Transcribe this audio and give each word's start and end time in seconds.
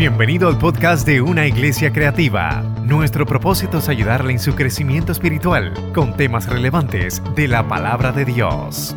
Bienvenido 0.00 0.48
al 0.48 0.56
podcast 0.56 1.06
de 1.06 1.20
Una 1.20 1.46
Iglesia 1.46 1.92
Creativa. 1.92 2.62
Nuestro 2.84 3.26
propósito 3.26 3.76
es 3.76 3.88
ayudarle 3.90 4.32
en 4.32 4.38
su 4.38 4.54
crecimiento 4.54 5.12
espiritual 5.12 5.74
con 5.92 6.16
temas 6.16 6.46
relevantes 6.46 7.22
de 7.36 7.46
la 7.46 7.68
palabra 7.68 8.10
de 8.10 8.24
Dios. 8.24 8.96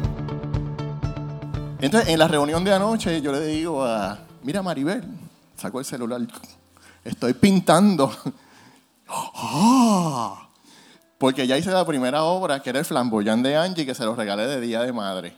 Entonces, 1.81 2.07
en 2.07 2.20
la 2.20 2.29
reunión 2.29 2.63
de 2.63 2.71
anoche, 2.71 3.21
yo 3.21 3.34
le 3.34 3.41
digo 3.41 3.84
a, 3.84 4.18
mira 4.43 4.61
Maribel, 4.61 5.04
saco 5.57 5.79
el 5.79 5.86
celular, 5.86 6.21
estoy 7.04 7.33
pintando. 7.33 8.09
¡Ah! 9.09 10.47
Porque 11.17 11.45
ya 11.45 11.57
hice 11.57 11.71
la 11.71 11.85
primera 11.85 12.23
obra, 12.23 12.61
que 12.61 12.70
era 12.70 12.79
el 12.79 12.85
flamboyán 12.85 13.43
de 13.43 13.57
Angie, 13.57 13.85
que 13.85 13.93
se 13.93 14.05
lo 14.05 14.15
regalé 14.15 14.47
de 14.47 14.61
Día 14.61 14.79
de 14.79 14.93
Madre. 14.93 15.35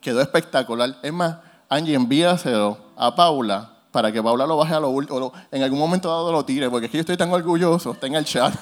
Quedó 0.00 0.20
espectacular. 0.20 0.96
Es 1.04 1.12
más, 1.12 1.36
Angie, 1.68 1.94
envíaselo 1.94 2.78
a 2.96 3.14
Paula 3.14 3.73
para 3.94 4.10
que 4.10 4.20
Paula 4.20 4.44
lo 4.44 4.56
baje 4.56 4.74
a 4.74 4.80
lo 4.80 4.88
último, 4.88 5.32
en 5.52 5.62
algún 5.62 5.78
momento 5.78 6.08
dado 6.08 6.32
lo 6.32 6.44
tire, 6.44 6.68
porque 6.68 6.86
es 6.86 6.90
que 6.90 6.98
yo 6.98 7.02
estoy 7.02 7.16
tan 7.16 7.30
orgulloso, 7.30 7.92
está 7.92 8.08
en 8.08 8.16
el 8.16 8.24
chat. 8.24 8.52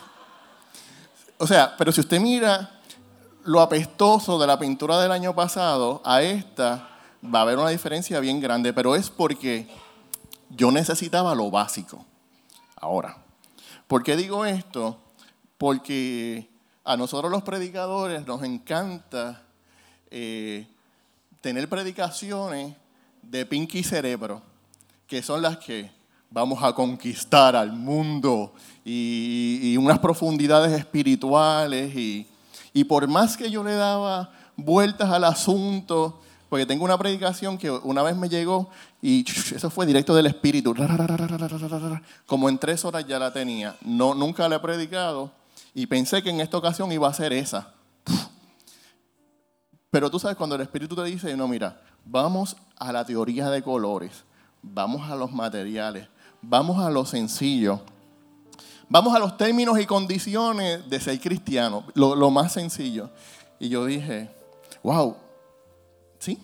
o 1.38 1.46
sea, 1.46 1.74
pero 1.76 1.92
si 1.92 2.00
usted 2.00 2.18
mira 2.18 2.80
lo 3.44 3.60
apestoso 3.60 4.38
de 4.38 4.46
la 4.46 4.58
pintura 4.58 4.98
del 4.98 5.12
año 5.12 5.34
pasado 5.34 6.00
a 6.06 6.22
esta, 6.22 6.88
va 7.22 7.40
a 7.40 7.42
haber 7.42 7.58
una 7.58 7.68
diferencia 7.68 8.18
bien 8.18 8.40
grande, 8.40 8.72
pero 8.72 8.96
es 8.96 9.10
porque 9.10 9.68
yo 10.48 10.72
necesitaba 10.72 11.34
lo 11.34 11.50
básico. 11.50 12.02
Ahora, 12.76 13.18
¿por 13.88 14.02
qué 14.02 14.16
digo 14.16 14.46
esto? 14.46 14.96
Porque 15.58 16.48
a 16.82 16.96
nosotros 16.96 17.30
los 17.30 17.42
predicadores 17.42 18.26
nos 18.26 18.42
encanta 18.42 19.42
eh, 20.10 20.66
tener 21.42 21.68
predicaciones 21.68 22.80
de 23.32 23.46
Pinky 23.46 23.82
Cerebro, 23.82 24.42
que 25.06 25.22
son 25.22 25.40
las 25.40 25.56
que 25.56 25.90
vamos 26.28 26.62
a 26.62 26.74
conquistar 26.74 27.56
al 27.56 27.72
mundo 27.72 28.52
y, 28.84 29.74
unas 29.78 29.98
profundidades 30.00 30.78
espirituales. 30.78 31.96
Y, 31.96 32.26
y, 32.74 32.84
por 32.84 33.08
más 33.08 33.38
que 33.38 33.50
yo 33.50 33.64
le 33.64 33.72
daba 33.72 34.30
vueltas 34.54 35.10
al 35.10 35.24
asunto, 35.24 36.20
porque 36.50 36.66
tengo 36.66 36.84
una 36.84 36.98
predicación 36.98 37.56
que 37.56 37.70
una 37.70 38.02
vez 38.02 38.14
me 38.14 38.28
llegó 38.28 38.68
y 39.00 39.24
eso 39.30 39.70
fue 39.70 39.86
directo 39.86 40.14
del 40.14 40.26
espíritu, 40.26 40.74
como 42.26 42.50
en 42.50 42.58
tres 42.58 42.84
horas 42.84 43.06
ya 43.06 43.18
la 43.18 43.32
tenía. 43.32 43.76
No, 43.80 44.14
nunca 44.14 44.46
la 44.46 44.56
he 44.56 44.60
predicado 44.60 45.30
y 45.72 45.86
pensé 45.86 46.22
que 46.22 46.28
en 46.28 46.42
esta 46.42 46.58
ocasión 46.58 46.92
iba 46.92 47.08
a 47.08 47.14
ser 47.14 47.32
esa. 47.32 47.72
Pero 49.90 50.10
tú 50.10 50.18
sabes, 50.18 50.36
cuando 50.36 50.54
el 50.56 50.62
espíritu 50.62 50.94
te 50.94 51.04
dice, 51.04 51.34
no, 51.34 51.48
mira, 51.48 51.80
vamos 52.04 52.56
a 52.76 52.92
la 52.92 53.04
teoría 53.04 53.50
de 53.50 53.62
colores, 53.62 54.24
vamos 54.62 55.10
a 55.10 55.16
los 55.16 55.32
materiales, 55.32 56.08
vamos 56.40 56.84
a 56.84 56.90
lo 56.90 57.04
sencillo, 57.04 57.80
vamos 58.88 59.14
a 59.14 59.18
los 59.18 59.36
términos 59.36 59.78
y 59.78 59.86
condiciones 59.86 60.88
de 60.88 61.00
ser 61.00 61.20
cristiano, 61.20 61.84
lo, 61.94 62.30
más 62.30 62.52
sencillo. 62.52 63.10
Y 63.58 63.68
yo 63.68 63.86
dije, 63.86 64.30
wow, 64.82 65.16
sí. 66.18 66.38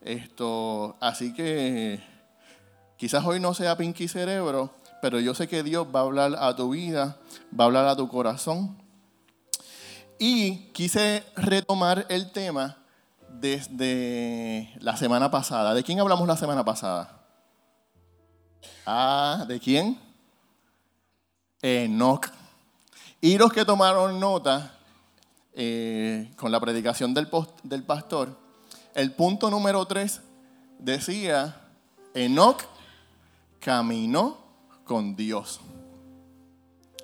Esto, 0.00 0.96
así 1.00 1.32
que 1.32 2.00
quizás 2.96 3.24
hoy 3.24 3.40
no 3.40 3.54
sea 3.54 3.76
Pinky 3.76 4.06
Cerebro, 4.06 4.70
pero 5.00 5.18
yo 5.18 5.34
sé 5.34 5.48
que 5.48 5.62
Dios 5.62 5.86
va 5.94 6.00
a 6.00 6.04
hablar 6.04 6.36
a 6.38 6.54
tu 6.54 6.70
vida, 6.70 7.18
va 7.58 7.64
a 7.64 7.66
hablar 7.66 7.86
a 7.88 7.96
tu 7.96 8.08
corazón. 8.08 8.76
Y 10.18 10.68
quise 10.72 11.24
retomar 11.36 12.06
el 12.08 12.30
tema 12.30 12.76
desde 13.40 14.72
la 14.80 14.96
semana 14.96 15.30
pasada. 15.30 15.74
¿De 15.74 15.82
quién 15.82 16.00
hablamos 16.00 16.26
la 16.26 16.36
semana 16.36 16.64
pasada? 16.64 17.20
Ah, 18.86 19.44
¿de 19.46 19.60
quién? 19.60 19.98
Enoch. 21.62 22.26
Y 23.20 23.38
los 23.38 23.52
que 23.52 23.64
tomaron 23.64 24.20
nota 24.20 24.74
eh, 25.54 26.30
con 26.36 26.52
la 26.52 26.60
predicación 26.60 27.14
del, 27.14 27.28
pastor, 27.84 28.36
el 28.94 29.12
punto 29.12 29.50
número 29.50 29.86
3 29.86 30.20
decía, 30.78 31.56
Enoch 32.12 32.62
caminó 33.60 34.36
con 34.84 35.16
Dios. 35.16 35.60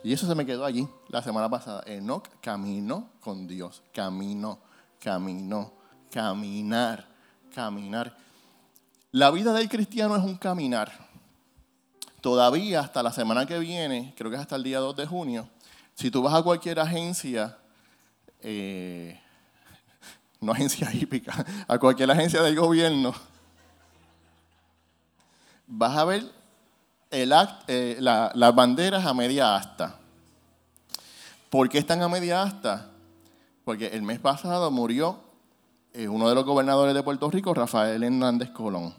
Y 0.02 0.12
eso 0.12 0.26
se 0.26 0.34
me 0.34 0.46
quedó 0.46 0.64
allí 0.64 0.88
la 1.08 1.22
semana 1.22 1.48
pasada. 1.48 1.82
Enoch 1.86 2.28
caminó 2.40 3.08
con 3.20 3.46
Dios. 3.46 3.82
Caminó, 3.92 4.58
caminó 4.98 5.79
caminar, 6.10 7.06
caminar. 7.54 8.16
La 9.12 9.30
vida 9.30 9.52
del 9.52 9.68
cristiano 9.68 10.16
es 10.16 10.22
un 10.22 10.36
caminar. 10.36 10.92
Todavía 12.20 12.80
hasta 12.80 13.02
la 13.02 13.12
semana 13.12 13.46
que 13.46 13.58
viene, 13.58 14.14
creo 14.16 14.30
que 14.30 14.36
es 14.36 14.42
hasta 14.42 14.56
el 14.56 14.62
día 14.62 14.78
2 14.78 14.94
de 14.96 15.06
junio, 15.06 15.48
si 15.94 16.10
tú 16.10 16.22
vas 16.22 16.34
a 16.34 16.42
cualquier 16.42 16.78
agencia, 16.78 17.56
eh, 18.40 19.18
no 20.40 20.52
agencia 20.52 20.92
hípica, 20.92 21.44
a 21.66 21.78
cualquier 21.78 22.10
agencia 22.10 22.42
del 22.42 22.56
gobierno, 22.56 23.14
vas 25.66 25.96
a 25.96 26.04
ver 26.04 26.24
el 27.10 27.32
eh, 27.66 27.96
las 28.00 28.54
banderas 28.54 29.04
a 29.06 29.14
media 29.14 29.56
asta. 29.56 29.96
¿Por 31.48 31.68
qué 31.68 31.78
están 31.78 32.02
a 32.02 32.08
media 32.08 32.42
asta? 32.42 32.90
Porque 33.64 33.88
el 33.88 34.02
mes 34.02 34.20
pasado 34.20 34.70
murió 34.70 35.29
uno 35.94 36.28
de 36.28 36.34
los 36.34 36.44
gobernadores 36.44 36.94
de 36.94 37.02
Puerto 37.02 37.30
Rico, 37.30 37.52
Rafael 37.54 38.02
Hernández 38.02 38.50
Colón. 38.50 38.94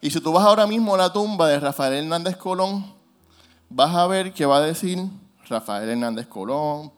Y 0.00 0.10
si 0.10 0.20
tú 0.20 0.32
vas 0.32 0.44
ahora 0.44 0.66
mismo 0.66 0.94
a 0.94 0.98
la 0.98 1.12
tumba 1.12 1.48
de 1.48 1.60
Rafael 1.60 1.94
Hernández 1.94 2.36
Colón, 2.36 2.94
vas 3.68 3.94
a 3.94 4.06
ver 4.06 4.32
que 4.32 4.46
va 4.46 4.58
a 4.58 4.60
decir 4.60 4.98
Rafael 5.48 5.88
Hernández 5.88 6.26
Colón, 6.26 6.92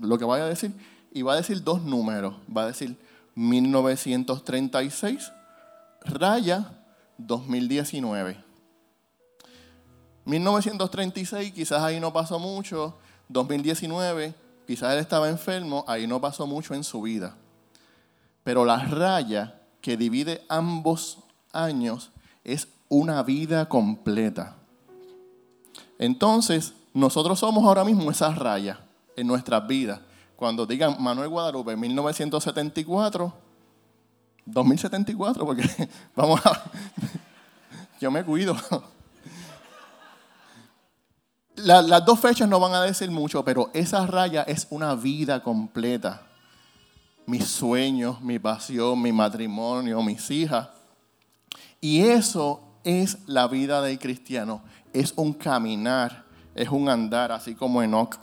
lo 0.00 0.18
que 0.18 0.24
vaya 0.24 0.44
a 0.44 0.48
decir, 0.48 0.72
y 1.12 1.22
va 1.22 1.32
a 1.34 1.36
decir 1.36 1.62
dos 1.62 1.82
números. 1.82 2.34
Va 2.54 2.62
a 2.62 2.66
decir 2.66 2.96
1936, 3.34 5.32
raya 6.04 6.70
2019. 7.18 8.44
1936, 10.24 11.52
quizás 11.52 11.82
ahí 11.82 11.98
no 12.00 12.12
pasó 12.12 12.38
mucho. 12.38 12.96
2019, 13.28 14.34
quizás 14.66 14.92
él 14.92 14.98
estaba 15.00 15.28
enfermo, 15.28 15.84
ahí 15.88 16.06
no 16.06 16.20
pasó 16.20 16.46
mucho 16.46 16.74
en 16.74 16.84
su 16.84 17.02
vida. 17.02 17.36
Pero 18.44 18.64
la 18.64 18.78
raya 18.84 19.60
que 19.80 19.96
divide 19.96 20.44
ambos 20.48 21.18
años 21.52 22.10
es 22.44 22.68
una 22.88 23.22
vida 23.22 23.68
completa. 23.68 24.56
Entonces, 25.98 26.74
nosotros 26.94 27.38
somos 27.38 27.64
ahora 27.64 27.84
mismo 27.84 28.10
esa 28.10 28.34
raya 28.34 28.80
en 29.16 29.26
nuestras 29.26 29.66
vidas. 29.66 30.00
Cuando 30.36 30.66
digan 30.66 30.96
Manuel 31.00 31.28
Guadalupe 31.28 31.76
1974, 31.76 33.32
2074, 34.46 35.44
porque 35.44 35.68
vamos 36.16 36.40
a... 36.44 36.62
Yo 38.00 38.10
me 38.10 38.24
cuido. 38.24 38.56
las 41.56 42.04
dos 42.06 42.18
fechas 42.18 42.48
no 42.48 42.58
van 42.58 42.72
a 42.72 42.82
decir 42.82 43.10
mucho, 43.10 43.44
pero 43.44 43.70
esa 43.74 44.06
raya 44.06 44.42
es 44.42 44.66
una 44.70 44.94
vida 44.94 45.42
completa 45.42 46.29
mis 47.26 47.46
sueños, 47.46 48.20
mi 48.20 48.38
pasión, 48.38 49.00
mi 49.00 49.12
matrimonio, 49.12 50.02
mis 50.02 50.30
hijas. 50.30 50.68
Y 51.80 52.02
eso 52.02 52.62
es 52.84 53.18
la 53.26 53.48
vida 53.48 53.82
del 53.82 53.98
cristiano. 53.98 54.62
Es 54.92 55.12
un 55.16 55.32
caminar, 55.32 56.24
es 56.54 56.68
un 56.68 56.88
andar, 56.88 57.32
así 57.32 57.54
como 57.54 57.82
Enoch. 57.82 58.16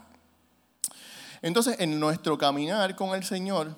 Entonces, 1.42 1.80
en 1.80 2.00
nuestro 2.00 2.38
caminar 2.38 2.96
con 2.96 3.16
el 3.16 3.24
Señor, 3.24 3.76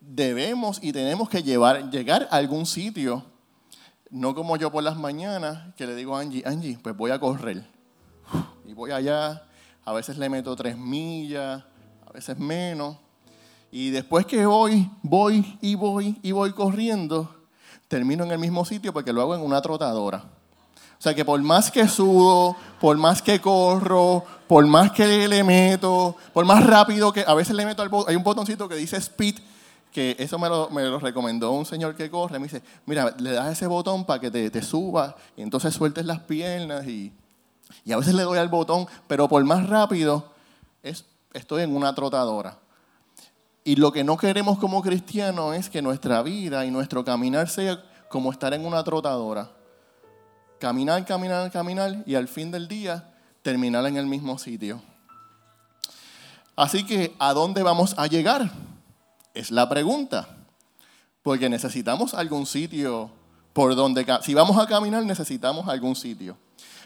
debemos 0.00 0.78
y 0.82 0.92
tenemos 0.92 1.28
que 1.28 1.42
llevar, 1.42 1.90
llegar 1.90 2.28
a 2.30 2.36
algún 2.36 2.66
sitio. 2.66 3.24
No 4.10 4.34
como 4.34 4.56
yo 4.56 4.72
por 4.72 4.82
las 4.82 4.96
mañanas, 4.96 5.74
que 5.76 5.86
le 5.86 5.94
digo 5.94 6.16
a 6.16 6.20
Angie, 6.20 6.42
Angie, 6.44 6.78
pues 6.82 6.96
voy 6.96 7.10
a 7.12 7.20
correr. 7.20 7.64
Y 8.66 8.72
voy 8.72 8.90
allá, 8.90 9.44
a 9.84 9.92
veces 9.92 10.18
le 10.18 10.28
meto 10.28 10.54
tres 10.56 10.76
millas, 10.76 11.64
a 12.06 12.12
veces 12.12 12.38
menos. 12.38 12.96
Y 13.72 13.90
después 13.90 14.26
que 14.26 14.44
voy, 14.46 14.90
voy 15.02 15.58
y 15.60 15.74
voy 15.74 16.18
y 16.22 16.32
voy 16.32 16.52
corriendo, 16.52 17.34
termino 17.88 18.24
en 18.24 18.32
el 18.32 18.38
mismo 18.38 18.64
sitio 18.64 18.92
porque 18.92 19.12
lo 19.12 19.22
hago 19.22 19.34
en 19.34 19.42
una 19.42 19.62
trotadora. 19.62 20.24
O 21.00 21.02
sea 21.02 21.14
que 21.14 21.24
por 21.24 21.40
más 21.40 21.70
que 21.70 21.88
sudo, 21.88 22.56
por 22.80 22.96
más 22.98 23.22
que 23.22 23.40
corro, 23.40 24.24
por 24.46 24.66
más 24.66 24.90
que 24.90 25.26
le 25.28 25.42
meto, 25.42 26.14
por 26.34 26.44
más 26.44 26.66
rápido 26.66 27.12
que 27.12 27.24
a 27.26 27.32
veces 27.32 27.56
le 27.56 27.64
meto 27.64 27.80
al 27.80 27.88
botón, 27.88 28.10
hay 28.10 28.16
un 28.16 28.22
botoncito 28.22 28.68
que 28.68 28.74
dice 28.74 28.98
speed, 28.98 29.36
que 29.92 30.14
eso 30.18 30.38
me 30.38 30.48
lo, 30.48 30.68
me 30.70 30.82
lo, 30.84 30.98
recomendó 30.98 31.52
un 31.52 31.64
señor 31.64 31.96
que 31.96 32.10
corre, 32.10 32.38
me 32.38 32.46
dice, 32.46 32.62
mira, 32.86 33.14
le 33.18 33.32
das 33.32 33.50
ese 33.50 33.66
botón 33.66 34.04
para 34.04 34.20
que 34.20 34.30
te, 34.30 34.50
te 34.50 34.62
suba 34.62 35.16
y 35.36 35.42
entonces 35.42 35.72
sueltes 35.74 36.04
las 36.04 36.20
piernas 36.20 36.86
y, 36.86 37.12
y 37.84 37.92
a 37.92 37.96
veces 37.96 38.14
le 38.14 38.22
doy 38.22 38.38
al 38.38 38.48
botón, 38.48 38.86
pero 39.06 39.28
por 39.28 39.42
más 39.44 39.68
rápido 39.68 40.32
es, 40.82 41.06
estoy 41.32 41.62
en 41.62 41.74
una 41.74 41.94
trotadora. 41.94 42.58
Y 43.70 43.76
lo 43.76 43.92
que 43.92 44.02
no 44.02 44.16
queremos 44.16 44.58
como 44.58 44.82
cristianos 44.82 45.54
es 45.54 45.70
que 45.70 45.80
nuestra 45.80 46.24
vida 46.24 46.66
y 46.66 46.72
nuestro 46.72 47.04
caminar 47.04 47.48
sea 47.48 47.80
como 48.08 48.32
estar 48.32 48.52
en 48.52 48.66
una 48.66 48.82
trotadora. 48.82 49.48
Caminar, 50.58 51.04
caminar, 51.04 51.48
caminar 51.52 52.02
y 52.04 52.16
al 52.16 52.26
fin 52.26 52.50
del 52.50 52.66
día 52.66 53.14
terminar 53.42 53.86
en 53.86 53.96
el 53.96 54.06
mismo 54.06 54.36
sitio. 54.38 54.82
Así 56.56 56.84
que, 56.84 57.14
¿a 57.20 57.32
dónde 57.32 57.62
vamos 57.62 57.94
a 57.96 58.08
llegar? 58.08 58.50
Es 59.34 59.52
la 59.52 59.68
pregunta. 59.68 60.28
Porque 61.22 61.48
necesitamos 61.48 62.12
algún 62.12 62.46
sitio 62.46 63.12
por 63.52 63.76
donde... 63.76 64.04
Si 64.22 64.34
vamos 64.34 64.58
a 64.58 64.66
caminar, 64.66 65.04
necesitamos 65.04 65.68
algún 65.68 65.94
sitio. 65.94 66.36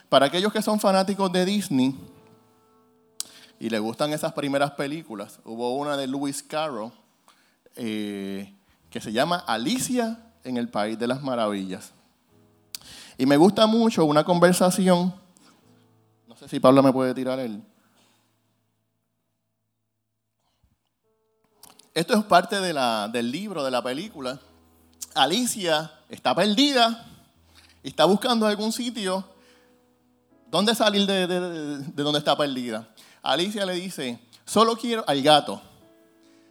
Para 0.07 0.27
aquellos 0.27 0.53
que 0.53 0.61
son 0.61 0.79
fanáticos 0.79 1.31
de 1.31 1.45
Disney 1.45 1.95
y 3.59 3.69
les 3.69 3.81
gustan 3.81 4.11
esas 4.11 4.33
primeras 4.33 4.71
películas, 4.71 5.39
hubo 5.45 5.75
una 5.75 5.95
de 5.97 6.07
Lewis 6.07 6.43
Carroll 6.43 6.91
eh, 7.75 8.53
que 8.89 9.01
se 9.01 9.11
llama 9.11 9.37
Alicia 9.47 10.19
en 10.43 10.57
el 10.57 10.69
País 10.69 10.97
de 10.99 11.07
las 11.07 11.21
Maravillas. 11.21 11.91
Y 13.17 13.25
me 13.25 13.37
gusta 13.37 13.65
mucho 13.65 14.05
una 14.05 14.23
conversación, 14.23 15.13
no 16.27 16.35
sé 16.35 16.49
si 16.49 16.59
Pablo 16.59 16.83
me 16.83 16.91
puede 16.91 17.13
tirar 17.13 17.39
él. 17.39 17.63
Esto 21.93 22.13
es 22.13 22.25
parte 22.25 22.59
del 22.59 23.31
libro, 23.31 23.63
de 23.63 23.71
la 23.71 23.81
película. 23.81 24.37
Alicia 25.13 25.93
está 26.09 26.35
perdida 26.35 27.05
y 27.81 27.87
está 27.87 28.03
buscando 28.03 28.45
algún 28.45 28.73
sitio 28.73 29.23
donde 30.51 30.75
salir 30.75 31.05
de, 31.07 31.25
de 31.25 32.03
donde 32.03 32.19
está 32.19 32.35
perdida. 32.37 32.89
Alicia 33.25 33.65
le 33.65 33.73
dice, 33.73 34.19
solo 34.45 34.77
quiero, 34.77 35.03
al 35.07 35.21
gato, 35.23 35.59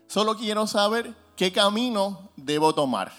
solo 0.09 0.37
quiero 0.37 0.67
saber 0.67 1.15
qué 1.37 1.53
camino 1.53 2.31
debo 2.35 2.75
tomar. 2.75 3.13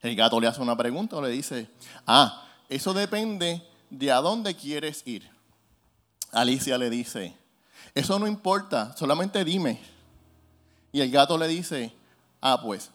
El 0.00 0.14
gato 0.14 0.40
le 0.40 0.46
hace 0.46 0.60
una 0.60 0.76
pregunta 0.76 1.20
le 1.20 1.30
dice, 1.30 1.68
ah, 2.06 2.46
eso 2.68 2.94
depende 2.94 3.66
de 3.90 4.12
a 4.12 4.20
dónde 4.20 4.54
quieres 4.54 5.02
ir. 5.04 5.28
Alicia 6.30 6.78
le 6.78 6.90
dice, 6.90 7.36
eso 7.92 8.18
no 8.20 8.28
importa, 8.28 8.96
solamente 8.96 9.44
dime. 9.44 9.80
Y 10.92 11.00
el 11.00 11.10
gato 11.10 11.36
le 11.36 11.48
dice, 11.48 11.92
ah, 12.40 12.60
pues, 12.62 12.92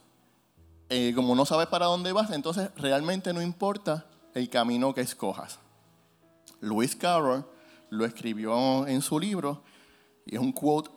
eh, 0.88 1.12
como 1.14 1.36
no 1.36 1.46
sabes 1.46 1.68
para 1.68 1.88
dónde 1.88 2.14
vas, 2.14 2.32
entonces 2.32 2.70
realmente 2.78 3.34
no 3.34 3.42
importa 3.42 4.06
el 4.34 4.50
camino 4.50 4.94
que 4.94 5.02
escojas. 5.02 5.60
Luis 6.62 6.96
Carroll 6.96 7.46
lo 7.90 8.06
escribió 8.06 8.86
en 8.88 9.02
su 9.02 9.20
libro 9.20 9.64
y 10.26 10.36
es 10.36 10.42
un 10.42 10.52
quote 10.52 10.90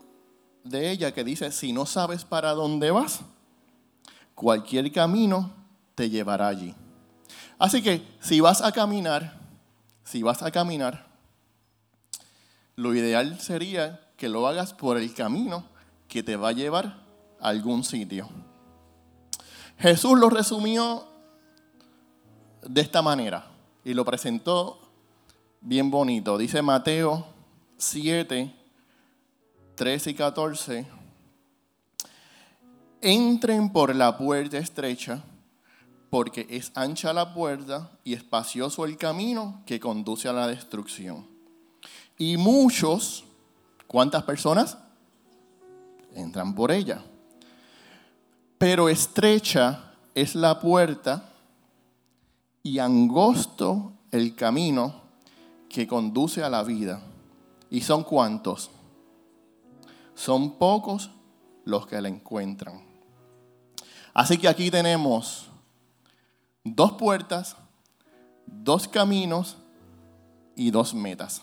de 0.65 0.91
ella 0.91 1.13
que 1.13 1.25
dice, 1.25 1.53
si 1.53 1.73
no 1.73 1.87
sabes 1.87 2.25
para 2.25 2.53
dónde 2.53 2.91
vas, 2.91 3.21
cualquier 4.35 4.91
camino 4.93 5.51
te 5.95 6.11
llevará 6.11 6.49
allí. 6.49 6.75
Así 7.59 7.83
que 7.83 8.03
si 8.21 8.41
vas 8.41 8.63
a 8.63 8.73
caminar, 8.73 9.39
si 10.05 10.23
vas 10.23 10.43
a 10.43 10.51
caminar, 10.51 11.07
lo 12.77 12.95
ideal 12.95 13.39
sería 13.41 14.01
que 14.17 14.29
lo 14.29 14.47
hagas 14.47 14.73
por 14.73 14.97
el 14.97 15.13
camino 15.15 15.65
que 16.09 16.23
te 16.23 16.37
va 16.37 16.49
a 16.49 16.53
llevar 16.53 17.03
a 17.41 17.49
algún 17.49 17.85
sitio. 17.85 18.29
Jesús 19.79 20.19
lo 20.19 20.29
resumió 20.29 21.07
de 22.63 22.81
esta 22.81 23.03
manera 23.03 23.47
y 23.85 23.95
lo 23.95 24.05
presentó 24.05 24.80
bien 25.61 25.91
bonito. 25.91 26.39
Dice 26.39 26.63
Mateo 26.63 27.27
7, 27.77 28.55
13 29.75 30.11
y 30.11 30.15
14. 30.15 30.87
Entren 33.03 33.73
por 33.73 33.95
la 33.95 34.17
puerta 34.19 34.59
estrecha, 34.59 35.23
porque 36.11 36.47
es 36.51 36.73
ancha 36.75 37.13
la 37.13 37.33
puerta 37.33 37.91
y 38.05 38.15
espacioso 38.15 38.85
el 38.85 38.97
camino 38.97 39.63
que 39.65 39.81
conduce 39.81 40.29
a 40.29 40.33
la 40.33 40.47
destrucción. 40.47 41.27
Y 42.19 42.37
muchos, 42.37 43.25
¿cuántas 43.87 44.25
personas? 44.25 44.77
Entran 46.15 46.55
por 46.55 46.73
ella. 46.73 47.03
Pero 48.59 48.91
estrecha 48.91 49.95
es 50.15 50.35
la 50.35 50.61
puerta 50.61 51.33
y 52.63 52.79
angosto 52.79 53.93
el 54.11 54.35
camino 54.35 55.01
que 55.71 55.87
conduce 55.87 56.43
a 56.43 56.51
la 56.51 56.63
vida. 56.65 57.01
¿Y 57.71 57.81
son 57.81 58.03
cuántos? 58.03 58.71
Son 60.15 60.59
pocos 60.59 61.11
los 61.65 61.87
que 61.87 62.01
la 62.01 62.09
encuentran. 62.09 62.83
Así 64.13 64.37
que 64.37 64.49
aquí 64.49 64.71
tenemos 64.71 65.47
dos 66.65 66.93
puertas, 66.93 67.57
dos 68.45 68.89
caminos 68.89 69.57
y 70.57 70.73
dos 70.73 70.93
metas. 70.93 71.43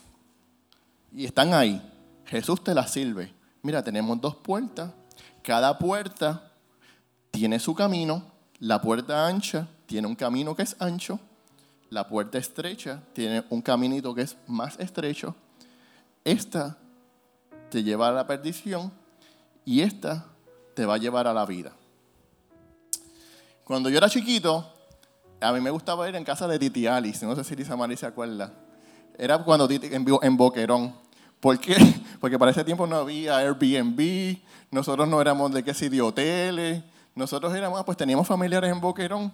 Y 1.13 1.25
están 1.25 1.53
ahí. 1.53 1.81
Jesús 2.25 2.61
te 2.61 2.75
las 2.75 2.91
sirve. 2.91 3.33
Mira, 3.61 3.81
tenemos 3.81 4.19
dos 4.19 4.35
puertas. 4.35 4.91
Cada 5.41 5.79
puerta 5.79 6.51
tiene 7.31 7.59
su 7.59 7.73
camino. 7.73 8.21
La 8.59 8.81
puerta 8.81 9.25
ancha 9.25 9.69
tiene 9.85 10.07
un 10.07 10.15
camino 10.15 10.53
que 10.53 10.63
es 10.63 10.75
ancho 10.79 11.17
la 11.89 12.07
puerta 12.07 12.37
estrecha 12.37 13.01
tiene 13.13 13.43
un 13.49 13.61
caminito 13.61 14.13
que 14.13 14.21
es 14.21 14.37
más 14.47 14.79
estrecho. 14.79 15.35
Esta 16.23 16.77
te 17.69 17.83
lleva 17.83 18.09
a 18.09 18.11
la 18.11 18.27
perdición 18.27 18.91
y 19.65 19.81
esta 19.81 20.25
te 20.73 20.85
va 20.85 20.95
a 20.95 20.97
llevar 20.97 21.27
a 21.27 21.33
la 21.33 21.45
vida. 21.45 21.71
Cuando 23.63 23.89
yo 23.89 23.97
era 23.97 24.09
chiquito, 24.09 24.73
a 25.41 25.51
mí 25.51 25.59
me 25.59 25.69
gustaba 25.69 26.07
ir 26.07 26.15
en 26.15 26.23
casa 26.23 26.47
de 26.47 26.57
Titi 26.57 26.87
Alice. 26.87 27.25
No 27.25 27.35
sé 27.35 27.43
si 27.43 27.55
Lisa 27.55 27.75
María 27.75 27.97
se 27.97 28.05
acuerda. 28.05 28.53
Era 29.17 29.43
cuando 29.43 29.67
Titi, 29.67 29.87
en, 29.87 30.05
en 30.21 30.37
Boquerón. 30.37 30.93
¿Por 31.39 31.59
qué? 31.59 31.75
Porque 32.19 32.39
para 32.39 32.51
ese 32.51 32.63
tiempo 32.63 32.87
no 32.87 32.95
había 32.95 33.37
Airbnb, 33.37 34.37
nosotros 34.71 35.07
no 35.07 35.21
éramos 35.21 35.51
de 35.51 35.63
qué 35.63 35.73
si 35.73 35.89
de 35.89 36.01
hoteles, 36.01 36.83
nosotros 37.13 37.53
éramos, 37.53 37.83
pues 37.83 37.97
teníamos 37.97 38.27
familiares 38.27 38.71
en 38.71 38.81
Boquerón. 38.81 39.33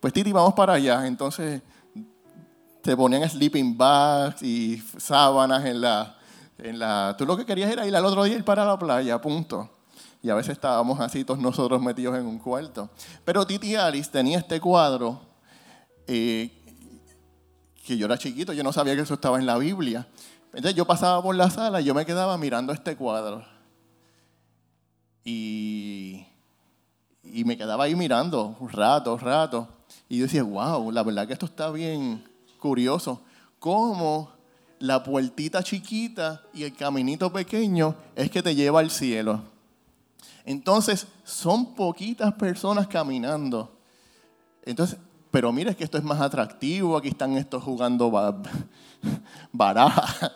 Pues 0.00 0.12
Titi, 0.12 0.32
vamos 0.32 0.54
para 0.54 0.74
allá. 0.74 1.06
Entonces 1.06 1.62
te 2.88 2.96
ponían 2.96 3.28
sleeping 3.28 3.76
bags 3.76 4.42
y 4.42 4.82
sábanas 4.96 5.62
en 5.66 5.82
la, 5.82 6.16
en 6.56 6.78
la... 6.78 7.14
Tú 7.18 7.26
lo 7.26 7.36
que 7.36 7.44
querías 7.44 7.70
era 7.70 7.86
ir 7.86 7.94
al 7.94 8.02
otro 8.02 8.24
día 8.24 8.36
ir 8.36 8.44
para 8.46 8.64
la 8.64 8.78
playa, 8.78 9.20
punto. 9.20 9.68
Y 10.22 10.30
a 10.30 10.34
veces 10.34 10.52
estábamos 10.52 10.98
así 10.98 11.22
todos 11.22 11.38
nosotros 11.38 11.82
metidos 11.82 12.16
en 12.16 12.24
un 12.24 12.38
cuarto. 12.38 12.88
Pero 13.26 13.46
Titi 13.46 13.76
Alice 13.76 14.10
tenía 14.10 14.38
este 14.38 14.58
cuadro 14.58 15.20
eh, 16.06 16.50
que 17.84 17.98
yo 17.98 18.06
era 18.06 18.16
chiquito, 18.16 18.54
yo 18.54 18.64
no 18.64 18.72
sabía 18.72 18.96
que 18.96 19.02
eso 19.02 19.12
estaba 19.12 19.38
en 19.38 19.44
la 19.44 19.58
Biblia. 19.58 20.08
Entonces 20.46 20.74
yo 20.74 20.86
pasaba 20.86 21.22
por 21.22 21.34
la 21.34 21.50
sala 21.50 21.82
y 21.82 21.84
yo 21.84 21.92
me 21.92 22.06
quedaba 22.06 22.38
mirando 22.38 22.72
este 22.72 22.96
cuadro. 22.96 23.44
Y, 25.24 26.24
y 27.22 27.44
me 27.44 27.58
quedaba 27.58 27.84
ahí 27.84 27.94
mirando 27.94 28.56
un 28.58 28.70
rato, 28.70 29.12
un 29.12 29.20
rato. 29.20 29.68
Y 30.08 30.16
yo 30.16 30.22
decía, 30.22 30.42
wow, 30.42 30.90
la 30.90 31.02
verdad 31.02 31.26
que 31.26 31.34
esto 31.34 31.44
está 31.44 31.70
bien, 31.70 32.24
curioso 32.58 33.22
cómo 33.58 34.30
la 34.78 35.02
puertita 35.02 35.62
chiquita 35.62 36.42
y 36.54 36.64
el 36.64 36.74
caminito 36.74 37.32
pequeño 37.32 37.96
es 38.14 38.30
que 38.30 38.42
te 38.42 38.54
lleva 38.54 38.80
al 38.80 38.90
cielo. 38.90 39.42
Entonces, 40.44 41.06
son 41.24 41.74
poquitas 41.74 42.32
personas 42.34 42.86
caminando. 42.86 43.76
Entonces, 44.64 44.98
pero 45.30 45.52
mira 45.52 45.74
que 45.74 45.84
esto 45.84 45.98
es 45.98 46.04
más 46.04 46.20
atractivo, 46.20 46.96
aquí 46.96 47.08
están 47.08 47.36
estos 47.36 47.62
jugando 47.62 48.10
baraja. 49.52 50.32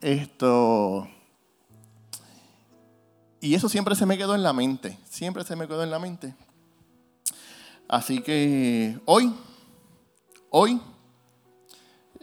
Esto. 0.00 1.08
Y 3.40 3.54
eso 3.54 3.68
siempre 3.68 3.94
se 3.94 4.06
me 4.06 4.18
quedó 4.18 4.34
en 4.34 4.42
la 4.42 4.52
mente, 4.52 4.98
siempre 5.08 5.44
se 5.44 5.56
me 5.56 5.66
quedó 5.66 5.82
en 5.82 5.90
la 5.90 5.98
mente. 5.98 6.34
Así 7.88 8.20
que 8.20 8.98
hoy 9.04 9.32
Hoy 10.54 10.78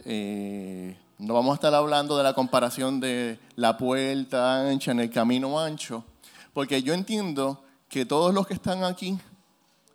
eh, 0.04 0.96
no 1.18 1.34
vamos 1.34 1.50
a 1.50 1.54
estar 1.56 1.74
hablando 1.74 2.16
de 2.16 2.22
la 2.22 2.32
comparación 2.32 3.00
de 3.00 3.40
la 3.56 3.76
puerta 3.76 4.68
ancha 4.68 4.92
en 4.92 5.00
el 5.00 5.10
camino 5.10 5.58
ancho, 5.58 6.04
porque 6.52 6.80
yo 6.80 6.94
entiendo 6.94 7.64
que 7.88 8.06
todos 8.06 8.32
los 8.32 8.46
que 8.46 8.54
están 8.54 8.84
aquí, 8.84 9.18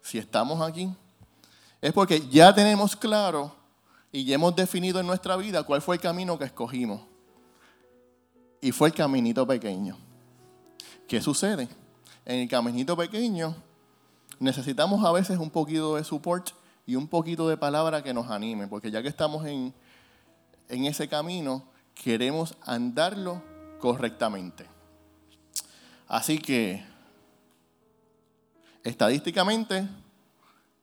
si 0.02 0.18
estamos 0.18 0.60
aquí, 0.60 0.94
es 1.80 1.94
porque 1.94 2.28
ya 2.28 2.54
tenemos 2.54 2.98
claro 2.98 3.56
y 4.12 4.26
ya 4.26 4.36
hemos 4.36 4.54
definido 4.54 5.00
en 5.00 5.08
nuestra 5.08 5.38
vida 5.38 5.64
cuál 5.64 5.82
fue 5.82 5.96
el 5.96 6.02
camino 6.02 6.38
que 6.38 6.44
escogimos. 6.44 7.04
Y 8.60 8.74
fue 8.74 8.90
el 8.90 8.94
caminito 8.94 9.48
pequeño. 9.48 9.98
¿Qué 11.08 11.22
sucede? 11.22 11.70
En 12.26 12.40
el 12.40 12.50
caminito 12.50 12.98
pequeño 12.98 13.56
necesitamos 14.40 15.06
a 15.06 15.14
veces 15.14 15.38
un 15.38 15.50
poquito 15.50 15.96
de 15.96 16.04
support 16.04 16.50
y 16.86 16.96
un 16.96 17.08
poquito 17.08 17.48
de 17.48 17.58
palabra 17.58 18.04
que 18.04 18.14
nos 18.14 18.30
anime, 18.30 18.68
porque 18.68 18.92
ya 18.92 19.02
que 19.02 19.08
estamos 19.08 19.46
en, 19.46 19.74
en 20.70 20.86
ese 20.86 21.08
camino, 21.08 21.64
queremos 21.96 22.56
andarlo 22.62 23.42
correctamente. 23.80 24.66
Así 26.08 26.38
que, 26.38 26.84
estadísticamente, 28.84 29.88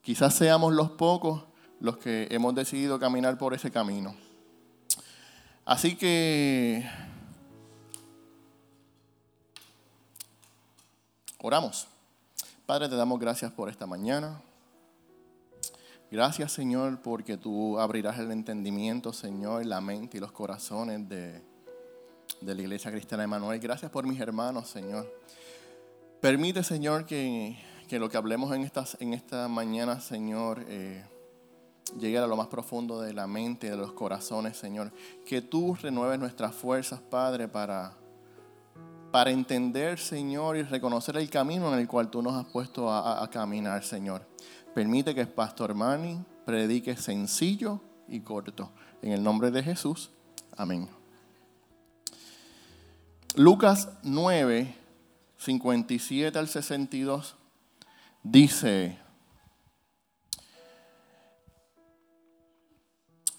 quizás 0.03 0.35
seamos 0.35 0.73
los 0.73 0.91
pocos 0.91 1.45
los 1.81 1.97
que 1.99 2.29
hemos 2.31 2.55
decidido 2.55 2.99
caminar 2.99 3.39
por 3.39 3.55
ese 3.55 3.71
camino. 3.71 4.15
Así 5.65 5.97
que 5.97 6.89
oramos. 11.39 11.89
Padre, 12.67 12.89
te 12.89 12.95
damos 12.95 13.19
gracias 13.19 13.51
por 13.53 13.69
esta 13.69 13.87
mañana. 13.87 14.41
Gracias, 16.13 16.53
Señor, 16.53 17.01
porque 17.01 17.39
tú 17.39 17.79
abrirás 17.81 18.19
el 18.19 18.31
entendimiento, 18.33 19.15
Señor, 19.15 19.65
la 19.65 19.81
mente 19.81 20.19
y 20.19 20.21
los 20.21 20.31
corazones 20.31 21.09
de, 21.09 21.41
de 22.39 22.55
la 22.55 22.61
Iglesia 22.61 22.91
Cristiana 22.91 23.23
de 23.23 23.29
Manuel. 23.29 23.59
Gracias 23.59 23.91
por 23.91 24.07
mis 24.07 24.21
hermanos, 24.21 24.69
Señor. 24.69 25.11
Permite, 26.21 26.63
Señor, 26.65 27.07
que, 27.07 27.57
lo 27.93 28.11
que 28.11 28.19
hablemos 28.19 28.55
en, 28.55 28.63
estas, 28.63 28.99
en 29.01 29.15
esta 29.15 29.49
mañana, 29.49 30.01
Señor, 30.01 30.63
eh, 30.69 31.03
llegue 31.99 32.19
a 32.19 32.27
lo 32.27 32.37
más 32.37 32.49
profundo 32.49 33.01
de 33.01 33.15
la 33.15 33.27
mente 33.27 33.69
y 33.69 33.71
de 33.71 33.79
los 33.79 33.95
corazones, 33.95 34.59
Señor. 34.59 34.93
Que 35.25 35.41
tú 35.41 35.75
renueves 35.81 36.19
nuestras 36.19 36.55
fuerzas, 36.55 37.01
Padre, 37.01 37.49
para, 37.49 37.97
para 39.11 39.31
entender, 39.31 39.99
Señor, 39.99 40.59
y 40.59 40.63
reconocer 40.63 41.17
el 41.17 41.31
camino 41.31 41.73
en 41.73 41.81
el 41.81 41.89
cual 41.89 42.11
tú 42.11 42.21
nos 42.21 42.35
has 42.35 42.53
puesto 42.53 42.93
a 42.93 43.27
caminar, 43.31 43.83
Señor. 43.83 44.31
Permite 44.75 45.15
que 45.15 45.27
Pastor 45.27 45.75
Manny 45.75 46.19
predique 46.45 46.97
sencillo 46.97 47.81
y 48.09 48.21
corto. 48.21 48.71
En 49.03 49.13
el 49.13 49.23
nombre 49.23 49.51
de 49.51 49.63
Jesús. 49.63 50.11
Amén. 50.57 50.89
Lucas 53.35 53.89
9, 54.03 54.75
57 55.39 56.39
al 56.39 56.49
62 56.49 57.37
dice, 58.23 58.99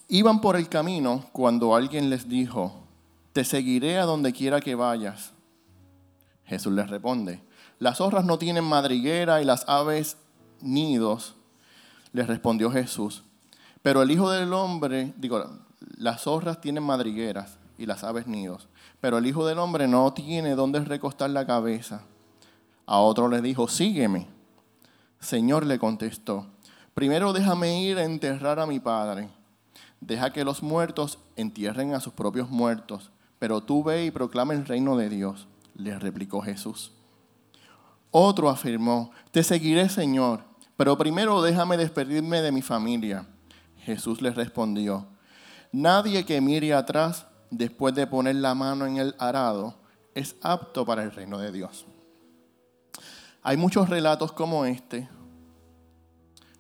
iban 0.08 0.42
por 0.42 0.56
el 0.56 0.68
camino 0.68 1.30
cuando 1.32 1.76
alguien 1.76 2.10
les 2.10 2.28
dijo, 2.28 2.88
te 3.34 3.44
seguiré 3.44 4.00
a 4.00 4.06
donde 4.06 4.34
quiera 4.34 4.62
que 4.62 4.76
vayas. 4.76 5.32
Jesús 6.46 6.74
les 6.74 6.90
responde, 6.90 7.42
las 7.80 7.98
zorras 7.98 8.26
no 8.26 8.38
tienen 8.38 8.64
madriguera 8.64 9.42
y 9.42 9.46
las 9.46 9.64
aves 9.68 10.18
nidos. 10.64 11.36
Les 12.12 12.28
respondió 12.28 12.72
Jesús, 12.72 13.24
pero 13.82 14.02
el 14.02 14.12
Hijo 14.12 14.30
del 14.30 14.54
Hombre, 14.54 15.14
digo, 15.18 15.44
las 15.98 16.22
zorras 16.22 16.62
tienen 16.62 16.84
madrigueras 16.84 17.58
y 17.78 17.86
las 17.86 18.04
aves 18.04 18.28
nidos, 18.28 18.68
pero 19.02 19.18
el 19.18 19.26
Hijo 19.26 19.46
del 19.46 19.60
Hombre 19.60 19.88
no 19.88 20.14
tiene 20.14 20.56
dónde 20.56 20.80
recostar 20.80 21.30
la 21.30 21.46
cabeza. 21.46 22.04
A 22.86 23.00
otro 23.00 23.28
le 23.28 23.42
dijo, 23.42 23.68
sígueme. 23.68 24.28
Señor 25.20 25.66
le 25.66 25.80
contestó, 25.80 26.48
primero 26.94 27.34
déjame 27.34 27.82
ir 27.82 27.98
a 27.98 28.04
enterrar 28.04 28.60
a 28.60 28.68
mi 28.68 28.80
padre. 28.80 29.30
Deja 30.02 30.34
que 30.34 30.44
los 30.44 30.62
muertos 30.62 31.18
entierren 31.38 31.94
a 31.94 32.02
sus 32.02 32.14
propios 32.14 32.50
muertos, 32.50 33.10
pero 33.40 33.62
tú 33.62 33.84
ve 33.84 34.06
y 34.06 34.12
proclama 34.12 34.54
el 34.54 34.66
reino 34.66 34.98
de 34.98 35.10
Dios, 35.10 35.48
le 35.76 35.98
replicó 35.98 36.42
Jesús. 36.42 36.92
Otro 38.12 38.50
afirmó, 38.50 39.12
te 39.32 39.44
seguiré, 39.44 39.90
Señor, 39.90 40.44
pero 40.78 40.98
primero 40.98 41.42
déjame 41.42 41.78
despedirme 41.78 42.42
de 42.42 42.52
mi 42.52 42.62
familia. 42.62 43.28
Jesús 43.80 44.22
le 44.22 44.32
respondió, 44.32 45.08
nadie 45.72 46.26
que 46.26 46.40
mire 46.42 46.74
atrás 46.74 47.26
después 47.52 47.94
de 47.94 48.08
poner 48.08 48.36
la 48.36 48.56
mano 48.56 48.86
en 48.86 48.98
el 48.98 49.16
arado 49.20 49.76
es 50.16 50.36
apto 50.42 50.86
para 50.86 51.04
el 51.04 51.12
reino 51.12 51.38
de 51.38 51.52
Dios. 51.52 51.86
Hay 53.42 53.58
muchos 53.58 53.90
relatos 53.90 54.32
como 54.32 54.66
este. 54.66 55.10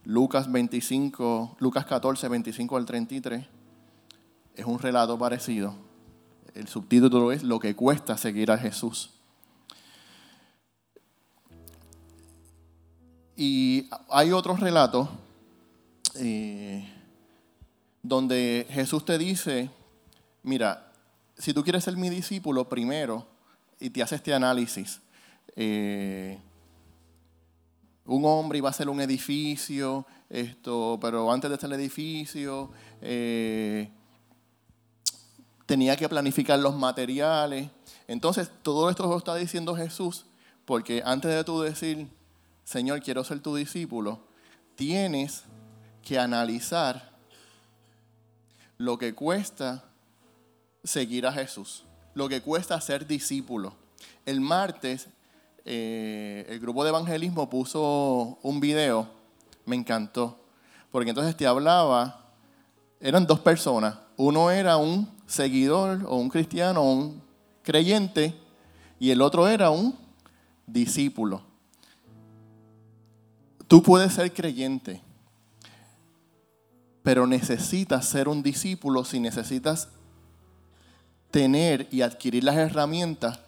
Lucas 0.03 0.51
25, 0.51 1.55
Lucas 1.59 1.85
14, 1.85 2.27
25 2.27 2.75
al 2.75 2.85
33 2.85 3.45
es 4.55 4.65
un 4.65 4.79
relato 4.79 5.17
parecido. 5.17 5.75
El 6.53 6.67
subtítulo 6.67 7.31
es 7.31 7.43
Lo 7.43 7.59
que 7.59 7.75
cuesta 7.75 8.17
seguir 8.17 8.51
a 8.51 8.57
Jesús. 8.57 9.11
Y 13.35 13.89
hay 14.09 14.31
otros 14.31 14.59
relatos 14.59 15.09
eh, 16.15 16.87
donde 18.01 18.67
Jesús 18.69 19.03
te 19.05 19.17
dice, 19.17 19.69
mira, 20.43 20.91
si 21.37 21.53
tú 21.53 21.63
quieres 21.63 21.83
ser 21.83 21.97
mi 21.97 22.09
discípulo 22.09 22.69
primero, 22.69 23.25
y 23.79 23.89
te 23.89 24.03
hace 24.03 24.15
este 24.15 24.33
análisis, 24.33 25.01
eh, 25.55 26.39
un 28.05 28.23
hombre 28.25 28.59
iba 28.59 28.69
a 28.69 28.71
hacer 28.71 28.89
un 28.89 29.01
edificio, 29.01 30.05
esto, 30.29 30.97
pero 31.01 31.31
antes 31.31 31.49
de 31.49 31.55
hacer 31.55 31.71
el 31.71 31.79
edificio 31.79 32.71
eh, 33.01 33.89
tenía 35.65 35.95
que 35.95 36.09
planificar 36.09 36.59
los 36.59 36.75
materiales. 36.75 37.69
Entonces, 38.07 38.49
todo 38.61 38.89
esto 38.89 39.07
lo 39.07 39.17
está 39.17 39.35
diciendo 39.35 39.75
Jesús, 39.75 40.25
porque 40.65 41.01
antes 41.05 41.33
de 41.33 41.43
tú 41.43 41.61
decir, 41.61 42.07
Señor, 42.63 43.01
quiero 43.01 43.23
ser 43.23 43.39
tu 43.39 43.55
discípulo, 43.55 44.19
tienes 44.75 45.43
que 46.01 46.19
analizar 46.19 47.11
lo 48.77 48.97
que 48.97 49.13
cuesta 49.13 49.83
seguir 50.83 51.25
a 51.25 51.31
Jesús, 51.31 51.83
lo 52.13 52.27
que 52.27 52.41
cuesta 52.41 52.79
ser 52.81 53.07
discípulo. 53.07 53.75
El 54.25 54.41
martes 54.41 55.07
eh, 55.65 56.45
el 56.49 56.59
grupo 56.59 56.83
de 56.83 56.89
evangelismo 56.89 57.49
puso 57.49 58.37
un 58.41 58.59
video, 58.59 59.07
me 59.65 59.77
encantó, 59.77 60.37
porque 60.91 61.11
entonces 61.11 61.37
te 61.37 61.47
hablaba, 61.47 62.33
eran 62.99 63.25
dos 63.25 63.39
personas, 63.39 63.95
uno 64.17 64.51
era 64.51 64.75
un 64.75 65.09
seguidor 65.25 66.03
o 66.05 66.17
un 66.17 66.29
cristiano 66.29 66.81
o 66.81 66.91
un 66.91 67.23
creyente 67.63 68.35
y 68.99 69.11
el 69.11 69.21
otro 69.21 69.47
era 69.47 69.69
un 69.69 69.97
discípulo. 70.67 71.52
Tú 73.73 73.81
puedes 73.81 74.13
ser 74.13 74.31
creyente, 74.31 75.01
pero 77.01 77.25
necesitas 77.25 78.05
ser 78.05 78.27
un 78.27 78.43
discípulo 78.43 79.03
si 79.03 79.19
necesitas 79.19 79.89
tener 81.31 81.87
y 81.89 82.03
adquirir 82.03 82.43
las 82.43 82.55
herramientas 82.55 83.39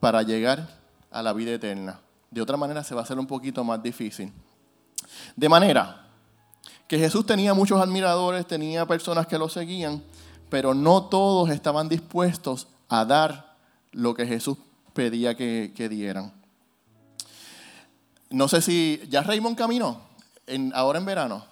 para 0.00 0.22
llegar 0.22 0.70
a 1.10 1.22
la 1.22 1.34
vida 1.34 1.52
eterna. 1.52 2.00
De 2.30 2.40
otra 2.40 2.56
manera 2.56 2.82
se 2.82 2.94
va 2.94 3.02
a 3.02 3.04
hacer 3.04 3.18
un 3.18 3.26
poquito 3.26 3.62
más 3.62 3.82
difícil. 3.82 4.32
De 5.36 5.50
manera 5.50 6.08
que 6.88 6.98
Jesús 6.98 7.26
tenía 7.26 7.52
muchos 7.52 7.78
admiradores, 7.78 8.46
tenía 8.46 8.86
personas 8.86 9.26
que 9.26 9.36
lo 9.36 9.50
seguían, 9.50 10.02
pero 10.48 10.72
no 10.72 11.10
todos 11.10 11.50
estaban 11.50 11.90
dispuestos 11.90 12.68
a 12.88 13.04
dar 13.04 13.54
lo 13.92 14.14
que 14.14 14.24
Jesús 14.24 14.56
pedía 14.94 15.36
que, 15.36 15.88
dieran. 15.90 16.43
No 18.34 18.48
sé 18.48 18.60
si 18.60 19.00
ya 19.08 19.22
Raymond 19.22 19.56
caminó 19.56 20.00
en, 20.48 20.72
ahora 20.74 20.98
en 20.98 21.04
verano. 21.04 21.44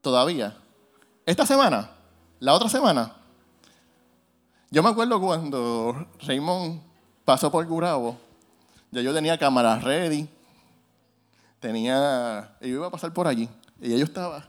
Todavía. 0.00 0.56
Esta 1.26 1.44
semana, 1.44 1.90
la 2.40 2.54
otra 2.54 2.70
semana. 2.70 3.12
Yo 4.70 4.82
me 4.82 4.88
acuerdo 4.88 5.20
cuando 5.20 6.06
Raymond 6.26 6.80
pasó 7.26 7.52
por 7.52 7.66
Gurabo, 7.66 8.16
ya 8.90 9.02
yo 9.02 9.12
tenía 9.12 9.38
cámaras 9.38 9.84
ready, 9.84 10.26
tenía, 11.60 12.56
yo 12.62 12.68
iba 12.68 12.86
a 12.86 12.90
pasar 12.90 13.12
por 13.12 13.26
allí, 13.28 13.46
y 13.82 13.90
yo 13.90 14.04
estaba. 14.04 14.48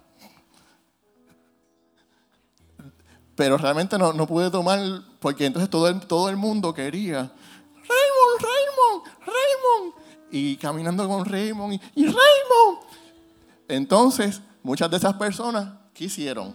Pero 3.36 3.58
realmente 3.58 3.98
no, 3.98 4.14
no 4.14 4.26
pude 4.26 4.50
tomar, 4.50 4.80
porque 5.20 5.46
entonces 5.46 5.70
todo 5.70 5.90
el, 5.90 6.00
todo 6.08 6.30
el 6.30 6.38
mundo 6.38 6.74
quería, 6.74 7.32
y 10.36 10.58
caminando 10.58 11.08
con 11.08 11.24
Raymond, 11.24 11.80
y, 11.96 12.04
Raymond. 12.04 12.80
Entonces, 13.70 14.42
muchas 14.64 14.92
de 14.92 14.98
esas 14.98 15.14
personas, 15.14 15.70
¿qué 15.94 16.06
hicieron? 16.06 16.54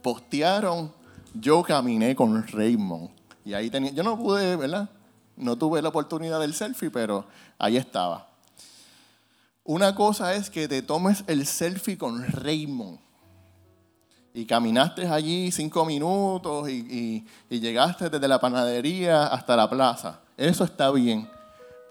Postearon, 0.00 0.92
yo 1.34 1.64
caminé 1.64 2.14
con 2.14 2.46
Raymond. 2.46 3.10
Y 3.44 3.54
ahí 3.54 3.70
tenía, 3.70 3.90
yo 3.90 4.04
no 4.04 4.16
pude, 4.16 4.54
¿verdad? 4.54 4.88
No 5.36 5.56
tuve 5.56 5.82
la 5.82 5.88
oportunidad 5.88 6.38
del 6.38 6.54
selfie, 6.54 6.92
pero 6.92 7.24
ahí 7.58 7.76
estaba. 7.76 8.28
Una 9.64 9.96
cosa 9.96 10.36
es 10.36 10.48
que 10.48 10.68
te 10.68 10.80
tomes 10.80 11.24
el 11.26 11.46
selfie 11.46 11.98
con 11.98 12.24
Raymond 12.24 13.00
y 14.32 14.46
caminaste 14.46 15.08
allí 15.08 15.50
cinco 15.50 15.84
minutos 15.84 16.70
y, 16.70 17.26
llegaste 17.48 18.10
desde 18.10 18.28
la 18.28 18.38
panadería 18.38 19.26
hasta 19.26 19.56
la 19.56 19.68
plaza. 19.68 20.20
Eso 20.36 20.62
está 20.62 20.92
bien. 20.92 21.39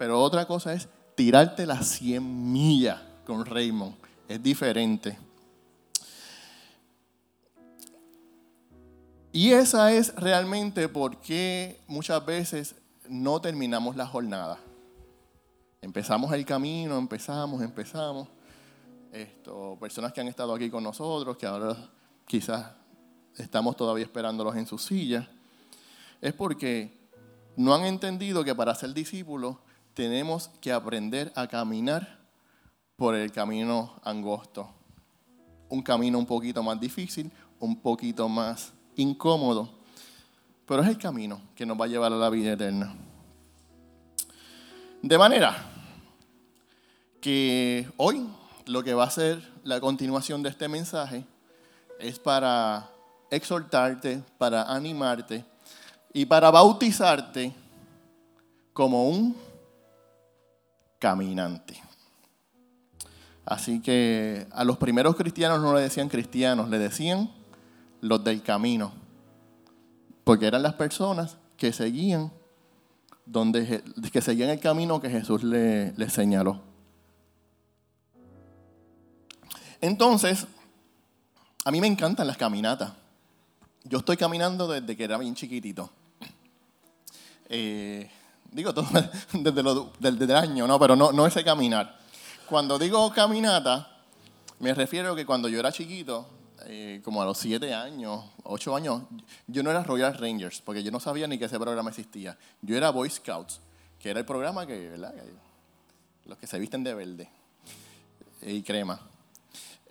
Pero 0.00 0.18
otra 0.18 0.46
cosa 0.46 0.72
es 0.72 0.88
tirarte 1.14 1.66
las 1.66 1.86
100 1.86 2.50
millas 2.50 3.02
con 3.26 3.44
Raymond. 3.44 3.94
Es 4.26 4.42
diferente. 4.42 5.18
Y 9.30 9.50
esa 9.50 9.92
es 9.92 10.14
realmente 10.14 10.88
porque 10.88 11.82
muchas 11.86 12.24
veces 12.24 12.76
no 13.10 13.42
terminamos 13.42 13.94
la 13.94 14.06
jornada. 14.06 14.58
Empezamos 15.82 16.32
el 16.32 16.46
camino, 16.46 16.96
empezamos, 16.96 17.60
empezamos. 17.60 18.26
esto, 19.12 19.76
personas 19.78 20.14
que 20.14 20.22
han 20.22 20.28
estado 20.28 20.54
aquí 20.54 20.70
con 20.70 20.82
nosotros, 20.82 21.36
que 21.36 21.44
ahora 21.44 21.76
quizás 22.26 22.72
estamos 23.36 23.76
todavía 23.76 24.06
esperándolos 24.06 24.56
en 24.56 24.66
sus 24.66 24.82
sillas, 24.82 25.28
es 26.22 26.32
porque 26.32 26.98
no 27.54 27.74
han 27.74 27.84
entendido 27.84 28.42
que 28.42 28.54
para 28.54 28.74
ser 28.74 28.94
discípulos 28.94 29.56
tenemos 29.94 30.48
que 30.60 30.72
aprender 30.72 31.32
a 31.34 31.46
caminar 31.46 32.18
por 32.96 33.14
el 33.14 33.32
camino 33.32 33.94
angosto. 34.04 34.68
Un 35.68 35.82
camino 35.82 36.18
un 36.18 36.26
poquito 36.26 36.62
más 36.62 36.78
difícil, 36.78 37.30
un 37.58 37.80
poquito 37.80 38.28
más 38.28 38.72
incómodo, 38.96 39.68
pero 40.66 40.82
es 40.82 40.88
el 40.88 40.98
camino 40.98 41.40
que 41.54 41.64
nos 41.64 41.80
va 41.80 41.84
a 41.84 41.88
llevar 41.88 42.12
a 42.12 42.16
la 42.16 42.30
vida 42.30 42.52
eterna. 42.52 42.94
De 45.02 45.16
manera 45.16 45.56
que 47.20 47.90
hoy 47.96 48.26
lo 48.66 48.82
que 48.82 48.94
va 48.94 49.04
a 49.04 49.10
ser 49.10 49.42
la 49.64 49.80
continuación 49.80 50.42
de 50.42 50.50
este 50.50 50.68
mensaje 50.68 51.24
es 51.98 52.18
para 52.18 52.88
exhortarte, 53.30 54.22
para 54.38 54.62
animarte 54.64 55.44
y 56.12 56.26
para 56.26 56.50
bautizarte 56.50 57.54
como 58.72 59.08
un 59.08 59.49
caminante. 61.00 61.82
Así 63.44 63.80
que 63.80 64.46
a 64.52 64.62
los 64.62 64.78
primeros 64.78 65.16
cristianos 65.16 65.60
no 65.60 65.74
le 65.74 65.80
decían 65.80 66.08
cristianos, 66.08 66.68
le 66.68 66.78
decían 66.78 67.32
los 68.00 68.22
del 68.22 68.42
camino, 68.42 68.92
porque 70.22 70.46
eran 70.46 70.62
las 70.62 70.74
personas 70.74 71.36
que 71.56 71.72
seguían 71.72 72.30
donde 73.26 73.82
que 74.12 74.20
seguían 74.20 74.50
el 74.50 74.60
camino 74.60 75.00
que 75.00 75.10
Jesús 75.10 75.42
le, 75.42 75.92
le 75.96 76.10
señaló. 76.10 76.60
Entonces, 79.80 80.46
a 81.64 81.70
mí 81.70 81.80
me 81.80 81.86
encantan 81.86 82.26
las 82.26 82.36
caminatas. 82.36 82.92
Yo 83.84 83.98
estoy 83.98 84.16
caminando 84.16 84.68
desde 84.68 84.96
que 84.96 85.04
era 85.04 85.16
bien 85.16 85.34
chiquitito. 85.34 85.90
Eh, 87.48 88.10
digo 88.52 88.74
todo 88.74 88.86
desde, 89.32 90.24
el 90.24 90.36
año, 90.36 90.66
no, 90.66 90.78
pero 90.78 90.96
no, 90.96 91.12
no 91.12 91.26
ese 91.26 91.44
caminar. 91.44 91.98
Cuando 92.46 92.78
digo 92.78 93.10
caminata, 93.12 94.00
me 94.58 94.74
refiero 94.74 95.12
a 95.12 95.16
que 95.16 95.24
cuando 95.24 95.48
yo 95.48 95.60
era 95.60 95.72
chiquito, 95.72 96.26
eh, 96.66 97.00
como 97.04 97.22
a 97.22 97.24
los 97.24 97.38
siete 97.38 97.72
años, 97.72 98.24
ocho 98.44 98.76
años, 98.76 99.02
yo 99.46 99.62
no 99.62 99.70
era 99.70 99.82
Royal 99.82 100.14
Rangers, 100.14 100.60
porque 100.60 100.82
yo 100.82 100.90
no 100.90 101.00
sabía 101.00 101.26
ni 101.26 101.38
que 101.38 101.46
ese 101.46 101.58
programa 101.58 101.90
existía. 101.90 102.36
Yo 102.60 102.76
era 102.76 102.90
Boy 102.90 103.08
Scouts, 103.08 103.60
que 103.98 104.10
era 104.10 104.20
el 104.20 104.26
programa 104.26 104.66
que, 104.66 104.90
¿verdad? 104.90 105.14
los 106.26 106.38
que 106.38 106.46
se 106.46 106.58
visten 106.58 106.84
de 106.84 106.94
verde 106.94 107.28
y 108.42 108.62
crema. 108.62 109.00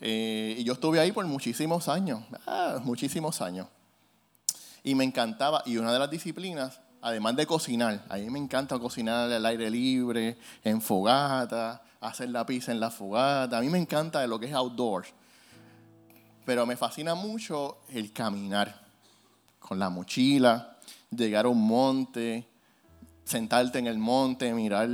Eh, 0.01 0.55
y 0.57 0.63
yo 0.63 0.73
estuve 0.73 0.99
ahí 0.99 1.11
por 1.11 1.25
muchísimos 1.25 1.89
años, 1.89 2.23
ah, 2.45 2.79
muchísimos 2.83 3.41
años. 3.41 3.67
Y 4.83 4.95
me 4.95 5.03
encantaba, 5.03 5.63
y 5.65 5.77
una 5.77 5.91
de 5.91 5.99
las 5.99 6.09
disciplinas, 6.09 6.79
además 7.01 7.35
de 7.35 7.45
cocinar, 7.45 8.05
a 8.09 8.17
mí 8.17 8.29
me 8.29 8.39
encanta 8.39 8.77
cocinar 8.79 9.31
al 9.31 9.45
aire 9.45 9.69
libre, 9.69 10.37
en 10.63 10.81
fogata, 10.81 11.81
hacer 12.01 12.29
la 12.29 12.45
pizza 12.45 12.71
en 12.71 12.79
la 12.79 12.89
fogata, 12.89 13.57
a 13.57 13.61
mí 13.61 13.69
me 13.69 13.77
encanta 13.77 14.25
lo 14.27 14.39
que 14.39 14.47
es 14.47 14.53
outdoors. 14.53 15.09
Pero 16.45 16.65
me 16.65 16.75
fascina 16.75 17.15
mucho 17.15 17.77
el 17.89 18.11
caminar 18.11 18.81
con 19.59 19.77
la 19.77 19.89
mochila, 19.89 20.77
llegar 21.11 21.45
a 21.45 21.49
un 21.49 21.65
monte, 21.65 22.47
sentarte 23.23 23.79
en 23.79 23.87
el 23.87 23.97
monte, 23.97 24.53
mirar 24.53 24.89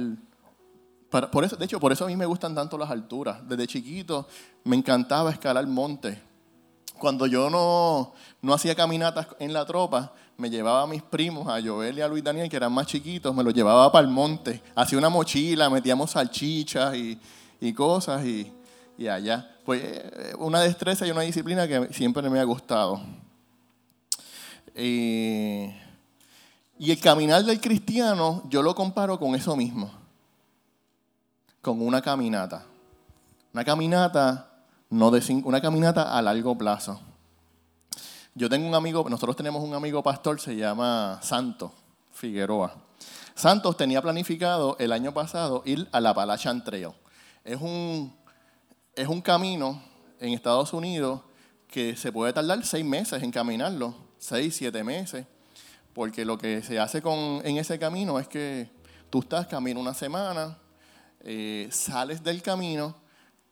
por 1.31 1.45
eso, 1.45 1.55
de 1.55 1.65
hecho, 1.65 1.79
por 1.79 1.91
eso 1.91 2.05
a 2.05 2.07
mí 2.07 2.15
me 2.15 2.25
gustan 2.25 2.53
tanto 2.53 2.77
las 2.77 2.89
alturas. 2.89 3.47
Desde 3.47 3.67
chiquito 3.67 4.27
me 4.63 4.75
encantaba 4.75 5.31
escalar 5.31 5.65
montes. 5.67 6.17
Cuando 6.97 7.27
yo 7.27 7.49
no, 7.49 8.13
no 8.41 8.53
hacía 8.53 8.75
caminatas 8.75 9.27
en 9.39 9.53
la 9.53 9.65
tropa, 9.65 10.13
me 10.37 10.49
llevaba 10.49 10.83
a 10.83 10.87
mis 10.87 11.01
primos, 11.01 11.47
a 11.47 11.61
Joel 11.61 11.97
y 11.97 12.01
a 12.01 12.07
Luis 12.07 12.23
Daniel, 12.23 12.49
que 12.49 12.57
eran 12.57 12.73
más 12.73 12.87
chiquitos, 12.87 13.33
me 13.33 13.43
los 13.43 13.53
llevaba 13.53 13.91
para 13.91 14.05
el 14.05 14.11
monte. 14.11 14.61
Hacía 14.75 14.97
una 14.97 15.09
mochila, 15.09 15.69
metíamos 15.69 16.11
salchichas 16.11 16.95
y, 16.95 17.19
y 17.61 17.73
cosas 17.73 18.25
y, 18.25 18.51
allá. 19.07 19.49
Pues 19.65 19.81
eh, 19.83 20.33
una 20.39 20.61
destreza 20.61 21.07
y 21.07 21.11
una 21.11 21.21
disciplina 21.21 21.67
que 21.67 21.93
siempre 21.93 22.29
me 22.29 22.39
ha 22.39 22.43
gustado. 22.43 23.01
y 24.75 25.71
el 26.79 26.99
caminar 26.99 27.43
del 27.43 27.61
cristiano 27.61 28.43
yo 28.49 28.61
lo 28.61 28.75
comparo 28.75 29.17
con 29.17 29.35
eso 29.35 29.55
mismo 29.55 30.05
con 31.65 31.81
una 31.81 31.99
caminata. 31.99 32.63
Una 33.51 33.65
caminata, 33.65 34.51
no 34.91 35.09
de 35.09 35.41
una 35.43 35.59
caminata 35.59 36.15
a 36.15 36.21
largo 36.21 36.55
plazo. 36.55 36.99
Yo 38.37 38.49
tengo 38.49 38.67
un 38.67 38.75
amigo, 38.75 39.09
nosotros 39.09 39.37
tenemos 39.37 39.63
un 39.63 39.73
amigo 39.75 40.03
pastor, 40.03 40.41
se 40.41 40.57
llama 40.57 41.21
Santos 41.23 41.71
Figueroa. 42.11 42.75
Santos 43.33 43.77
tenía 43.77 44.01
planificado 44.01 44.75
el 44.77 44.91
año 44.91 45.13
pasado 45.13 45.63
ir 45.63 45.87
a 45.93 46.01
la 46.01 46.09
Appalachian 46.09 46.61
Trail. 46.61 46.89
Es 47.45 47.61
un, 47.61 48.13
es 48.93 49.07
un 49.07 49.21
camino 49.21 49.81
en 50.19 50.33
Estados 50.33 50.73
Unidos 50.73 51.21
que 51.69 51.95
se 51.95 52.11
puede 52.11 52.33
tardar 52.33 52.65
seis 52.65 52.83
meses 52.83 53.23
en 53.23 53.31
caminarlo, 53.31 53.95
seis, 54.17 54.53
siete 54.53 54.83
meses, 54.83 55.25
porque 55.93 56.25
lo 56.25 56.37
que 56.37 56.61
se 56.61 56.77
hace 56.77 57.01
con, 57.01 57.41
en 57.45 57.55
ese 57.55 57.79
camino 57.79 58.19
es 58.19 58.27
que 58.27 58.69
tú 59.09 59.19
estás 59.19 59.47
camino 59.47 59.79
una 59.79 59.93
semana, 59.93 60.57
eh, 61.21 61.69
sales 61.71 62.21
del 62.21 62.41
camino, 62.41 62.97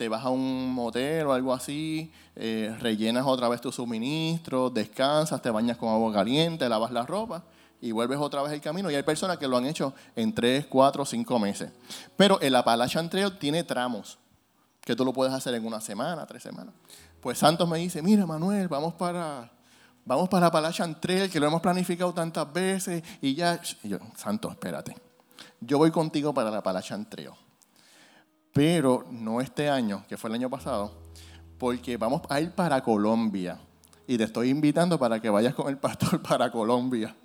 te 0.03 0.09
vas 0.09 0.25
a 0.25 0.29
un 0.29 0.73
motel 0.73 1.27
o 1.27 1.31
algo 1.31 1.53
así, 1.53 2.11
eh, 2.35 2.75
rellenas 2.81 3.25
otra 3.25 3.47
vez 3.47 3.61
tu 3.61 3.71
suministro, 3.71 4.69
descansas, 4.69 5.41
te 5.41 5.49
bañas 5.49 5.77
con 5.77 5.87
agua 5.87 6.11
caliente, 6.11 6.67
lavas 6.67 6.91
la 6.91 7.05
ropa 7.05 7.45
y 7.79 7.93
vuelves 7.93 8.19
otra 8.19 8.41
vez 8.41 8.51
el 8.51 8.59
camino. 8.59 8.91
Y 8.91 8.95
hay 8.95 9.03
personas 9.03 9.37
que 9.37 9.47
lo 9.47 9.55
han 9.55 9.65
hecho 9.65 9.93
en 10.17 10.35
3, 10.35 10.65
4, 10.65 11.05
5 11.05 11.39
meses. 11.39 11.71
Pero 12.17 12.37
el 12.41 12.53
Appalachian 12.53 13.09
Trail 13.09 13.37
tiene 13.37 13.63
tramos 13.63 14.17
que 14.81 14.93
tú 14.93 15.05
lo 15.05 15.13
puedes 15.13 15.33
hacer 15.33 15.53
en 15.53 15.65
una 15.65 15.79
semana, 15.79 16.25
tres 16.25 16.43
semanas. 16.43 16.73
Pues 17.21 17.37
Santos 17.37 17.65
me 17.69 17.77
dice, 17.77 18.01
mira 18.01 18.25
Manuel, 18.25 18.67
vamos 18.67 18.95
para, 18.95 19.49
vamos 20.03 20.27
para 20.27 20.47
Appalachian 20.47 20.99
Trail, 20.99 21.31
que 21.31 21.39
lo 21.39 21.47
hemos 21.47 21.61
planificado 21.61 22.13
tantas 22.13 22.51
veces 22.51 23.01
y 23.21 23.35
ya... 23.35 23.57
Y 23.81 23.87
yo, 23.87 23.99
Santos, 24.17 24.51
espérate. 24.51 24.97
Yo 25.61 25.77
voy 25.77 25.91
contigo 25.91 26.33
para 26.33 26.51
la 26.51 26.57
Appalachian 26.57 27.09
Trail 27.09 27.31
pero 28.53 29.05
no 29.09 29.41
este 29.41 29.67
año, 29.67 30.05
que 30.07 30.15
fue 30.15 30.29
el 30.29 30.35
año 30.35 30.49
pasado, 30.49 30.91
porque 31.57 31.97
vamos 31.97 32.21
a 32.29 32.39
ir 32.39 32.51
para 32.51 32.81
Colombia. 32.83 33.59
Y 34.05 34.17
te 34.17 34.25
estoy 34.25 34.49
invitando 34.49 34.99
para 34.99 35.19
que 35.19 35.29
vayas 35.29 35.55
con 35.55 35.67
el 35.69 35.77
pastor 35.77 36.21
para 36.27 36.51
Colombia. 36.51 37.15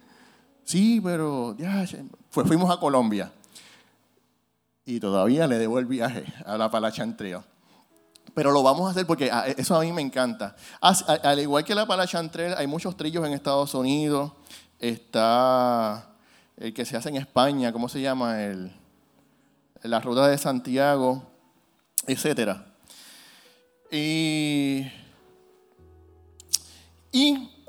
Sí, 0.64 1.00
pero 1.02 1.54
ya, 1.56 1.84
fuimos 2.30 2.70
a 2.70 2.80
Colombia. 2.80 3.30
Y 4.86 5.00
todavía 5.00 5.46
le 5.46 5.58
debo 5.58 5.78
el 5.78 5.86
viaje 5.86 6.24
a 6.46 6.56
la 6.56 6.70
Palachantreo. 6.70 7.44
Pero 8.34 8.52
lo 8.52 8.62
vamos 8.62 8.86
a 8.86 8.92
hacer 8.92 9.06
porque 9.06 9.30
ah, 9.30 9.46
eso 9.48 9.76
a 9.76 9.80
mí 9.80 9.92
me 9.92 10.00
encanta. 10.00 10.56
Al 10.80 11.40
igual 11.40 11.64
que 11.64 11.74
la 11.74 11.86
Palachantreo, 11.86 12.56
hay 12.56 12.66
muchos 12.66 12.96
trillos 12.96 13.26
en 13.26 13.34
Estados 13.34 13.74
Unidos. 13.74 14.32
Está 14.78 16.10
el 16.56 16.72
que 16.72 16.84
se 16.86 16.96
hace 16.96 17.10
en 17.10 17.16
España, 17.16 17.72
¿cómo 17.72 17.88
se 17.88 18.00
llama? 18.00 18.42
El, 18.42 18.72
la 19.82 20.00
ruta 20.00 20.28
de 20.28 20.38
Santiago, 20.38 21.22
etc. 22.06 22.58
Y, 23.90 24.86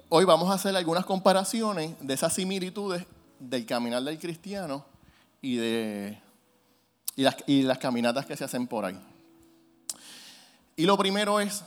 hoy 0.09 0.25
vamos 0.25 0.49
a 0.49 0.53
hacer 0.53 0.75
algunas 0.75 1.05
comparaciones 1.05 1.95
de 1.99 2.13
esas 2.13 2.33
similitudes 2.33 3.05
del 3.39 3.65
caminar 3.65 4.03
del 4.03 4.19
cristiano 4.19 4.85
y 5.41 5.55
de 5.57 6.21
y 7.15 7.63
las, 7.63 7.77
caminatas 7.77 8.25
que 8.25 8.37
se 8.37 8.45
hacen 8.45 8.65
por 8.65 8.85
ahí. 8.85 8.99
Y 10.77 10.85
lo 10.85 10.97
primero 10.97 11.41
es, 11.41 11.63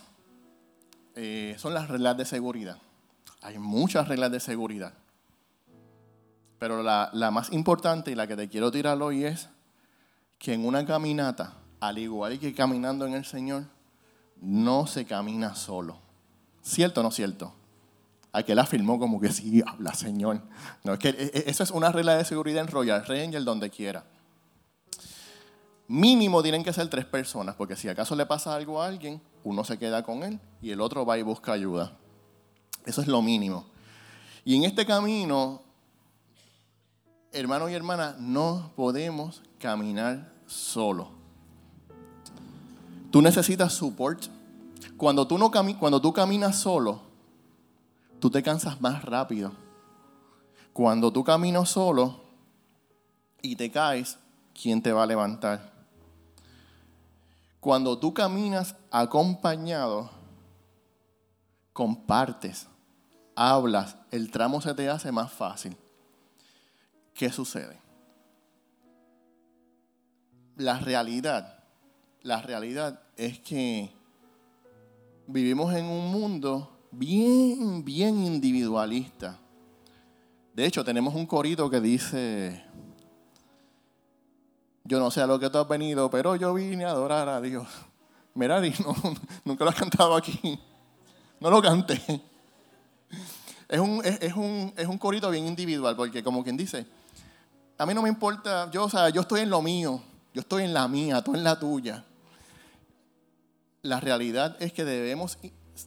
eh, 1.14 1.54
son 1.58 1.74
las 1.74 1.88
reglas 1.88 2.16
de 2.16 2.24
seguridad. 2.24 2.78
Hay 3.42 3.58
muchas 3.58 4.08
reglas 4.08 4.32
de 4.32 4.40
seguridad. 4.40 4.94
Pero 6.58 6.82
la, 6.82 7.10
la, 7.12 7.30
más 7.30 7.52
importante 7.52 8.10
y 8.10 8.14
la 8.14 8.26
que 8.26 8.36
te 8.36 8.48
quiero 8.48 8.70
tirar 8.70 9.00
hoy 9.02 9.24
es 9.24 9.48
que 10.42 10.52
en 10.52 10.66
una 10.66 10.84
caminata, 10.84 11.54
al 11.78 11.98
igual 11.98 12.36
que 12.40 12.52
caminando 12.52 13.06
en 13.06 13.14
el 13.14 13.24
Señor, 13.24 13.62
no 14.40 14.88
se 14.88 15.04
camina 15.04 15.54
solo. 15.54 16.00
¿Cierto 16.62 16.98
o 16.98 17.04
no 17.04 17.12
cierto? 17.12 17.54
Aquel 18.32 18.58
afirmó 18.58 18.98
como 18.98 19.20
que 19.20 19.30
sí, 19.30 19.62
habla 19.64 19.94
Señor. 19.94 20.42
No, 20.82 20.94
es 20.94 20.98
que 20.98 21.10
e, 21.10 21.30
e, 21.32 21.44
eso 21.46 21.62
es 21.62 21.70
una 21.70 21.92
regla 21.92 22.16
de 22.16 22.24
seguridad 22.24 22.60
en 22.60 22.66
Royal 22.66 23.06
Ranger, 23.06 23.44
donde 23.44 23.70
quiera. 23.70 24.04
Mínimo 25.86 26.42
tienen 26.42 26.64
que 26.64 26.72
ser 26.72 26.90
tres 26.90 27.04
personas, 27.04 27.54
porque 27.54 27.76
si 27.76 27.88
acaso 27.88 28.16
le 28.16 28.26
pasa 28.26 28.52
algo 28.52 28.82
a 28.82 28.88
alguien, 28.88 29.22
uno 29.44 29.62
se 29.62 29.78
queda 29.78 30.02
con 30.02 30.24
él 30.24 30.40
y 30.60 30.72
el 30.72 30.80
otro 30.80 31.06
va 31.06 31.18
y 31.18 31.22
busca 31.22 31.52
ayuda. 31.52 31.96
Eso 32.84 33.00
es 33.00 33.06
lo 33.06 33.22
mínimo. 33.22 33.64
Y 34.44 34.56
en 34.56 34.64
este 34.64 34.84
camino, 34.86 35.62
hermanos 37.30 37.70
y 37.70 37.74
hermanas, 37.74 38.18
no 38.18 38.72
podemos 38.74 39.40
caminar 39.60 40.31
solo. 40.52 41.08
Tú 43.10 43.20
necesitas 43.20 43.72
support. 43.72 44.24
Cuando 44.96 45.26
tú, 45.26 45.38
no 45.38 45.50
cuando 45.50 46.00
tú 46.00 46.12
caminas 46.12 46.60
solo, 46.60 47.00
tú 48.20 48.30
te 48.30 48.42
cansas 48.42 48.80
más 48.80 49.04
rápido. 49.04 49.52
Cuando 50.72 51.12
tú 51.12 51.24
caminas 51.24 51.68
solo 51.68 52.20
y 53.42 53.56
te 53.56 53.70
caes, 53.70 54.18
¿quién 54.54 54.80
te 54.80 54.92
va 54.92 55.02
a 55.02 55.06
levantar? 55.06 55.72
Cuando 57.60 57.98
tú 57.98 58.14
caminas 58.14 58.74
acompañado, 58.90 60.10
compartes, 61.72 62.66
hablas, 63.34 63.96
el 64.10 64.30
tramo 64.30 64.60
se 64.60 64.74
te 64.74 64.88
hace 64.88 65.12
más 65.12 65.32
fácil. 65.32 65.76
¿Qué 67.14 67.30
sucede? 67.30 67.81
La 70.62 70.78
realidad, 70.78 71.58
la 72.22 72.40
realidad 72.40 73.00
es 73.16 73.40
que 73.40 73.90
vivimos 75.26 75.74
en 75.74 75.86
un 75.86 76.12
mundo 76.12 76.86
bien, 76.92 77.84
bien 77.84 78.22
individualista. 78.22 79.40
De 80.54 80.64
hecho, 80.64 80.84
tenemos 80.84 81.16
un 81.16 81.26
corito 81.26 81.68
que 81.68 81.80
dice, 81.80 82.64
yo 84.84 85.00
no 85.00 85.10
sé 85.10 85.20
a 85.20 85.26
lo 85.26 85.40
que 85.40 85.50
tú 85.50 85.58
has 85.58 85.66
venido, 85.66 86.08
pero 86.08 86.36
yo 86.36 86.54
vine 86.54 86.84
a 86.84 86.90
adorar 86.90 87.28
a 87.28 87.40
Dios. 87.40 87.66
Mira, 88.34 88.60
no, 88.60 88.94
nunca 89.44 89.64
lo 89.64 89.70
has 89.70 89.76
cantado 89.76 90.14
aquí. 90.14 90.60
No 91.40 91.50
lo 91.50 91.60
canté. 91.60 92.00
Es 93.68 93.80
un, 93.80 94.00
es, 94.04 94.34
un, 94.36 94.72
es 94.76 94.86
un 94.86 94.96
corito 94.96 95.28
bien 95.28 95.44
individual, 95.44 95.96
porque 95.96 96.22
como 96.22 96.44
quien 96.44 96.56
dice, 96.56 96.86
a 97.76 97.84
mí 97.84 97.94
no 97.94 98.02
me 98.02 98.08
importa, 98.08 98.70
yo, 98.70 98.84
o 98.84 98.88
sea, 98.88 99.08
yo 99.08 99.22
estoy 99.22 99.40
en 99.40 99.50
lo 99.50 99.60
mío, 99.60 100.00
yo 100.34 100.40
estoy 100.40 100.64
en 100.64 100.74
la 100.74 100.88
mía, 100.88 101.22
tú 101.22 101.34
en 101.34 101.44
la 101.44 101.58
tuya. 101.58 102.04
La 103.82 104.00
realidad 104.00 104.56
es 104.60 104.72
que 104.72 104.84
debemos, 104.84 105.38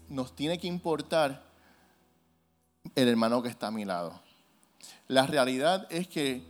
nos 0.10 0.36
tiene 0.36 0.60
que 0.60 0.67
importar 0.67 1.43
el 2.93 3.08
hermano 3.08 3.41
que 3.41 3.49
está 3.49 3.67
a 3.67 3.71
mi 3.71 3.86
lado. 3.86 4.19
La 5.08 5.25
realidad 5.25 5.88
es 5.89 6.08
que 6.08 6.43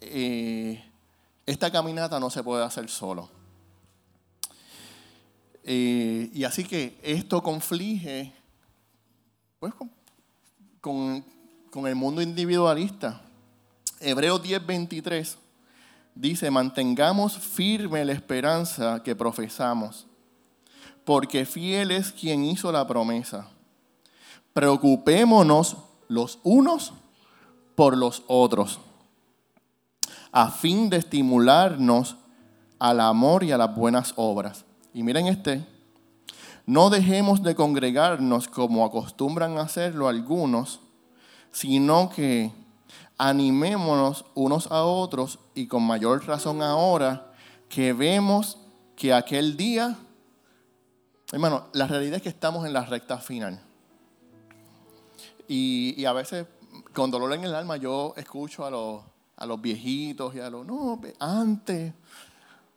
eh, 0.00 0.84
esta 1.46 1.70
caminata 1.70 2.18
no 2.20 2.30
se 2.30 2.42
puede 2.42 2.64
hacer 2.64 2.88
solo. 2.88 3.30
Eh, 5.64 6.30
y 6.32 6.44
así 6.44 6.64
que 6.64 6.98
esto 7.02 7.42
conflige 7.42 8.32
pues, 9.58 9.72
con, 10.80 11.24
el 11.86 11.94
mundo 11.94 12.20
individualista. 12.20 13.22
Hebreos 14.00 14.42
10:23 14.42 15.36
dice, 16.14 16.50
mantengamos 16.50 17.36
firme 17.36 18.04
la 18.04 18.12
esperanza 18.12 19.02
que 19.02 19.16
profesamos, 19.16 20.06
porque 21.04 21.44
fiel 21.44 21.90
es 21.90 22.12
quien 22.12 22.44
hizo 22.44 22.70
la 22.72 22.86
promesa. 22.86 23.48
Preocupémonos 24.52 25.76
los 26.08 26.38
unos 26.42 26.92
por 27.74 27.96
los 27.96 28.22
otros 28.28 28.80
a 30.36 30.50
fin 30.50 30.90
de 30.90 30.96
estimularnos 30.96 32.16
al 32.80 32.98
amor 32.98 33.44
y 33.44 33.52
a 33.52 33.56
las 33.56 33.72
buenas 33.72 34.14
obras. 34.16 34.64
Y 34.92 35.04
miren 35.04 35.28
este, 35.28 35.64
no 36.66 36.90
dejemos 36.90 37.44
de 37.44 37.54
congregarnos 37.54 38.48
como 38.48 38.84
acostumbran 38.84 39.58
hacerlo 39.58 40.08
algunos, 40.08 40.80
sino 41.52 42.10
que 42.10 42.50
animémonos 43.16 44.24
unos 44.34 44.66
a 44.72 44.82
otros 44.82 45.38
y 45.54 45.66
con 45.66 45.82
mayor 45.82 46.26
razón 46.26 46.62
ahora 46.62 47.32
que 47.68 47.92
vemos 47.92 48.58
que 48.96 49.12
aquel 49.12 49.56
día, 49.56 49.96
hermano, 51.32 51.68
la 51.72 51.86
realidad 51.86 52.16
es 52.16 52.22
que 52.22 52.28
estamos 52.28 52.66
en 52.66 52.72
la 52.72 52.84
recta 52.84 53.18
final. 53.18 53.60
Y, 55.48 55.94
y 55.96 56.04
a 56.04 56.12
veces 56.12 56.46
con 56.92 57.10
dolor 57.10 57.32
en 57.32 57.44
el 57.44 57.54
alma 57.54 57.76
yo 57.76 58.14
escucho 58.16 58.64
a 58.64 58.70
los 58.70 59.02
a 59.36 59.46
los 59.46 59.60
viejitos 59.60 60.34
y 60.34 60.40
a 60.40 60.50
los, 60.50 60.66
no, 60.66 61.00
antes, 61.18 61.92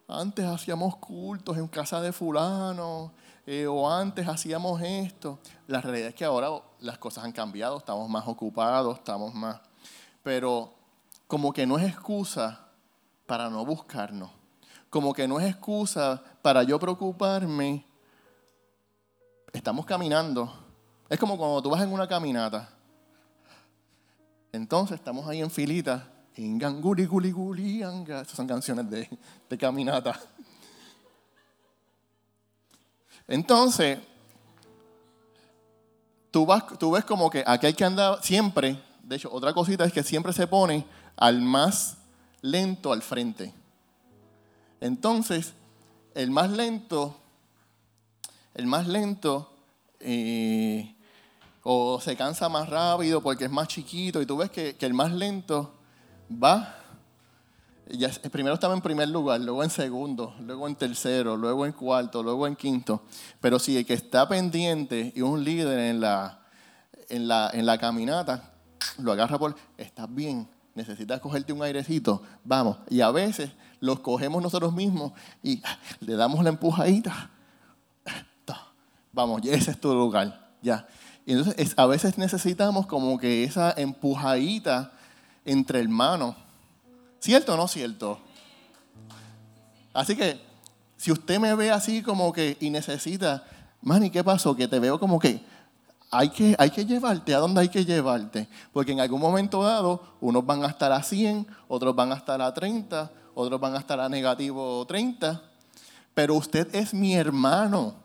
antes 0.08 0.46
hacíamos 0.46 0.96
cultos 0.98 1.58
en 1.58 1.68
casa 1.68 2.02
de 2.02 2.12
fulano, 2.12 3.12
eh, 3.46 3.68
o 3.68 3.90
antes 3.90 4.28
hacíamos 4.28 4.82
esto. 4.82 5.40
La 5.68 5.82
realidad 5.82 6.10
es 6.10 6.16
que 6.16 6.26
ahora 6.26 6.50
las 6.80 6.98
cosas 6.98 7.24
han 7.24 7.32
cambiado, 7.32 7.78
estamos 7.78 8.10
más 8.10 8.28
ocupados, 8.28 8.98
estamos 8.98 9.34
más... 9.34 9.60
Pero 10.24 10.74
como 11.28 11.54
que 11.54 11.66
no 11.66 11.78
es 11.78 11.86
excusa 11.86 12.67
para 13.28 13.50
no 13.50 13.64
buscarnos, 13.66 14.32
como 14.90 15.14
que 15.14 15.28
no 15.28 15.40
es 15.40 15.48
excusa 15.48 16.24
para 16.42 16.64
yo 16.64 16.80
preocuparme. 16.80 17.86
Estamos 19.54 19.86
caminando. 19.86 20.52
Es 21.10 21.20
como 21.20 21.38
cuando 21.38 21.62
tú 21.62 21.70
vas 21.70 21.84
en 21.84 21.92
una 21.92 22.08
caminata. 22.08 22.70
Entonces 24.52 24.96
estamos 24.96 25.28
ahí 25.28 25.42
en 25.42 25.52
filita 25.52 26.12
Inganguli, 26.38 27.06
guli, 27.06 27.32
guli. 27.32 27.82
Estas 27.82 28.30
son 28.30 28.48
canciones 28.48 28.90
de, 28.90 29.10
de 29.50 29.58
caminata. 29.58 30.20
Entonces, 33.28 34.00
tú, 36.32 36.46
vas, 36.46 36.64
tú 36.80 36.92
ves 36.92 37.04
como 37.04 37.30
que 37.30 37.44
aquel 37.46 37.76
que 37.76 37.84
anda 37.84 38.22
siempre, 38.22 38.82
de 39.04 39.16
hecho, 39.16 39.30
otra 39.34 39.54
cosita 39.54 39.84
es 39.84 39.92
que 39.92 40.04
siempre 40.04 40.32
se 40.32 40.48
pone 40.48 40.86
al 41.16 41.42
más 41.42 41.97
lento 42.42 42.94
al 42.94 43.02
frente. 43.02 43.54
Entonces, 44.80 45.54
el 46.14 46.32
más 46.32 46.50
lento, 46.52 47.16
el 48.54 48.68
más 48.68 48.88
lento, 48.88 49.52
eh, 50.00 50.96
o 51.64 52.00
se 52.00 52.16
cansa 52.16 52.48
más 52.50 52.70
rápido 52.70 53.22
porque 53.22 53.46
es 53.46 53.52
más 53.52 53.68
chiquito, 53.68 54.22
y 54.22 54.26
tú 54.26 54.38
ves 54.38 54.50
que, 54.50 54.76
el 54.80 54.94
más 54.94 55.12
lento 55.12 55.74
va, 56.32 56.76
ya, 57.90 58.10
primero 58.32 58.54
estaba 58.54 58.74
en 58.74 58.82
primer 58.82 59.10
lugar, 59.10 59.42
luego 59.42 59.64
en 59.64 59.70
segundo, 59.70 60.36
luego 60.42 60.68
en 60.68 60.76
tercero, 60.76 61.36
luego 61.36 61.66
en 61.66 61.72
cuarto, 61.74 62.24
luego 62.24 62.48
en 62.48 62.56
quinto. 62.56 63.02
Pero 63.42 63.60
si 63.60 63.78
el 63.78 63.86
que 63.86 63.94
está 63.94 64.28
pendiente 64.28 65.12
y 65.16 65.22
un 65.22 65.44
líder 65.44 65.80
en 65.80 66.00
la, 66.02 66.40
en 67.10 67.28
la, 67.28 67.50
en 67.54 67.66
la 67.66 67.78
caminata, 67.78 68.54
lo 69.00 69.12
agarra 69.12 69.38
por, 69.38 69.56
estás 69.78 70.14
bien, 70.14 70.48
necesitas 70.78 71.20
cogerte 71.20 71.52
un 71.52 71.64
airecito, 71.64 72.22
vamos. 72.46 72.78
Y 72.90 73.02
a 73.02 73.12
veces 73.12 73.52
los 73.80 74.00
cogemos 74.00 74.42
nosotros 74.42 74.72
mismos 74.72 75.12
y 75.44 75.62
le 76.00 76.16
damos 76.16 76.44
la 76.44 76.50
empujadita. 76.50 77.32
Vamos, 79.12 79.42
ese 79.46 79.72
es 79.72 79.82
tu 79.82 79.94
lugar, 79.96 80.52
ya. 80.62 80.88
Y 81.26 81.34
entonces 81.34 81.74
a 81.76 81.88
veces 81.88 82.20
necesitamos 82.20 82.86
como 82.86 83.18
que 83.18 83.44
esa 83.44 83.74
empujadita 83.76 84.94
entre 85.44 85.80
hermanos. 85.80 86.36
¿Cierto 87.20 87.56
o 87.56 87.58
no 87.58 87.68
cierto? 87.68 88.20
Así 89.92 90.16
que, 90.16 90.40
si 90.98 91.12
usted 91.12 91.40
me 91.40 91.56
ve 91.56 91.72
así 91.72 92.04
como 92.04 92.32
que 92.32 92.58
y 92.60 92.70
necesita, 92.70 93.44
Manny, 93.82 94.12
¿qué 94.12 94.24
pasó? 94.24 94.56
Que 94.56 94.68
te 94.68 94.80
veo 94.80 95.00
como 95.00 95.18
que 95.18 95.42
hay, 96.12 96.30
que 96.30 96.56
hay 96.58 96.70
que 96.70 96.86
llevarte, 96.86 97.34
¿a 97.34 97.40
dónde 97.40 97.62
hay 97.62 97.70
que 97.70 97.86
llevarte? 97.86 98.48
Porque 98.72 98.92
en 98.92 99.00
algún 99.00 99.22
momento 99.22 99.64
dado, 99.64 100.02
unos 100.22 100.46
van 100.46 100.64
a 100.64 100.68
estar 100.68 100.92
a 100.92 101.04
100, 101.04 101.48
otros 101.68 101.96
van 101.96 102.12
a 102.12 102.16
estar 102.16 102.42
a 102.42 102.54
30, 102.54 103.12
otros 103.34 103.60
van 103.60 103.76
a 103.76 103.80
estar 103.80 104.00
a 104.00 104.10
negativo 104.10 104.86
30. 104.86 105.42
Pero 106.14 106.36
usted 106.36 106.74
es 106.74 106.94
mi 106.94 107.16
hermano 107.16 107.96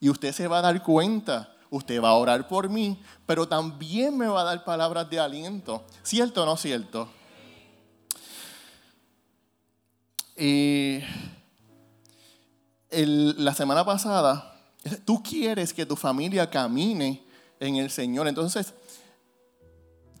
y 0.00 0.08
usted 0.08 0.32
se 0.32 0.48
va 0.48 0.58
a 0.58 0.62
dar 0.62 0.82
cuenta 0.82 1.52
usted 1.72 2.02
va 2.02 2.10
a 2.10 2.14
orar 2.14 2.46
por 2.46 2.68
mí, 2.68 3.00
pero 3.24 3.48
también 3.48 4.16
me 4.16 4.26
va 4.26 4.42
a 4.42 4.44
dar 4.44 4.62
palabras 4.62 5.08
de 5.08 5.18
aliento. 5.18 5.82
¿Cierto 6.02 6.42
o 6.42 6.46
no 6.46 6.56
cierto? 6.58 7.08
La 12.90 13.54
semana 13.54 13.84
pasada, 13.86 14.54
tú 15.06 15.22
quieres 15.22 15.72
que 15.72 15.86
tu 15.86 15.96
familia 15.96 16.48
camine 16.50 17.24
en 17.62 17.76
el 17.76 17.90
Señor. 17.90 18.26
Entonces, 18.26 18.74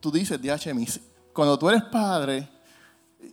tú 0.00 0.10
dices, 0.12 0.40
DH, 0.40 1.00
cuando 1.32 1.58
tú 1.58 1.68
eres 1.68 1.82
padre 1.84 2.48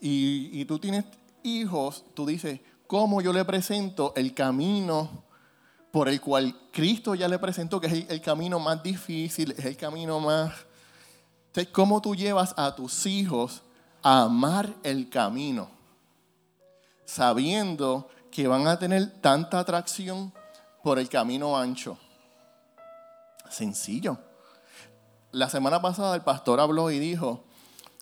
y, 0.02 0.66
tú 0.66 0.80
tienes 0.80 1.06
hijos, 1.44 2.04
tú 2.14 2.26
dices, 2.26 2.60
¿cómo 2.88 3.22
yo 3.22 3.32
le 3.32 3.46
presento 3.46 4.14
el 4.16 4.34
camino 4.34 5.24
por 5.92 6.10
el 6.10 6.20
cual 6.20 6.56
Cristo 6.72 7.16
ya 7.16 7.28
le 7.28 7.40
presentó 7.40 7.80
que 7.80 7.88
es 7.88 8.10
el, 8.10 8.22
camino 8.22 8.60
más 8.60 8.82
difícil, 8.84 9.54
es 9.58 9.66
el 9.66 9.78
camino 9.78 10.20
más... 10.20 10.54
¿cómo 11.74 12.02
tú 12.02 12.16
llevas 12.16 12.54
a 12.58 12.74
tus 12.74 13.06
hijos 13.06 13.64
a 14.02 14.24
amar 14.24 14.74
el 14.84 15.10
camino? 15.10 15.70
Sabiendo 17.06 18.08
que 18.32 18.48
van 18.48 18.66
a 18.68 18.80
tener 18.80 19.20
tanta 19.20 19.60
atracción 19.60 20.32
por 20.84 21.00
el 21.00 21.10
camino 21.10 21.58
ancho. 21.58 21.98
Sencillo. 23.50 24.18
La 25.32 25.50
semana 25.50 25.82
pasada 25.82 26.16
el 26.16 26.22
pastor 26.22 26.60
habló 26.60 26.90
y 26.92 27.00
dijo 27.00 27.44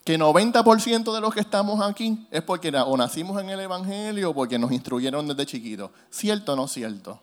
que 0.03 0.17
90% 0.17 1.13
de 1.13 1.21
los 1.21 1.33
que 1.33 1.41
estamos 1.41 1.81
aquí 1.81 2.27
es 2.31 2.41
porque 2.41 2.69
o 2.69 2.95
nacimos 2.95 3.41
en 3.41 3.49
el 3.49 3.59
Evangelio 3.59 4.29
o 4.29 4.33
porque 4.33 4.57
nos 4.57 4.71
instruyeron 4.71 5.27
desde 5.27 5.45
chiquitos. 5.45 5.91
¿Cierto 6.09 6.53
o 6.53 6.55
no 6.55 6.67
cierto? 6.67 7.19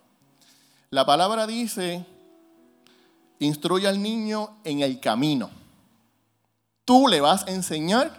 La 0.91 1.07
palabra 1.07 1.47
dice, 1.47 2.05
instruye 3.39 3.89
al 3.89 4.03
niño 4.03 4.59
en 4.65 4.81
el 4.81 5.01
camino. 5.01 5.51
Tú 6.85 7.09
le 7.09 7.21
vas 7.21 7.47
a 7.47 7.51
enseñar 7.51 8.13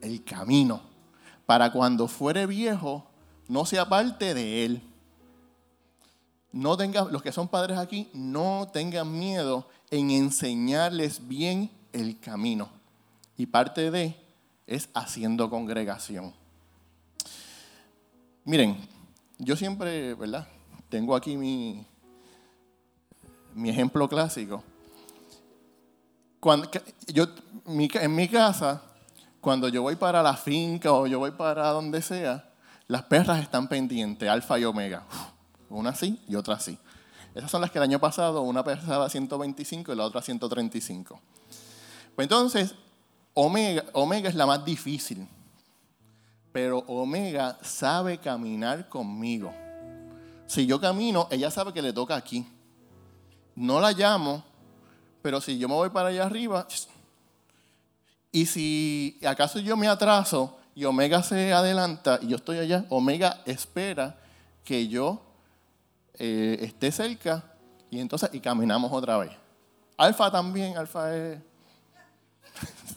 el 0.00 0.22
camino 0.22 0.80
para 1.46 1.72
cuando 1.72 2.06
fuere 2.06 2.46
viejo 2.46 3.04
no 3.48 3.64
se 3.64 3.78
aparte 3.78 4.34
de 4.34 4.64
él. 4.64 4.82
No 6.58 6.76
tenga, 6.76 7.04
los 7.04 7.22
que 7.22 7.30
son 7.30 7.46
padres 7.46 7.78
aquí, 7.78 8.10
no 8.12 8.68
tengan 8.72 9.16
miedo 9.16 9.68
en 9.92 10.10
enseñarles 10.10 11.28
bien 11.28 11.70
el 11.92 12.18
camino. 12.18 12.68
Y 13.36 13.46
parte 13.46 13.92
de 13.92 14.16
es 14.66 14.88
haciendo 14.92 15.48
congregación. 15.50 16.34
Miren, 18.44 18.76
yo 19.38 19.54
siempre, 19.54 20.14
¿verdad? 20.14 20.48
Tengo 20.88 21.14
aquí 21.14 21.36
mi, 21.36 21.86
mi 23.54 23.70
ejemplo 23.70 24.08
clásico. 24.08 24.64
Cuando, 26.40 26.68
yo, 27.06 27.26
en 27.66 28.16
mi 28.16 28.26
casa, 28.26 28.82
cuando 29.40 29.68
yo 29.68 29.82
voy 29.82 29.94
para 29.94 30.24
la 30.24 30.36
finca 30.36 30.92
o 30.92 31.06
yo 31.06 31.20
voy 31.20 31.30
para 31.30 31.68
donde 31.68 32.02
sea, 32.02 32.50
las 32.88 33.04
perras 33.04 33.40
están 33.40 33.68
pendientes, 33.68 34.28
alfa 34.28 34.58
y 34.58 34.64
omega. 34.64 35.04
Una 35.70 35.90
así 35.90 36.20
y 36.28 36.34
otra 36.34 36.54
así. 36.54 36.78
Esas 37.34 37.50
son 37.50 37.60
las 37.60 37.70
que 37.70 37.78
el 37.78 37.84
año 37.84 37.98
pasado 37.98 38.42
una 38.42 38.64
pesaba 38.64 39.08
125 39.08 39.92
y 39.92 39.96
la 39.96 40.04
otra 40.04 40.22
135. 40.22 41.20
Pues 42.16 42.24
entonces, 42.24 42.74
omega, 43.34 43.84
omega 43.92 44.28
es 44.28 44.34
la 44.34 44.46
más 44.46 44.64
difícil. 44.64 45.28
Pero 46.52 46.78
Omega 46.88 47.58
sabe 47.62 48.18
caminar 48.18 48.88
conmigo. 48.88 49.52
Si 50.46 50.66
yo 50.66 50.80
camino, 50.80 51.28
ella 51.30 51.50
sabe 51.50 51.72
que 51.72 51.82
le 51.82 51.92
toca 51.92 52.16
aquí. 52.16 52.46
No 53.54 53.80
la 53.80 53.92
llamo, 53.92 54.42
pero 55.20 55.40
si 55.40 55.58
yo 55.58 55.68
me 55.68 55.74
voy 55.74 55.90
para 55.90 56.08
allá 56.08 56.24
arriba, 56.24 56.66
y 58.32 58.46
si 58.46 59.20
acaso 59.26 59.58
yo 59.58 59.76
me 59.76 59.88
atraso 59.88 60.58
y 60.74 60.84
Omega 60.84 61.22
se 61.22 61.52
adelanta 61.52 62.18
y 62.22 62.28
yo 62.28 62.36
estoy 62.36 62.58
allá, 62.58 62.86
Omega 62.88 63.42
espera 63.46 64.18
que 64.64 64.88
yo 64.88 65.22
eh, 66.18 66.58
esté 66.62 66.90
cerca 66.90 67.44
y 67.90 68.00
entonces 68.00 68.30
y 68.32 68.40
caminamos 68.40 68.92
otra 68.92 69.18
vez. 69.18 69.30
Alfa 69.96 70.30
también, 70.30 70.76
Alfa 70.76 71.16
es... 71.16 71.38